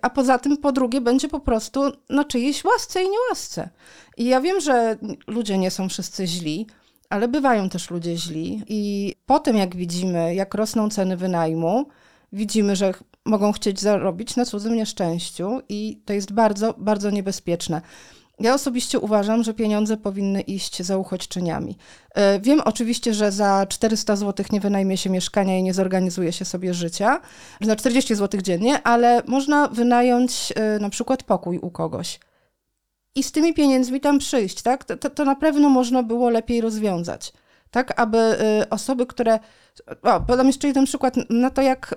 a 0.02 0.10
poza 0.10 0.40
tym 0.40 0.58
po 0.58 0.72
drugie 0.72 1.02
będzie 1.02 1.28
po 1.28 1.40
prostu 1.40 1.82
na 2.10 2.24
czyjejś 2.26 2.64
łasce 2.64 3.04
i 3.04 3.10
niełasce. 3.10 3.70
I 4.18 4.26
ja 4.26 4.42
wiem, 4.42 4.60
że 4.60 4.98
ludzie 5.28 5.58
nie 5.58 5.72
są 5.72 5.90
wszyscy 5.90 6.28
źli, 6.28 6.68
ale 7.10 7.28
bywają 7.28 7.70
też 7.70 7.92
ludzie 7.92 8.18
źli 8.18 8.64
i 8.68 9.14
po 9.26 9.40
tym 9.40 9.58
jak 9.58 9.76
widzimy, 9.76 10.36
jak 10.36 10.54
rosną 10.54 10.90
ceny 10.90 11.18
wynajmu, 11.18 11.86
widzimy, 12.34 12.76
że 12.76 12.94
mogą 13.26 13.52
chcieć 13.52 13.80
zarobić 13.80 14.36
na 14.36 14.46
cudzym 14.46 14.76
nieszczęściu 14.76 15.62
i 15.70 16.02
to 16.06 16.14
jest 16.14 16.34
bardzo, 16.34 16.76
bardzo 16.78 17.10
niebezpieczne. 17.10 17.82
Ja 18.40 18.54
osobiście 18.54 19.00
uważam, 19.00 19.44
że 19.44 19.54
pieniądze 19.54 19.98
powinny 19.98 20.42
iść 20.42 20.84
za 20.84 20.98
uchodźczyniami. 20.98 21.78
E, 22.16 22.40
wiem 22.40 22.62
oczywiście, 22.66 23.14
że 23.14 23.32
za 23.32 23.66
400 23.70 24.16
zł 24.16 24.46
nie 24.52 24.60
wynajmie 24.60 24.98
się 24.98 25.10
mieszkania 25.10 25.58
i 25.58 25.64
nie 25.64 25.74
zorganizuje 25.74 26.32
się 26.32 26.46
sobie 26.46 26.74
życia, 26.74 27.22
za 27.62 27.76
40 27.76 28.16
zł 28.16 28.42
dziennie, 28.42 28.84
ale 28.84 29.22
można 29.28 29.68
wynająć 29.68 30.54
e, 30.56 30.80
na 30.80 30.90
przykład 30.90 31.24
pokój 31.24 31.60
u 31.60 31.72
kogoś. 31.72 32.20
I 33.16 33.24
z 33.24 33.32
tymi 33.32 33.54
pieniędzmi 33.54 34.02
tam 34.02 34.20
przyjść, 34.20 34.62
tak? 34.62 34.84
To, 34.84 35.10
to 35.10 35.26
na 35.26 35.36
pewno 35.36 35.70
można 35.70 36.04
było 36.04 36.30
lepiej 36.30 36.62
rozwiązać 36.62 37.34
tak, 37.76 38.00
aby 38.00 38.18
y, 38.64 38.70
osoby, 38.70 39.06
które. 39.06 39.40
O, 40.02 40.22
podam 40.22 40.48
jeszcze 40.48 40.68
jeden 40.68 40.86
przykład 40.86 41.16
na 41.30 41.50
to, 41.50 41.62
jak 41.62 41.96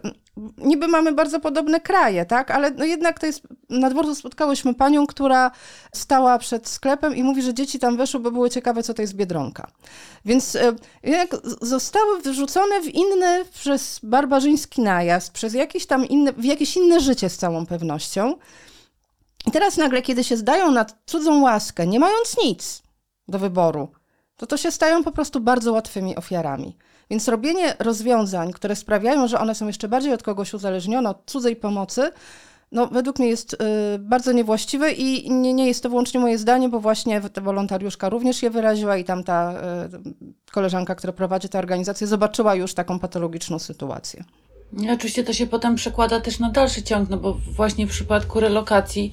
niby 0.58 0.88
mamy 0.88 1.12
bardzo 1.12 1.40
podobne 1.40 1.80
kraje, 1.80 2.26
tak, 2.26 2.50
ale 2.50 2.70
no 2.70 2.84
jednak 2.84 3.18
to 3.18 3.26
jest. 3.26 3.42
Na 3.70 3.90
dworcu 3.90 4.14
spotkałyśmy 4.14 4.74
panią, 4.74 5.06
która 5.06 5.50
stała 5.94 6.38
przed 6.38 6.68
sklepem 6.68 7.16
i 7.16 7.22
mówi, 7.22 7.42
że 7.42 7.54
dzieci 7.54 7.78
tam 7.78 7.96
weszły, 7.96 8.20
bo 8.20 8.30
były 8.30 8.50
ciekawe, 8.50 8.82
co 8.82 8.94
to 8.94 9.02
jest 9.02 9.14
biedronka. 9.14 9.70
Więc 10.24 10.54
y, 10.54 10.76
jak 11.02 11.36
zostały 11.62 12.20
wyrzucone 12.20 12.82
w 12.82 12.86
inny, 12.86 13.44
przez 13.54 14.00
barbarzyński 14.02 14.82
najazd, 14.82 15.32
przez 15.32 15.54
jakieś 15.54 15.86
tam 15.86 16.06
inne, 16.08 16.32
w 16.32 16.44
jakieś 16.44 16.76
inne 16.76 17.00
życie 17.00 17.28
z 17.30 17.36
całą 17.36 17.66
pewnością. 17.66 18.34
I 19.46 19.50
teraz 19.50 19.76
nagle, 19.76 20.02
kiedy 20.02 20.24
się 20.24 20.36
zdają 20.36 20.70
na 20.70 20.86
cudzą 21.06 21.42
łaskę, 21.42 21.86
nie 21.86 22.00
mając 22.00 22.36
nic 22.44 22.82
do 23.28 23.38
wyboru, 23.38 23.88
to 24.36 24.46
to 24.46 24.56
się 24.56 24.70
stają 24.70 25.04
po 25.04 25.12
prostu 25.12 25.40
bardzo 25.40 25.72
łatwymi 25.72 26.16
ofiarami. 26.16 26.76
Więc 27.10 27.28
robienie 27.28 27.74
rozwiązań, 27.78 28.52
które 28.52 28.76
sprawiają, 28.76 29.28
że 29.28 29.38
one 29.38 29.54
są 29.54 29.66
jeszcze 29.66 29.88
bardziej 29.88 30.12
od 30.12 30.22
kogoś 30.22 30.54
uzależnione, 30.54 31.10
od 31.10 31.22
cudzej 31.26 31.56
pomocy, 31.56 32.10
no, 32.72 32.86
według 32.86 33.18
mnie 33.18 33.28
jest 33.28 33.52
y, 33.52 33.56
bardzo 33.98 34.32
niewłaściwe 34.32 34.92
i 34.92 35.30
nie, 35.30 35.54
nie 35.54 35.66
jest 35.66 35.82
to 35.82 35.88
wyłącznie 35.88 36.20
moje 36.20 36.38
zdanie, 36.38 36.68
bo 36.68 36.80
właśnie 36.80 37.20
ta 37.20 37.40
wolontariuszka 37.40 38.08
również 38.08 38.42
je 38.42 38.50
wyraziła 38.50 38.96
i 38.96 39.04
tam 39.04 39.24
ta 39.24 39.52
y, 39.52 40.52
koleżanka, 40.52 40.94
która 40.94 41.12
prowadzi 41.12 41.48
tę 41.48 41.58
organizację, 41.58 42.06
zobaczyła 42.06 42.54
już 42.54 42.74
taką 42.74 42.98
patologiczną 42.98 43.58
sytuację. 43.58 44.24
Oczywiście 44.94 45.24
to 45.24 45.32
się 45.32 45.46
potem 45.46 45.74
przekłada 45.74 46.20
też 46.20 46.38
na 46.38 46.50
dalszy 46.50 46.82
ciąg, 46.82 47.08
no 47.10 47.16
bo 47.16 47.32
właśnie 47.32 47.86
w 47.86 47.90
przypadku 47.90 48.40
relokacji 48.40 49.12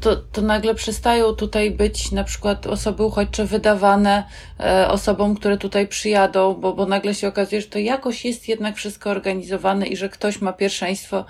to, 0.00 0.16
to 0.16 0.42
nagle 0.42 0.74
przestają 0.74 1.32
tutaj 1.32 1.70
być 1.70 2.12
na 2.12 2.24
przykład 2.24 2.66
osoby 2.66 3.02
uchodźcze 3.02 3.44
wydawane 3.44 4.24
e, 4.60 4.88
osobom, 4.88 5.34
które 5.34 5.58
tutaj 5.58 5.88
przyjadą, 5.88 6.54
bo, 6.54 6.72
bo 6.72 6.86
nagle 6.86 7.14
się 7.14 7.28
okazuje, 7.28 7.60
że 7.60 7.66
to 7.66 7.78
jakoś 7.78 8.24
jest 8.24 8.48
jednak 8.48 8.76
wszystko 8.76 9.10
organizowane 9.10 9.86
i 9.86 9.96
że 9.96 10.08
ktoś 10.08 10.40
ma 10.40 10.52
pierwszeństwo. 10.52 11.24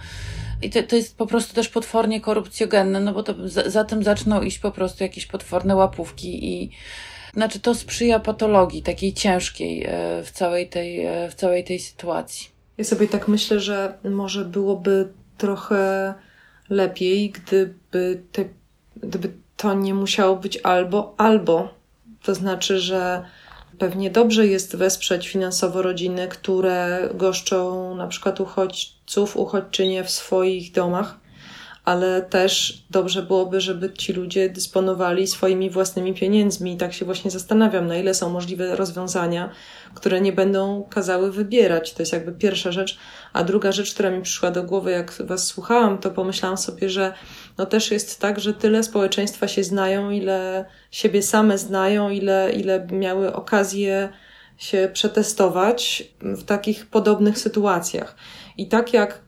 I 0.63 0.71
to, 0.71 0.83
to 0.83 0.97
jest 0.97 1.17
po 1.17 1.27
prostu 1.27 1.55
też 1.55 1.69
potwornie 1.69 2.21
korupcjogenne, 2.21 3.01
no 3.01 3.13
bo 3.13 3.23
to 3.23 3.49
za, 3.49 3.71
za 3.71 3.85
tym 3.85 4.05
zaczną 4.05 4.43
iść 4.43 4.59
po 4.59 4.71
prostu 4.71 5.05
jakieś 5.05 5.27
potworne 5.27 5.77
łapówki 5.77 6.55
i 6.55 6.71
znaczy 7.35 7.61
to 7.61 7.75
sprzyja 7.75 8.21
patologii 8.21 8.83
takiej 8.83 9.13
ciężkiej 9.13 9.85
e, 9.85 10.23
w 10.25 10.31
całej 10.31 10.69
tej, 10.69 11.07
e, 11.07 11.31
w 11.31 11.35
całej 11.35 11.65
tej 11.65 11.79
sytuacji. 11.79 12.49
Ja 12.79 12.85
sobie 12.85 13.09
tak 13.09 13.29
myślę, 13.29 13.61
że 13.61 13.99
może 14.11 14.45
byłoby 14.45 15.09
trochę 15.37 16.15
lepiej, 16.71 17.31
gdyby, 17.31 18.23
te, 18.33 18.45
gdyby 18.97 19.33
to 19.57 19.75
nie 19.75 19.95
musiało 19.95 20.37
być 20.37 20.59
albo, 20.63 21.15
albo. 21.17 21.69
To 22.23 22.35
znaczy, 22.35 22.79
że 22.79 23.25
pewnie 23.79 24.11
dobrze 24.11 24.47
jest 24.47 24.77
wesprzeć 24.77 25.29
finansowo 25.29 25.83
rodziny, 25.83 26.29
które 26.29 27.09
goszczą 27.15 27.95
na 27.95 28.07
przykład 28.07 28.41
uchodźców, 28.41 29.37
uchodźczynie 29.37 30.05
w 30.05 30.11
swoich 30.11 30.73
domach, 30.73 31.19
ale 31.89 32.23
też 32.23 32.83
dobrze 32.91 33.23
byłoby, 33.23 33.61
żeby 33.61 33.93
ci 33.93 34.13
ludzie 34.13 34.51
dysponowali 34.51 35.27
swoimi 35.27 35.71
własnymi 35.71 36.15
pieniędzmi. 36.15 36.73
I 36.73 36.77
tak 36.77 36.93
się 36.93 37.05
właśnie 37.05 37.31
zastanawiam, 37.31 37.87
na 37.87 37.97
ile 37.97 38.15
są 38.15 38.31
możliwe 38.31 38.77
rozwiązania, 38.77 39.51
które 39.95 40.21
nie 40.21 40.33
będą 40.33 40.85
kazały 40.91 41.33
wybierać. 41.33 41.93
To 41.93 42.03
jest 42.03 42.13
jakby 42.13 42.33
pierwsza 42.33 42.73
rzecz. 42.73 42.99
A 43.33 43.45
druga 43.45 43.73
rzecz, 43.73 43.95
która 43.95 44.11
mi 44.11 44.23
przyszła 44.23 44.51
do 44.51 44.63
głowy, 44.63 44.91
jak 44.91 45.13
Was 45.13 45.47
słuchałam, 45.47 45.99
to 45.99 46.11
pomyślałam 46.11 46.59
sobie, 46.59 46.91
że 46.91 47.13
no 47.59 47.67
też 47.67 47.91
jest 47.91 48.21
tak, 48.21 48.41
że 48.41 48.55
tyle 48.55 48.83
społeczeństwa 48.83 49.49
się 49.49 49.65
znają, 49.65 50.11
ile 50.11 50.65
siebie 50.91 51.23
same 51.23 51.59
znają, 51.59 52.11
ile, 52.11 52.53
ile 52.53 52.87
miały 52.93 53.35
okazję 53.35 54.09
się 54.59 54.91
przetestować 54.93 56.09
w 56.21 56.45
takich 56.45 56.87
podobnych 56.87 57.39
sytuacjach. 57.39 58.17
I 58.57 58.69
tak 58.69 58.93
jak 58.93 59.28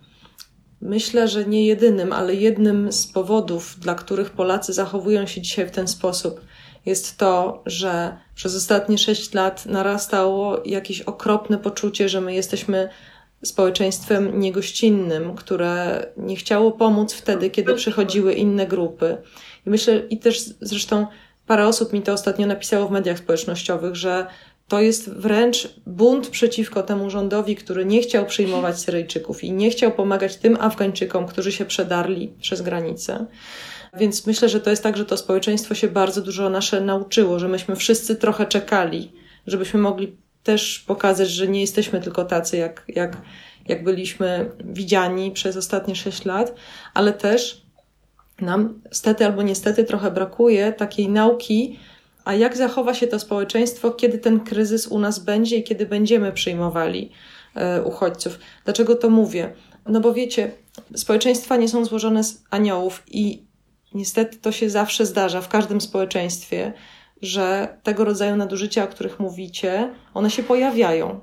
Myślę, 0.81 1.29
że 1.29 1.45
nie 1.45 1.67
jedynym, 1.67 2.13
ale 2.13 2.35
jednym 2.35 2.93
z 2.93 3.07
powodów, 3.07 3.77
dla 3.79 3.95
których 3.95 4.31
Polacy 4.31 4.73
zachowują 4.73 5.27
się 5.27 5.41
dzisiaj 5.41 5.67
w 5.67 5.71
ten 5.71 5.89
sposób, 5.89 6.41
jest 6.87 7.19
to, 7.19 7.63
że 7.67 8.17
przez 8.35 8.57
ostatnie 8.57 8.99
sześć 8.99 9.35
lat 9.35 9.67
narastało 9.67 10.63
jakieś 10.65 11.01
okropne 11.01 11.59
poczucie, 11.59 12.09
że 12.09 12.21
my 12.21 12.35
jesteśmy 12.35 12.89
społeczeństwem 13.45 14.41
niegościnnym, 14.41 15.35
które 15.35 16.07
nie 16.17 16.37
chciało 16.37 16.73
pomóc 16.73 17.13
wtedy, 17.13 17.51
kiedy 17.51 17.75
przychodziły 17.75 18.33
inne 18.33 18.67
grupy. 18.67 19.17
I 19.67 19.71
myślę, 19.71 19.99
i 20.11 20.19
też 20.19 20.45
zresztą 20.61 21.07
parę 21.47 21.67
osób 21.67 21.93
mi 21.93 22.03
to 22.03 22.13
ostatnio 22.13 22.47
napisało 22.47 22.89
w 22.89 22.91
mediach 22.91 23.19
społecznościowych, 23.19 23.97
że 23.97 24.27
to 24.71 24.81
jest 24.81 25.11
wręcz 25.11 25.69
bunt 25.87 26.29
przeciwko 26.29 26.83
temu 26.83 27.11
rządowi, 27.11 27.57
który 27.57 27.85
nie 27.85 28.03
chciał 28.03 28.27
przyjmować 28.27 28.79
Syryjczyków 28.81 29.45
i 29.45 29.53
nie 29.53 29.71
chciał 29.71 29.93
pomagać 29.93 30.37
tym 30.37 30.57
Afgańczykom, 30.61 31.27
którzy 31.27 31.53
się 31.53 31.65
przedarli 31.65 32.33
przez 32.41 32.63
granicę. 32.63 33.27
Więc 33.97 34.27
myślę, 34.27 34.49
że 34.49 34.61
to 34.61 34.71
jest 34.71 34.83
tak, 34.83 34.97
że 34.97 35.05
to 35.05 35.17
społeczeństwo 35.17 35.75
się 35.75 35.89
bardzo 35.89 36.23
dużo 36.23 36.51
nasze 36.51 36.81
nauczyło, 36.81 37.39
że 37.39 37.49
myśmy 37.49 37.77
wszyscy 37.77 38.17
trochę 38.17 38.47
czekali, 38.47 39.13
żebyśmy 39.47 39.81
mogli 39.81 40.17
też 40.43 40.85
pokazać, 40.87 41.31
że 41.31 41.49
nie 41.49 41.61
jesteśmy 41.61 42.01
tylko 42.01 42.25
tacy, 42.25 42.57
jak, 42.57 42.85
jak, 42.89 43.17
jak 43.69 43.85
byliśmy 43.85 44.51
widziani 44.65 45.31
przez 45.31 45.57
ostatnie 45.57 45.95
sześć 45.97 46.25
lat, 46.25 46.55
ale 46.95 47.13
też 47.13 47.63
nam 48.41 48.81
stety 48.91 49.25
albo 49.25 49.43
niestety 49.43 49.85
trochę 49.85 50.11
brakuje 50.11 50.73
takiej 50.73 51.09
nauki, 51.09 51.79
a 52.25 52.35
jak 52.35 52.57
zachowa 52.57 52.95
się 52.95 53.07
to 53.07 53.19
społeczeństwo, 53.19 53.91
kiedy 53.91 54.19
ten 54.19 54.41
kryzys 54.41 54.87
u 54.87 54.99
nas 54.99 55.19
będzie 55.19 55.57
i 55.57 55.63
kiedy 55.63 55.87
będziemy 55.87 56.33
przyjmowali 56.33 57.11
e, 57.55 57.83
uchodźców. 57.83 58.39
Dlaczego 58.65 58.95
to 58.95 59.11
mówię? 59.11 59.53
No 59.87 60.01
bo 60.01 60.15
wiecie, 60.15 60.51
społeczeństwa 60.97 61.57
nie 61.57 61.69
są 61.69 61.85
złożone 61.85 62.25
z 62.25 62.43
aniołów 62.51 63.03
i 63.07 63.47
niestety 63.95 64.39
to 64.39 64.53
się 64.53 64.71
zawsze 64.71 65.07
zdarza 65.07 65.41
w 65.41 65.49
każdym 65.49 65.81
społeczeństwie, 65.81 66.73
że 67.23 67.79
tego 67.83 68.05
rodzaju 68.05 68.37
nadużycia, 68.37 68.85
o 68.85 68.89
których 68.89 69.21
mówicie, 69.21 69.95
one 70.15 70.31
się 70.31 70.43
pojawiają. 70.43 71.21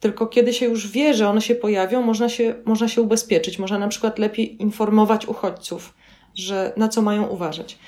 Tylko 0.00 0.26
kiedy 0.26 0.52
się 0.52 0.66
już 0.66 0.88
wie, 0.88 1.14
że 1.14 1.28
one 1.28 1.40
się 1.40 1.54
pojawią, 1.54 2.02
można 2.02 2.28
się, 2.28 2.54
można 2.64 2.88
się 2.88 3.02
ubezpieczyć. 3.02 3.58
Można 3.58 3.78
na 3.78 3.88
przykład 3.88 4.18
lepiej 4.18 4.62
informować 4.62 5.26
uchodźców, 5.26 5.94
że 6.34 6.72
na 6.76 6.88
co 6.88 7.02
mają 7.02 7.26
uważać. 7.26 7.78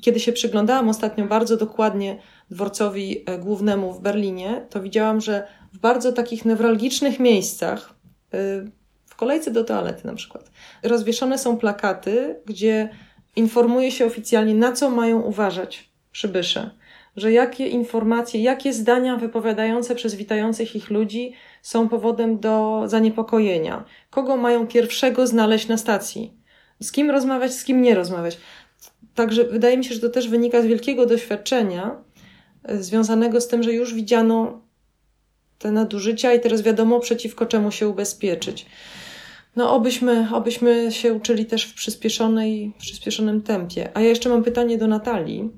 Kiedy 0.00 0.20
się 0.20 0.32
przyglądałam 0.32 0.88
ostatnio 0.88 1.26
bardzo 1.26 1.56
dokładnie 1.56 2.18
dworcowi 2.50 3.24
e, 3.26 3.38
głównemu 3.38 3.92
w 3.92 4.00
Berlinie, 4.00 4.66
to 4.70 4.82
widziałam, 4.82 5.20
że 5.20 5.46
w 5.72 5.78
bardzo 5.78 6.12
takich 6.12 6.44
newralgicznych 6.44 7.20
miejscach, 7.20 7.94
e, 8.34 8.38
w 9.06 9.16
kolejce 9.16 9.50
do 9.50 9.64
toalety 9.64 10.06
na 10.06 10.14
przykład, 10.14 10.50
rozwieszone 10.82 11.38
są 11.38 11.56
plakaty, 11.56 12.40
gdzie 12.46 12.88
informuje 13.36 13.90
się 13.90 14.06
oficjalnie, 14.06 14.54
na 14.54 14.72
co 14.72 14.90
mają 14.90 15.20
uważać 15.20 15.90
przybysze 16.12 16.70
że 17.16 17.32
jakie 17.32 17.68
informacje, 17.68 18.42
jakie 18.42 18.72
zdania 18.72 19.16
wypowiadające 19.16 19.94
przez 19.94 20.14
witających 20.14 20.76
ich 20.76 20.90
ludzi 20.90 21.32
są 21.62 21.88
powodem 21.88 22.38
do 22.38 22.82
zaniepokojenia. 22.86 23.84
Kogo 24.10 24.36
mają 24.36 24.66
pierwszego 24.66 25.26
znaleźć 25.26 25.68
na 25.68 25.76
stacji? 25.76 26.32
Z 26.80 26.92
kim 26.92 27.10
rozmawiać, 27.10 27.52
z 27.52 27.64
kim 27.64 27.82
nie 27.82 27.94
rozmawiać. 27.94 28.38
Także 29.14 29.44
wydaje 29.44 29.78
mi 29.78 29.84
się, 29.84 29.94
że 29.94 30.00
to 30.00 30.08
też 30.08 30.28
wynika 30.28 30.62
z 30.62 30.66
wielkiego 30.66 31.06
doświadczenia 31.06 31.96
e, 32.62 32.82
związanego 32.82 33.40
z 33.40 33.48
tym, 33.48 33.62
że 33.62 33.72
już 33.72 33.94
widziano 33.94 34.60
te 35.58 35.72
nadużycia 35.72 36.34
i 36.34 36.40
teraz 36.40 36.62
wiadomo 36.62 37.00
przeciwko 37.00 37.46
czemu 37.46 37.70
się 37.70 37.88
ubezpieczyć. 37.88 38.66
No, 39.56 39.74
obyśmy, 39.74 40.28
obyśmy 40.34 40.92
się 40.92 41.14
uczyli 41.14 41.46
też 41.46 41.64
w 41.64 41.74
przyspieszonej, 41.74 42.72
przyspieszonym 42.78 43.42
tempie. 43.42 43.88
A 43.94 44.00
ja 44.00 44.08
jeszcze 44.08 44.28
mam 44.28 44.44
pytanie 44.44 44.78
do 44.78 44.86
Natalii, 44.86 45.50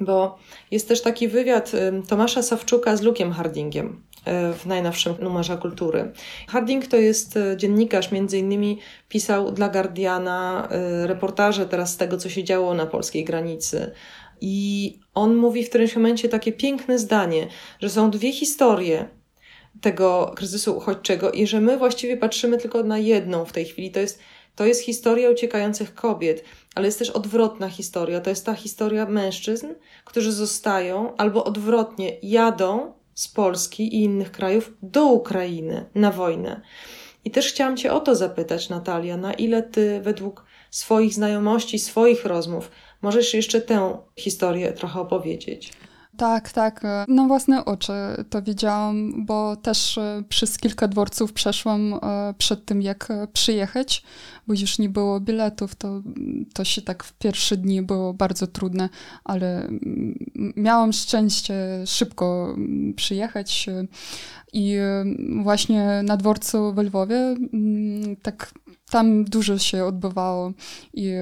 bo 0.00 0.38
jest 0.70 0.88
też 0.88 1.02
taki 1.02 1.28
wywiad 1.28 1.72
Tomasza 2.08 2.42
Sawczuka 2.42 2.96
z 2.96 3.02
Lukiem 3.02 3.32
Hardingiem 3.32 4.02
e, 4.24 4.52
w 4.52 4.66
najnowszym 4.66 5.14
numerze 5.20 5.56
kultury. 5.56 6.12
Harding 6.48 6.86
to 6.86 6.96
jest 6.96 7.36
e, 7.36 7.56
dziennikarz, 7.56 8.12
między 8.12 8.38
innymi 8.38 8.78
pisał 9.08 9.52
dla 9.52 9.68
Guardiana 9.68 10.68
e, 10.70 11.06
reportaże 11.06 11.66
teraz 11.66 11.92
z 11.92 11.96
tego, 11.96 12.16
co 12.16 12.28
się 12.28 12.44
działo 12.44 12.74
na 12.74 12.86
polskiej 12.86 13.24
granicy. 13.24 13.92
I 14.40 14.98
on 15.14 15.36
mówi 15.36 15.64
w 15.64 15.68
którymś 15.68 15.96
momencie 15.96 16.28
takie 16.28 16.52
piękne 16.52 16.98
zdanie, 16.98 17.48
że 17.80 17.90
są 17.90 18.10
dwie 18.10 18.32
historie 18.32 19.08
tego 19.80 20.32
kryzysu 20.36 20.76
uchodźczego 20.76 21.30
i 21.30 21.46
że 21.46 21.60
my 21.60 21.78
właściwie 21.78 22.16
patrzymy 22.16 22.58
tylko 22.58 22.82
na 22.82 22.98
jedną 22.98 23.44
w 23.44 23.52
tej 23.52 23.64
chwili. 23.64 23.90
To 23.90 24.00
jest, 24.00 24.18
to 24.56 24.66
jest 24.66 24.82
historia 24.82 25.30
uciekających 25.30 25.94
kobiet, 25.94 26.44
ale 26.76 26.86
jest 26.86 26.98
też 26.98 27.10
odwrotna 27.10 27.68
historia. 27.68 28.20
To 28.20 28.30
jest 28.30 28.46
ta 28.46 28.54
historia 28.54 29.06
mężczyzn, 29.06 29.66
którzy 30.04 30.32
zostają 30.32 31.16
albo 31.16 31.44
odwrotnie 31.44 32.16
jadą 32.22 32.92
z 33.14 33.28
Polski 33.28 33.96
i 33.96 34.02
innych 34.02 34.32
krajów 34.32 34.72
do 34.82 35.04
Ukrainy 35.04 35.86
na 35.94 36.10
wojnę. 36.10 36.60
I 37.24 37.30
też 37.30 37.48
chciałam 37.48 37.76
Cię 37.76 37.92
o 37.92 38.00
to 38.00 38.14
zapytać, 38.14 38.68
Natalia, 38.68 39.16
na 39.16 39.32
ile 39.32 39.62
Ty 39.62 40.00
według 40.00 40.44
swoich 40.70 41.14
znajomości, 41.14 41.78
swoich 41.78 42.24
rozmów 42.24 42.70
możesz 43.02 43.34
jeszcze 43.34 43.60
tę 43.60 43.98
historię 44.16 44.72
trochę 44.72 45.00
opowiedzieć? 45.00 45.72
Tak, 46.16 46.52
tak. 46.52 46.82
Na 47.08 47.24
własne 47.26 47.64
oczy 47.64 47.92
to 48.30 48.42
widziałam, 48.42 49.26
bo 49.26 49.56
też 49.56 49.98
e, 49.98 50.22
przez 50.28 50.58
kilka 50.58 50.88
dworców 50.88 51.32
przeszłam 51.32 51.94
e, 51.94 52.34
przed 52.38 52.64
tym, 52.64 52.82
jak 52.82 53.10
e, 53.10 53.26
przyjechać, 53.26 54.02
bo 54.46 54.54
już 54.54 54.78
nie 54.78 54.88
było 54.88 55.20
biletów. 55.20 55.74
To, 55.74 56.02
to 56.54 56.64
się 56.64 56.82
tak 56.82 57.04
w 57.04 57.12
pierwsze 57.12 57.56
dni 57.56 57.82
było 57.82 58.14
bardzo 58.14 58.46
trudne, 58.46 58.88
ale 59.24 59.68
miałam 60.56 60.92
szczęście 60.92 61.54
szybko 61.86 62.56
przyjechać 62.96 63.66
i 64.56 64.76
właśnie 65.42 66.02
na 66.04 66.16
dworcu 66.16 66.72
w 66.72 66.78
Lwowie 66.78 67.16
mm, 67.16 68.16
tak 68.22 68.54
tam 68.90 69.24
dużo 69.24 69.58
się 69.58 69.84
odbywało 69.84 70.52
i 70.94 71.12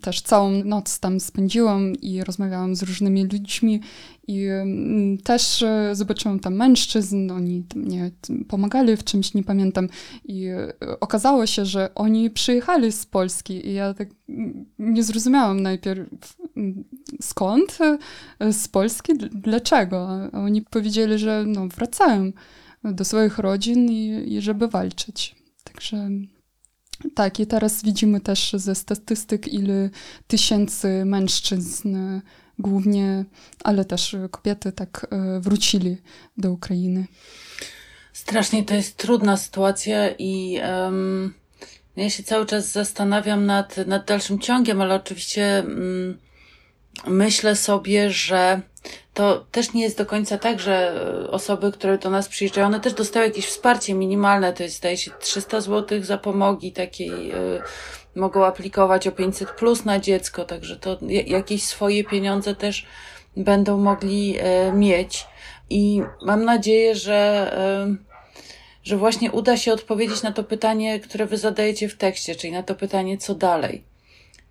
też 0.00 0.22
całą 0.22 0.50
noc 0.50 1.00
tam 1.00 1.20
spędziłam 1.20 1.92
i 1.92 2.24
rozmawiałam 2.24 2.76
z 2.76 2.82
różnymi 2.82 3.24
ludźmi 3.24 3.80
i 4.28 4.44
mm, 4.44 5.18
też 5.18 5.64
zobaczyłam 5.92 6.40
tam 6.40 6.54
mężczyzn, 6.54 7.30
oni 7.30 7.64
mnie 7.74 8.10
pomagali 8.48 8.96
w 8.96 9.04
czymś, 9.04 9.34
nie 9.34 9.42
pamiętam. 9.42 9.88
I 10.24 10.48
okazało 11.00 11.46
się, 11.46 11.64
że 11.64 11.94
oni 11.94 12.30
przyjechali 12.30 12.92
z 12.92 13.06
Polski 13.06 13.68
i 13.68 13.74
ja 13.74 13.94
tak 13.94 14.08
nie 14.78 15.02
zrozumiałam 15.02 15.60
najpierw 15.60 16.08
mm, 16.56 16.84
skąd 17.20 17.78
e, 18.40 18.52
z 18.52 18.68
Polski, 18.68 19.12
dlaczego. 19.30 20.08
A 20.32 20.38
oni 20.38 20.62
powiedzieli, 20.62 21.18
że 21.18 21.44
no, 21.46 21.68
wracają 21.68 22.32
do 22.84 23.04
swoich 23.04 23.38
rodzin 23.38 23.90
i, 23.90 24.34
i 24.34 24.40
żeby 24.40 24.68
walczyć. 24.68 25.36
Także 25.64 26.08
tak, 27.14 27.40
i 27.40 27.46
teraz 27.46 27.82
widzimy 27.82 28.20
też 28.20 28.52
ze 28.54 28.74
statystyk, 28.74 29.48
ile 29.48 29.90
tysięcy 30.26 31.04
mężczyzn, 31.04 31.96
głównie, 32.58 33.24
ale 33.64 33.84
też 33.84 34.16
kobiety, 34.30 34.72
tak 34.72 35.06
e, 35.10 35.40
wrócili 35.40 35.96
do 36.36 36.52
Ukrainy. 36.52 37.06
Strasznie 38.12 38.64
to 38.64 38.74
jest 38.74 38.96
trudna 38.96 39.36
sytuacja 39.36 40.08
i 40.18 40.60
um, 40.62 41.34
ja 42.02 42.10
się 42.10 42.22
cały 42.22 42.46
czas 42.46 42.72
zastanawiam 42.72 43.46
nad, 43.46 43.76
nad 43.76 44.04
dalszym 44.04 44.38
ciągiem, 44.38 44.80
ale 44.80 44.94
oczywiście 44.94 45.62
um, 45.66 46.18
myślę 47.06 47.56
sobie, 47.56 48.10
że 48.10 48.60
to 49.14 49.46
też 49.50 49.72
nie 49.72 49.82
jest 49.82 49.98
do 49.98 50.06
końca 50.06 50.38
tak, 50.38 50.60
że 50.60 50.94
osoby, 51.30 51.72
które 51.72 51.98
do 51.98 52.10
nas 52.10 52.28
przyjeżdżają, 52.28 52.66
one 52.66 52.80
też 52.80 52.92
dostają 52.92 53.26
jakieś 53.26 53.46
wsparcie 53.46 53.94
minimalne, 53.94 54.52
to 54.52 54.62
jest 54.62 54.76
zdaje 54.76 54.96
się 54.96 55.10
300 55.20 55.60
zł 55.60 56.02
za 56.02 56.18
pomogi 56.18 56.72
takiej, 56.72 57.32
y, 57.32 57.60
mogą 58.14 58.44
aplikować 58.44 59.06
o 59.06 59.12
500 59.12 59.50
plus 59.50 59.84
na 59.84 60.00
dziecko, 60.00 60.44
także 60.44 60.76
to 60.76 60.98
jakieś 61.26 61.62
swoje 61.62 62.04
pieniądze 62.04 62.54
też 62.54 62.86
będą 63.36 63.78
mogli 63.78 64.38
y, 64.38 64.72
mieć. 64.72 65.26
I 65.70 66.02
mam 66.22 66.44
nadzieję, 66.44 66.94
że, 66.94 67.50
y, 67.88 68.07
że 68.88 68.96
właśnie 68.96 69.32
uda 69.32 69.56
się 69.56 69.72
odpowiedzieć 69.72 70.22
na 70.22 70.32
to 70.32 70.44
pytanie, 70.44 71.00
które 71.00 71.26
wy 71.26 71.36
zadajecie 71.36 71.88
w 71.88 71.96
tekście, 71.96 72.34
czyli 72.34 72.52
na 72.52 72.62
to 72.62 72.74
pytanie, 72.74 73.18
co 73.18 73.34
dalej. 73.34 73.84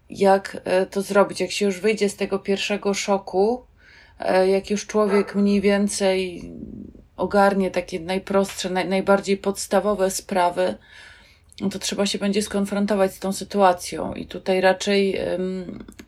Jak 0.09 0.57
to 0.91 1.01
zrobić? 1.01 1.39
Jak 1.39 1.51
się 1.51 1.65
już 1.65 1.79
wyjdzie 1.79 2.09
z 2.09 2.15
tego 2.15 2.39
pierwszego 2.39 2.93
szoku, 2.93 3.67
E, 4.19 4.47
jak 4.49 4.69
już 4.69 4.87
człowiek 4.87 5.35
mniej 5.35 5.61
więcej 5.61 6.51
ogarnie 7.17 7.71
takie 7.71 7.99
najprostsze, 7.99 8.69
naj, 8.69 8.87
najbardziej 8.87 9.37
podstawowe 9.37 10.11
sprawy, 10.11 10.75
no 11.61 11.69
to 11.69 11.79
trzeba 11.79 12.05
się 12.05 12.19
będzie 12.19 12.41
skonfrontować 12.41 13.13
z 13.13 13.19
tą 13.19 13.33
sytuacją. 13.33 14.13
I 14.13 14.25
tutaj 14.25 14.61
raczej 14.61 15.19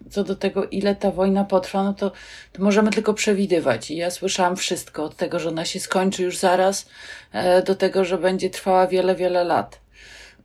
co 0.10 0.24
do 0.24 0.36
tego, 0.36 0.66
ile 0.66 0.96
ta 0.96 1.12
wojna 1.12 1.44
potrwa, 1.44 1.84
no 1.84 1.94
to, 1.94 2.12
to 2.54 2.64
możemy 2.64 2.92
tylko 2.92 3.14
przewidywać. 3.14 3.92
I 3.92 3.96
ja 3.96 4.12
słyszałam 4.12 4.56
wszystko 4.56 5.04
od 5.04 5.16
tego, 5.16 5.40
że 5.40 5.50
ona 5.50 5.66
się 5.66 5.80
skończy 5.80 6.24
już 6.24 6.38
zaraz, 6.38 6.90
e, 7.32 7.64
do 7.64 7.76
tego, 7.76 8.06
że 8.06 8.18
będzie 8.18 8.50
trwała 8.50 8.88
wiele, 8.88 9.16
wiele 9.16 9.44
lat. 9.44 9.80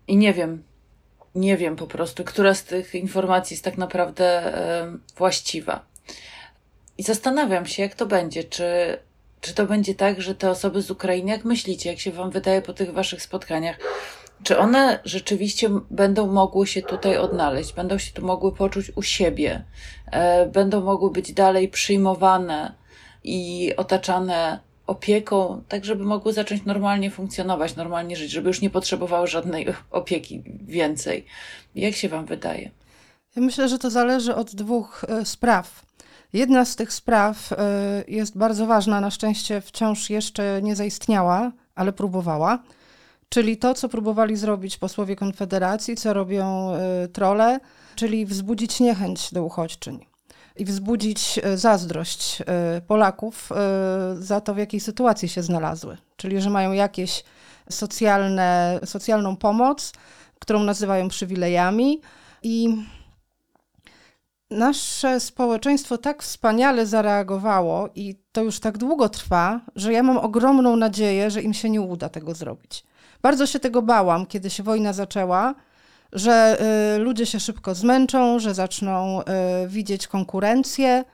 I 0.09 0.17
nie 0.17 0.33
wiem, 0.35 0.63
nie 1.35 1.57
wiem 1.57 1.77
po 1.77 1.87
prostu, 1.87 2.25
która 2.25 2.55
z 2.55 2.65
tych 2.65 2.95
informacji 2.95 3.55
jest 3.55 3.65
tak 3.65 3.79
naprawdę 3.79 4.53
właściwa. 5.17 5.85
I 6.99 7.03
zastanawiam 7.03 7.67
się, 7.67 7.83
jak 7.83 7.95
to 7.95 8.07
będzie. 8.07 8.45
Czy, 8.45 8.99
czy 9.41 9.55
to 9.55 9.67
będzie 9.67 9.95
tak, 9.95 10.21
że 10.21 10.35
te 10.35 10.51
osoby 10.51 10.83
z 10.83 10.91
Ukrainy, 10.91 11.31
jak 11.31 11.45
myślicie, 11.45 11.91
jak 11.91 11.99
się 11.99 12.13
Wam 12.13 12.31
wydaje 12.31 12.63
po 12.63 12.73
tych 12.73 12.93
Waszych 12.93 13.23
spotkaniach, 13.23 13.77
czy 14.43 14.59
one 14.59 14.99
rzeczywiście 15.05 15.71
będą 15.91 16.27
mogły 16.27 16.67
się 16.67 16.83
tutaj 16.83 17.17
odnaleźć, 17.17 17.73
będą 17.73 17.99
się 17.99 18.13
tu 18.13 18.27
mogły 18.27 18.55
poczuć 18.55 18.93
u 18.97 19.03
siebie, 19.03 19.65
e, 20.13 20.47
będą 20.47 20.81
mogły 20.81 21.11
być 21.11 21.33
dalej 21.33 21.69
przyjmowane 21.69 22.75
i 23.25 23.73
otaczane 23.77 24.61
opieką, 24.87 25.63
tak 25.69 25.85
żeby 25.85 26.05
mogły 26.05 26.33
zacząć 26.33 26.65
normalnie 26.65 27.11
funkcjonować, 27.11 27.77
normalnie 27.77 28.17
żyć, 28.17 28.31
żeby 28.31 28.49
już 28.49 28.61
nie 28.61 28.71
potrzebowały 28.71 29.27
żadnej 29.27 29.67
opieki 29.91 30.43
więcej. 30.67 31.27
Jak 31.75 31.95
się 31.95 32.09
Wam 32.09 32.27
wydaje? 32.27 32.71
Ja 33.37 33.43
myślę, 33.43 33.69
że 33.69 33.79
to 33.79 33.91
zależy 33.91 34.35
od 34.35 34.55
dwóch 34.55 35.05
e, 35.09 35.25
spraw. 35.25 35.85
Jedna 36.35 36.65
z 36.65 36.77
tych 36.77 36.93
spraw 36.93 37.53
y, 37.53 37.57
jest 38.09 38.39
bardzo 38.39 38.67
ważna, 38.67 39.01
na 39.01 39.11
szczęście 39.11 39.61
wciąż 39.61 40.11
jeszcze 40.11 40.61
nie 40.63 40.77
zaistniała, 40.77 41.53
ale 41.75 41.93
próbowała. 41.93 42.59
Czyli 43.29 43.57
to, 43.57 43.75
co 43.75 43.89
próbowali 43.89 44.37
zrobić 44.37 44.77
posłowie 44.77 45.17
Konfederacji, 45.17 45.97
co 45.97 46.13
robią 46.13 46.75
y, 47.05 47.09
trole, 47.09 47.61
czyli 47.97 48.27
wzbudzić 48.27 48.81
niechęć 48.81 49.33
do 49.33 49.45
uchodźczyń 49.45 50.07
i 50.57 50.65
wzbudzić 50.65 51.39
y, 51.39 51.59
zazdrość 51.59 52.43
Polaków 52.87 53.51
za 54.15 54.41
to, 54.41 54.55
w 54.55 54.59
jakiej 54.59 54.81
sytuacji 54.81 55.29
się 55.29 55.43
znalazły. 55.43 55.97
Czyli, 56.17 56.41
że 56.41 56.51
mają 56.51 56.73
jakieś 56.73 57.25
socjalne, 57.71 58.81
socjalną 58.85 59.37
pomoc, 59.37 59.93
którą 60.39 60.63
nazywają 60.63 61.09
przywilejami 61.09 62.01
i 62.43 62.77
nasze 64.51 65.21
społeczeństwo 65.21 65.99
tak 65.99 66.23
wspaniale 66.23 66.87
zareagowało 66.87 67.89
i 67.95 68.15
to 68.33 68.43
już 68.43 68.61
tak 68.61 68.79
długo 68.79 69.09
trwa, 69.09 69.61
że 69.77 69.93
ja 69.93 70.03
mam 70.03 70.19
ogromną 70.19 70.77
nadzieję, 70.77 71.31
że 71.31 71.43
im 71.43 71.55
się 71.55 71.71
nie 71.71 71.81
uda 71.81 72.09
tego 72.09 72.35
zrobić. 72.35 72.85
Bardzo 73.25 73.47
się 73.47 73.61
tego 73.61 73.83
bałam, 73.83 74.27
kiedy 74.27 74.51
się 74.51 74.63
wojna 74.63 74.93
zaczęła, 74.93 75.55
że 76.13 76.59
y, 76.97 76.99
ludzie 76.99 77.27
się 77.27 77.41
szybko 77.41 77.75
zmęczą, 77.75 78.39
że 78.39 78.55
zaczną 78.55 79.21
y, 79.21 79.25
widzieć 79.69 80.07
konkurencję 80.07 81.05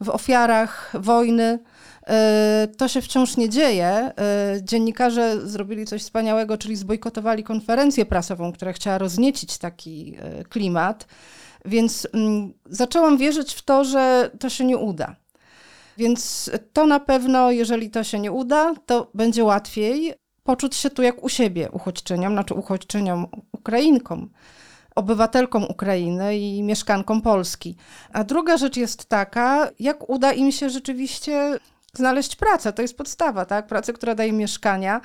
w 0.00 0.08
ofiarach 0.08 0.92
wojny. 0.94 1.58
Y, 2.64 2.68
to 2.76 2.88
się 2.88 3.00
wciąż 3.02 3.36
nie 3.36 3.48
dzieje. 3.48 4.12
Y, 4.56 4.62
dziennikarze 4.62 5.48
zrobili 5.48 5.86
coś 5.86 6.02
wspaniałego, 6.02 6.58
czyli 6.58 6.76
zbojkotowali 6.76 7.44
konferencję 7.44 8.06
prasową, 8.06 8.52
która 8.52 8.72
chciała 8.72 8.98
rozniecić 8.98 9.58
taki 9.58 10.16
y, 10.40 10.44
klimat. 10.44 11.06
Więc 11.64 12.08
mm, 12.12 12.52
zaczęłam 12.66 13.18
wierzyć 13.18 13.54
w 13.54 13.62
to, 13.62 13.84
że 13.84 14.30
to 14.40 14.48
się 14.48 14.64
nie 14.64 14.76
uda. 14.76 15.16
Więc 15.98 16.50
to 16.72 16.86
na 16.86 17.00
pewno, 17.00 17.50
jeżeli 17.50 17.90
to 17.90 18.04
się 18.04 18.18
nie 18.18 18.32
uda, 18.32 18.74
to 18.86 19.10
będzie 19.14 19.44
łatwiej 19.44 20.25
poczuć 20.46 20.76
się 20.76 20.90
tu 20.90 21.02
jak 21.02 21.24
u 21.24 21.28
siebie 21.28 21.70
uchodźczyniom, 21.70 22.32
znaczy 22.32 22.54
uchodźczyniom 22.54 23.26
Ukrainkom, 23.52 24.30
obywatelkom 24.94 25.64
Ukrainy 25.64 26.38
i 26.38 26.62
mieszkankom 26.62 27.22
Polski. 27.22 27.76
A 28.12 28.24
druga 28.24 28.56
rzecz 28.56 28.76
jest 28.76 29.08
taka, 29.08 29.70
jak 29.78 30.10
uda 30.10 30.32
im 30.32 30.52
się 30.52 30.70
rzeczywiście 30.70 31.58
znaleźć 31.92 32.36
pracę. 32.36 32.72
To 32.72 32.82
jest 32.82 32.96
podstawa, 32.96 33.44
tak? 33.44 33.66
Pracę, 33.66 33.92
która 33.92 34.14
daje 34.14 34.32
mieszkania. 34.32 35.00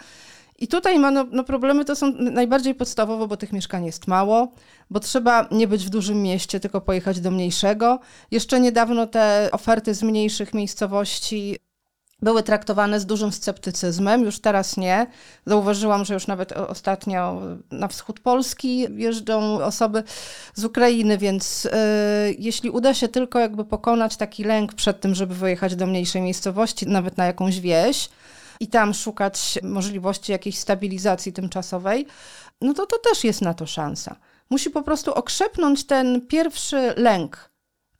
I 0.60 0.68
tutaj 0.68 1.00
ma, 1.00 1.12
no, 1.12 1.26
no, 1.32 1.44
problemy 1.44 1.86
to 1.86 1.96
są 1.96 2.12
najbardziej 2.12 2.76
podstawowo, 2.76 3.28
bo 3.28 3.38
tych 3.38 3.54
mieszkań 3.54 3.86
jest 3.86 4.08
mało, 4.08 4.52
bo 4.90 5.00
trzeba 5.00 5.48
nie 5.52 5.68
być 5.68 5.86
w 5.86 5.90
dużym 5.90 6.22
mieście, 6.22 6.60
tylko 6.60 6.82
pojechać 6.82 7.20
do 7.20 7.32
mniejszego. 7.32 8.00
Jeszcze 8.32 8.60
niedawno 8.60 9.08
te 9.08 9.50
oferty 9.52 9.94
z 9.94 10.04
mniejszych 10.04 10.54
miejscowości 10.54 11.58
były 12.22 12.44
traktowane 12.44 13.00
z 13.00 13.06
dużym 13.06 13.32
sceptycyzmem, 13.32 14.22
już 14.22 14.40
teraz 14.40 14.78
nie. 14.78 15.08
Zauważyłam, 15.46 16.06
że 16.06 16.14
już 16.14 16.28
nawet 16.28 16.52
ostatnio 16.52 17.42
na 17.72 17.88
wschód 17.88 18.20
Polski 18.20 18.88
jeżdżą 18.96 19.64
osoby 19.64 20.04
z 20.54 20.66
Ukrainy, 20.66 21.18
więc 21.18 21.66
y, 21.66 21.70
jeśli 22.40 22.70
uda 22.70 22.94
się 22.94 23.08
tylko 23.08 23.40
jakby 23.40 23.66
pokonać 23.66 24.18
taki 24.18 24.44
lęk 24.44 24.74
przed 24.74 25.02
tym, 25.02 25.16
żeby 25.16 25.36
wyjechać 25.36 25.76
do 25.76 25.88
mniejszej 25.88 26.22
miejscowości, 26.22 26.88
nawet 26.88 27.18
na 27.18 27.26
jakąś 27.26 27.60
wieś 27.60 28.10
i 28.60 28.68
tam 28.68 28.94
szukać 28.94 29.60
możliwości 29.64 30.32
jakiejś 30.32 30.58
stabilizacji 30.58 31.34
tymczasowej, 31.34 32.08
no 32.62 32.74
to 32.74 32.86
to 32.86 32.98
też 32.98 33.24
jest 33.24 33.42
na 33.42 33.54
to 33.54 33.66
szansa. 33.66 34.16
Musi 34.50 34.70
po 34.70 34.82
prostu 34.82 35.14
okrzepnąć 35.14 35.84
ten 35.84 36.28
pierwszy 36.28 36.94
lęk, 36.98 37.51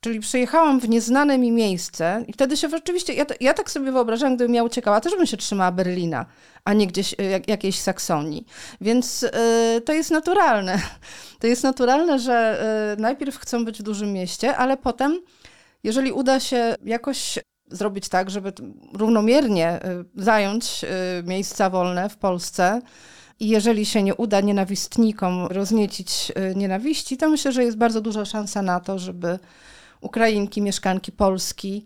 Czyli 0.04 0.20
przyjechałam 0.20 0.80
w 0.80 0.88
nieznane 0.88 1.38
mi 1.38 1.52
miejsce 1.52 2.24
i 2.28 2.32
wtedy 2.32 2.56
się 2.56 2.68
rzeczywiście, 2.68 3.14
ja, 3.14 3.24
ja 3.40 3.54
tak 3.54 3.70
sobie 3.70 3.92
wyobrażam, 3.92 4.36
gdybym 4.36 4.54
ja 4.54 4.64
uciekała, 4.64 5.00
też 5.00 5.16
bym 5.16 5.26
się 5.26 5.36
trzymała 5.36 5.72
Berlina, 5.72 6.26
a 6.64 6.72
nie 6.72 6.86
gdzieś 6.86 7.12
y, 7.12 7.22
jak, 7.22 7.48
jakiejś 7.48 7.80
Saksonii. 7.80 8.46
Więc 8.80 9.22
y, 9.22 9.30
to 9.80 9.92
jest 9.92 10.10
naturalne. 10.10 10.78
To 11.40 11.46
jest 11.46 11.62
naturalne, 11.62 12.18
że 12.18 12.64
y, 12.98 13.00
najpierw 13.00 13.38
chcą 13.38 13.64
być 13.64 13.78
w 13.78 13.82
dużym 13.82 14.12
mieście, 14.12 14.56
ale 14.56 14.76
potem, 14.76 15.20
jeżeli 15.84 16.12
uda 16.12 16.40
się 16.40 16.74
jakoś 16.84 17.38
zrobić 17.70 18.08
tak, 18.08 18.30
żeby 18.30 18.52
równomiernie 18.92 19.80
zająć 20.16 20.84
miejsca 21.24 21.70
wolne 21.70 22.08
w 22.08 22.16
Polsce, 22.16 22.80
i 23.40 23.48
jeżeli 23.48 23.86
się 23.86 24.02
nie 24.02 24.14
uda 24.14 24.40
nienawistnikom 24.40 25.46
rozniecić 25.46 26.32
nienawiści, 26.56 27.16
to 27.16 27.30
myślę, 27.30 27.52
że 27.52 27.64
jest 27.64 27.76
bardzo 27.76 28.00
duża 28.00 28.24
szansa 28.24 28.62
na 28.62 28.80
to, 28.80 28.98
żeby 28.98 29.38
Ukrainki, 30.02 30.62
mieszkanki 30.62 31.12
Polski 31.12 31.84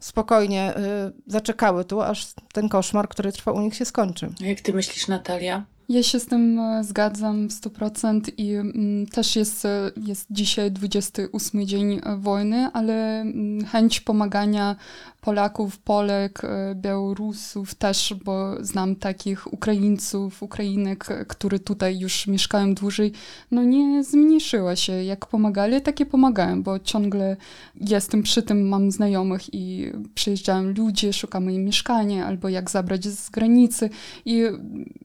spokojnie 0.00 0.74
y, 0.76 1.12
zaczekały 1.26 1.84
tu, 1.84 2.00
aż 2.00 2.26
ten 2.52 2.68
koszmar, 2.68 3.08
który 3.08 3.32
trwa 3.32 3.52
u 3.52 3.60
nich, 3.60 3.74
się 3.76 3.84
skończy. 3.84 4.28
Jak 4.40 4.60
ty 4.60 4.72
myślisz, 4.72 5.08
Natalia? 5.08 5.64
Ja 5.90 6.02
się 6.02 6.20
z 6.20 6.26
tym 6.26 6.58
e, 6.58 6.84
zgadzam 6.84 7.48
w 7.48 7.52
100% 7.52 8.20
i 8.36 8.54
mm, 8.54 9.06
też 9.06 9.36
jest, 9.36 9.64
e, 9.64 9.90
jest 9.96 10.26
dzisiaj 10.30 10.72
28 10.72 11.66
dzień 11.66 12.00
e, 12.02 12.16
wojny, 12.16 12.68
ale 12.72 13.20
mm, 13.20 13.64
chęć 13.64 14.00
pomagania 14.00 14.76
Polaków, 15.20 15.78
Polek, 15.78 16.42
Białorusów 16.74 17.74
też, 17.74 18.14
bo 18.24 18.64
znam 18.64 18.96
takich 18.96 19.52
Ukraińców, 19.52 20.42
Ukrainek, 20.42 21.06
które 21.28 21.58
tutaj 21.58 21.98
już 21.98 22.26
mieszkają 22.26 22.74
dłużej, 22.74 23.12
no 23.50 23.64
nie 23.64 24.04
zmniejszyła 24.04 24.76
się. 24.76 24.92
Jak 24.92 25.26
pomagali, 25.26 25.80
takie 25.80 26.06
pomagają, 26.06 26.62
bo 26.62 26.78
ciągle 26.78 27.36
jestem 27.80 28.22
przy 28.22 28.42
tym, 28.42 28.68
mam 28.68 28.90
znajomych 28.90 29.54
i 29.54 29.92
przyjeżdżają 30.14 30.62
ludzie, 30.62 31.12
szukamy 31.12 31.54
im 31.54 31.64
mieszkania 31.64 32.26
albo 32.26 32.48
jak 32.48 32.70
zabrać 32.70 33.04
z 33.04 33.30
granicy 33.30 33.90
i 34.24 34.42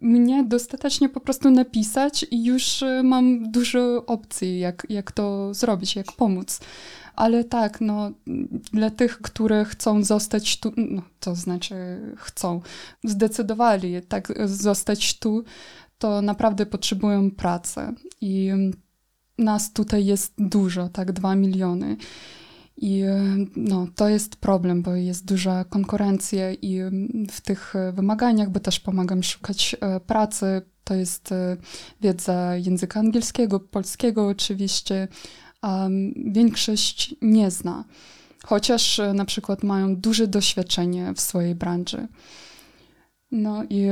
mnie 0.01 0.43
dostaje 0.43 0.74
dostatecznie 0.75 1.09
po 1.09 1.19
prostu 1.19 1.51
napisać 1.51 2.25
i 2.31 2.43
już 2.43 2.83
e, 2.83 3.03
mam 3.03 3.51
dużo 3.51 4.05
opcji, 4.05 4.59
jak, 4.59 4.87
jak 4.89 5.11
to 5.11 5.53
zrobić, 5.53 5.95
jak 5.95 6.11
pomóc. 6.11 6.59
Ale 7.15 7.43
tak, 7.43 7.81
no, 7.81 8.11
dla 8.73 8.89
tych, 8.89 9.21
które 9.21 9.65
chcą 9.65 10.03
zostać 10.03 10.59
tu, 10.59 10.71
no, 10.77 11.01
to 11.19 11.35
znaczy 11.35 11.75
chcą, 12.17 12.61
zdecydowali 13.03 14.01
tak 14.07 14.33
zostać 14.45 15.19
tu, 15.19 15.43
to 15.97 16.21
naprawdę 16.21 16.65
potrzebują 16.65 17.31
pracy. 17.31 17.81
I 18.21 18.51
nas 19.37 19.73
tutaj 19.73 20.05
jest 20.05 20.33
dużo, 20.37 20.89
tak, 20.89 21.11
dwa 21.11 21.35
miliony. 21.35 21.97
I 22.77 23.03
no, 23.55 23.87
to 23.95 24.09
jest 24.09 24.35
problem, 24.35 24.81
bo 24.81 24.95
jest 24.95 25.25
duża 25.25 25.63
konkurencja 25.63 26.53
i 26.53 26.79
w 27.31 27.41
tych 27.41 27.73
wymaganiach, 27.93 28.49
bo 28.49 28.59
też 28.59 28.79
pomagam 28.79 29.23
szukać 29.23 29.75
e, 29.81 29.99
pracy. 29.99 30.61
To 30.83 30.95
jest 30.95 31.31
e, 31.31 31.57
wiedza 32.01 32.55
języka 32.57 32.99
angielskiego, 32.99 33.59
polskiego 33.59 34.27
oczywiście, 34.27 35.07
a 35.61 35.87
większość 36.25 37.15
nie 37.21 37.51
zna. 37.51 37.85
Chociaż 38.45 38.99
e, 38.99 39.13
na 39.13 39.25
przykład 39.25 39.63
mają 39.63 39.95
duże 39.95 40.27
doświadczenie 40.27 41.13
w 41.13 41.21
swojej 41.21 41.55
branży. 41.55 42.07
No 43.31 43.63
i 43.63 43.87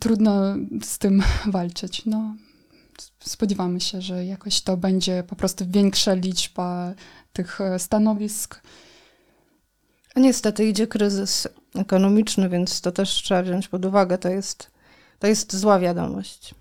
trudno 0.00 0.54
z 0.82 0.98
tym 0.98 1.22
walczyć. 1.46 2.06
No, 2.06 2.36
spodziewamy 3.20 3.80
się, 3.80 4.02
że 4.02 4.26
jakoś 4.26 4.60
to 4.60 4.76
będzie 4.76 5.24
po 5.26 5.36
prostu 5.36 5.64
większa 5.68 6.14
liczba 6.14 6.94
tych 7.36 7.60
e, 7.60 7.78
stanowisk. 7.78 8.60
Niestety 10.16 10.64
idzie 10.64 10.86
kryzys 10.86 11.48
ekonomiczny, 11.74 12.48
więc 12.48 12.80
to 12.80 12.92
też 12.92 13.10
trzeba 13.10 13.42
wziąć 13.42 13.68
pod 13.68 13.84
uwagę. 13.84 14.18
To 14.18 14.28
jest, 14.28 14.70
to 15.18 15.26
jest 15.26 15.56
zła 15.56 15.78
wiadomość. 15.78 16.54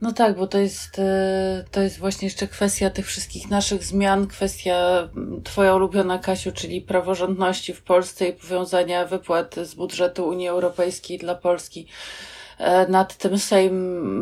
No 0.00 0.12
tak, 0.12 0.36
bo 0.36 0.46
to 0.46 0.58
jest, 0.58 0.98
e, 0.98 1.64
to 1.70 1.80
jest 1.80 1.98
właśnie 1.98 2.26
jeszcze 2.28 2.48
kwestia 2.48 2.90
tych 2.90 3.06
wszystkich 3.06 3.50
naszych 3.50 3.84
zmian, 3.84 4.26
kwestia 4.26 5.08
Twoja 5.44 5.74
ulubiona, 5.74 6.18
Kasiu, 6.18 6.52
czyli 6.52 6.80
praworządności 6.80 7.74
w 7.74 7.82
Polsce 7.82 8.28
i 8.28 8.32
powiązania 8.32 9.04
wypłat 9.04 9.54
z 9.54 9.74
budżetu 9.74 10.28
Unii 10.28 10.48
Europejskiej 10.48 11.18
dla 11.18 11.34
Polski. 11.34 11.86
E, 12.58 12.88
nad 12.88 13.16
tym 13.16 13.38
Sejm 13.38 13.74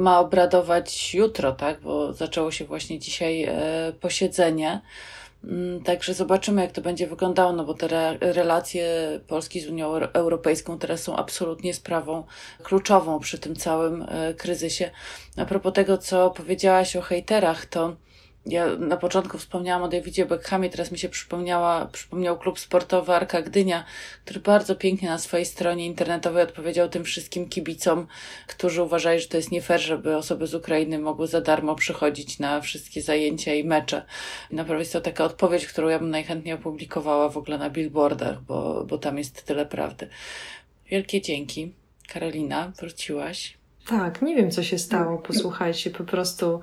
ma 0.02 0.20
obradować 0.20 1.14
jutro, 1.14 1.52
tak? 1.52 1.80
Bo 1.80 2.12
zaczęło 2.12 2.50
się 2.50 2.64
właśnie 2.64 2.98
dzisiaj 2.98 3.48
posiedzenie. 4.00 4.80
Mm, 5.44 5.82
także 5.82 6.14
zobaczymy, 6.14 6.62
jak 6.62 6.72
to 6.72 6.80
będzie 6.80 7.06
wyglądało, 7.06 7.52
no 7.52 7.64
bo 7.64 7.74
te 7.74 7.86
re 7.86 8.32
relacje 8.32 8.86
Polski 9.26 9.60
z 9.60 9.68
Unią 9.68 9.94
Europejską 9.94 10.78
teraz 10.78 11.02
są 11.02 11.16
absolutnie 11.16 11.74
sprawą 11.74 12.24
kluczową 12.62 13.18
przy 13.20 13.38
tym 13.38 13.56
całym 13.56 14.06
e, 14.08 14.34
kryzysie. 14.34 14.90
A 15.36 15.44
propos 15.44 15.72
tego, 15.72 15.98
co 15.98 16.30
powiedziałaś 16.30 16.96
o 16.96 17.00
hejterach, 17.00 17.66
to 17.66 17.96
ja 18.46 18.66
na 18.76 18.96
początku 18.96 19.38
wspomniałam 19.38 19.82
o 19.82 19.88
Davidzie 19.88 20.26
Beckhamie, 20.26 20.70
teraz 20.70 20.92
mi 20.92 20.98
się 20.98 21.08
przypomniała, 21.08 21.86
przypomniał 21.86 22.38
klub 22.38 22.58
sportowy 22.58 23.14
Arka 23.14 23.42
Gdynia, 23.42 23.84
który 24.24 24.40
bardzo 24.40 24.76
pięknie 24.76 25.08
na 25.08 25.18
swojej 25.18 25.46
stronie 25.46 25.86
internetowej 25.86 26.42
odpowiedział 26.42 26.88
tym 26.88 27.04
wszystkim 27.04 27.48
kibicom, 27.48 28.06
którzy 28.46 28.82
uważają, 28.82 29.18
że 29.18 29.28
to 29.28 29.36
jest 29.36 29.50
nie 29.50 29.62
fair, 29.62 29.80
żeby 29.80 30.16
osoby 30.16 30.46
z 30.46 30.54
Ukrainy 30.54 30.98
mogły 30.98 31.26
za 31.26 31.40
darmo 31.40 31.74
przychodzić 31.74 32.38
na 32.38 32.60
wszystkie 32.60 33.02
zajęcia 33.02 33.54
i 33.54 33.64
mecze. 33.64 34.04
I 34.50 34.54
naprawdę 34.54 34.82
jest 34.82 34.92
to 34.92 35.00
taka 35.00 35.24
odpowiedź, 35.24 35.66
którą 35.66 35.88
ja 35.88 35.98
bym 35.98 36.10
najchętniej 36.10 36.54
opublikowała 36.54 37.28
w 37.28 37.36
ogóle 37.36 37.58
na 37.58 37.70
billboardach, 37.70 38.42
bo, 38.42 38.84
bo 38.84 38.98
tam 38.98 39.18
jest 39.18 39.44
tyle 39.44 39.66
prawdy. 39.66 40.08
Wielkie 40.86 41.20
dzięki. 41.20 41.72
Karolina, 42.08 42.72
wróciłaś. 42.80 43.58
Tak, 43.86 44.22
nie 44.22 44.36
wiem 44.36 44.50
co 44.50 44.62
się 44.62 44.78
stało. 44.78 45.18
Posłuchajcie, 45.18 45.90
po 45.90 46.04
prostu 46.04 46.60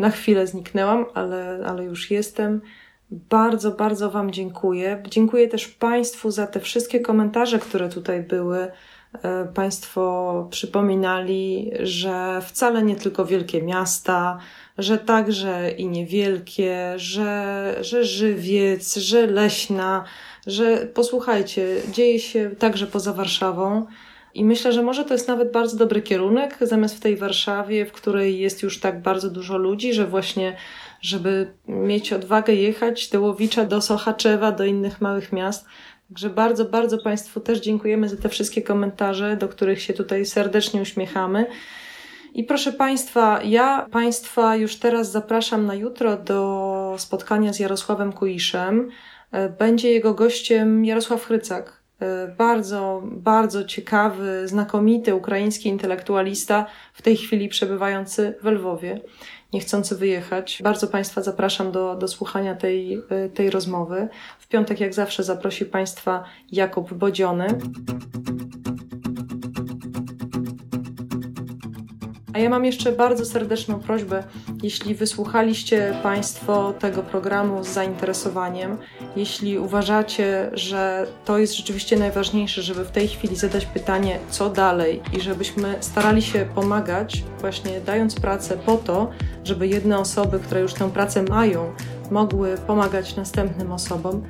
na 0.00 0.10
chwilę 0.10 0.46
zniknęłam, 0.46 1.06
ale, 1.14 1.64
ale 1.66 1.84
już 1.84 2.10
jestem. 2.10 2.60
Bardzo, 3.10 3.70
bardzo 3.70 4.10
Wam 4.10 4.30
dziękuję. 4.30 5.02
Dziękuję 5.10 5.48
też 5.48 5.68
Państwu 5.68 6.30
za 6.30 6.46
te 6.46 6.60
wszystkie 6.60 7.00
komentarze, 7.00 7.58
które 7.58 7.88
tutaj 7.88 8.22
były. 8.22 8.68
E, 9.22 9.44
państwo 9.54 10.46
przypominali, 10.50 11.70
że 11.80 12.42
wcale 12.46 12.82
nie 12.82 12.96
tylko 12.96 13.24
wielkie 13.24 13.62
miasta, 13.62 14.38
że 14.78 14.98
także 14.98 15.70
i 15.70 15.88
niewielkie, 15.88 16.92
że, 16.96 17.76
że 17.80 18.04
żywiec, 18.04 18.96
że 18.96 19.26
leśna, 19.26 20.04
że 20.46 20.76
posłuchajcie, 20.76 21.66
dzieje 21.92 22.18
się 22.18 22.50
także 22.58 22.86
poza 22.86 23.12
Warszawą. 23.12 23.86
I 24.34 24.44
myślę, 24.44 24.72
że 24.72 24.82
może 24.82 25.04
to 25.04 25.14
jest 25.14 25.28
nawet 25.28 25.52
bardzo 25.52 25.76
dobry 25.76 26.02
kierunek, 26.02 26.56
zamiast 26.60 26.96
w 26.96 27.00
tej 27.00 27.16
Warszawie, 27.16 27.86
w 27.86 27.92
której 27.92 28.40
jest 28.40 28.62
już 28.62 28.80
tak 28.80 29.02
bardzo 29.02 29.30
dużo 29.30 29.56
ludzi, 29.58 29.92
że 29.92 30.06
właśnie, 30.06 30.56
żeby 31.00 31.52
mieć 31.68 32.12
odwagę 32.12 32.54
jechać 32.54 33.08
do 33.08 33.20
Łowicza, 33.20 33.64
do 33.64 33.80
Sochaczewa, 33.80 34.52
do 34.52 34.64
innych 34.64 35.00
małych 35.00 35.32
miast. 35.32 35.66
Także 36.08 36.30
bardzo, 36.30 36.64
bardzo 36.64 36.98
Państwu 36.98 37.40
też 37.40 37.60
dziękujemy 37.60 38.08
za 38.08 38.16
te 38.16 38.28
wszystkie 38.28 38.62
komentarze, 38.62 39.36
do 39.36 39.48
których 39.48 39.82
się 39.82 39.92
tutaj 39.92 40.26
serdecznie 40.26 40.82
uśmiechamy. 40.82 41.46
I 42.34 42.44
proszę 42.44 42.72
Państwa, 42.72 43.42
ja 43.42 43.86
Państwa 43.92 44.56
już 44.56 44.76
teraz 44.76 45.10
zapraszam 45.10 45.66
na 45.66 45.74
jutro 45.74 46.16
do 46.16 46.94
spotkania 46.98 47.52
z 47.52 47.58
Jarosławem 47.58 48.12
Kuiszem. 48.12 48.90
Będzie 49.58 49.90
jego 49.90 50.14
gościem 50.14 50.84
Jarosław 50.84 51.24
Chrycak, 51.24 51.79
bardzo, 52.38 53.02
bardzo 53.04 53.64
ciekawy, 53.64 54.48
znakomity 54.48 55.14
ukraiński 55.14 55.68
intelektualista, 55.68 56.66
w 56.94 57.02
tej 57.02 57.16
chwili 57.16 57.48
przebywający 57.48 58.34
w 58.42 58.46
Lwowie, 58.46 59.00
niechcący 59.52 59.96
wyjechać. 59.96 60.60
Bardzo 60.62 60.86
Państwa 60.86 61.22
zapraszam 61.22 61.72
do, 61.72 61.96
do 61.96 62.08
słuchania 62.08 62.54
tej, 62.54 63.02
tej 63.34 63.50
rozmowy. 63.50 64.08
W 64.38 64.48
piątek, 64.48 64.80
jak 64.80 64.94
zawsze, 64.94 65.24
zaprosi 65.24 65.66
Państwa 65.66 66.24
Jakub 66.52 66.94
Bodziony. 66.94 67.46
A 72.32 72.38
ja 72.38 72.50
mam 72.50 72.64
jeszcze 72.64 72.92
bardzo 72.92 73.24
serdeczną 73.24 73.80
prośbę, 73.80 74.24
jeśli 74.62 74.94
wysłuchaliście 74.94 75.94
Państwo 76.02 76.72
tego 76.72 77.02
programu 77.02 77.64
z 77.64 77.68
zainteresowaniem, 77.68 78.76
jeśli 79.16 79.58
uważacie, 79.58 80.50
że 80.52 81.06
to 81.24 81.38
jest 81.38 81.56
rzeczywiście 81.56 81.96
najważniejsze, 81.96 82.62
żeby 82.62 82.84
w 82.84 82.90
tej 82.90 83.08
chwili 83.08 83.36
zadać 83.36 83.66
pytanie, 83.66 84.18
co 84.30 84.50
dalej, 84.50 85.02
i 85.18 85.20
żebyśmy 85.20 85.74
starali 85.80 86.22
się 86.22 86.46
pomagać, 86.54 87.24
właśnie 87.40 87.80
dając 87.80 88.14
pracę 88.14 88.56
po 88.66 88.76
to, 88.76 89.10
żeby 89.44 89.68
jedne 89.68 89.98
osoby, 89.98 90.38
które 90.38 90.60
już 90.60 90.74
tę 90.74 90.90
pracę 90.90 91.22
mają, 91.22 91.72
mogły 92.10 92.56
pomagać 92.66 93.16
następnym 93.16 93.72
osobom, 93.72 94.22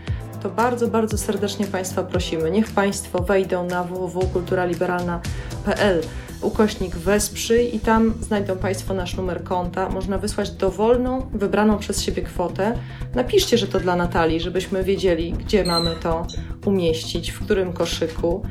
to 0.43 0.51
bardzo, 0.51 0.89
bardzo 0.89 1.19
serdecznie 1.19 1.67
Państwa 1.67 2.03
prosimy. 2.03 2.51
Niech 2.51 2.73
Państwo 2.73 3.19
wejdą 3.19 3.67
na 3.67 3.85
www.kulturaliberalna.pl 3.85 6.03
ukośnik 6.43 6.97
wesprzyj 6.97 7.77
i 7.77 7.81
tam 7.81 8.15
znajdą 8.21 8.57
Państwo 8.57 8.95
nasz 8.95 9.17
numer 9.17 9.45
konta. 9.45 9.89
Można 9.89 10.19
wysłać 10.19 10.51
dowolną, 10.51 11.31
wybraną 11.33 11.79
przez 11.79 12.03
siebie 12.03 12.23
kwotę. 12.23 12.79
Napiszcie, 13.15 13.59
że 13.59 13.67
to 13.67 13.81
dla 13.81 13.97
Natalii, 13.97 14.41
żebyśmy 14.41 14.85
wiedzieli, 14.85 15.33
gdzie 15.33 15.65
mamy 15.65 15.97
to 16.03 16.27
umieścić, 16.67 17.31
w 17.31 17.45
którym 17.45 17.73
koszyku. 17.73 18.43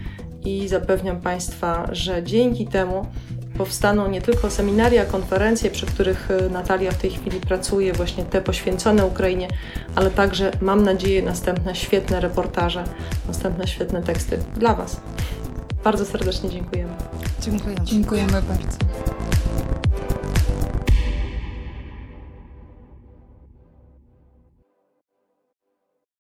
I 0.45 0.67
zapewniam 0.67 1.21
Państwa, 1.21 1.89
że 1.91 2.23
dzięki 2.23 2.67
temu 2.67 3.05
powstaną 3.59 4.09
nie 4.09 4.21
tylko 4.21 4.49
seminaria, 4.49 5.05
konferencje, 5.05 5.71
przy 5.71 5.85
których 5.85 6.31
y, 6.31 6.49
Natalia 6.49 6.91
w 6.91 6.97
tej 6.97 7.11
chwili 7.11 7.39
pracuje, 7.39 7.93
właśnie 7.93 8.23
te 8.23 8.41
poświęcone 8.41 9.05
Ukrainie, 9.05 9.47
ale 9.95 10.11
także 10.11 10.51
mam 10.61 10.83
nadzieję 10.83 11.21
następne 11.21 11.75
świetne 11.75 12.19
reportaże, 12.19 12.83
następne 13.27 13.67
świetne 13.67 14.01
teksty 14.01 14.37
dla 14.57 14.75
Was. 14.75 15.01
Bardzo 15.83 16.05
serdecznie 16.05 16.49
dziękujemy. 16.49 16.93
Dziękujemy. 17.41 17.85
Dziękujemy 17.85 18.31
bardzo. 18.31 19.08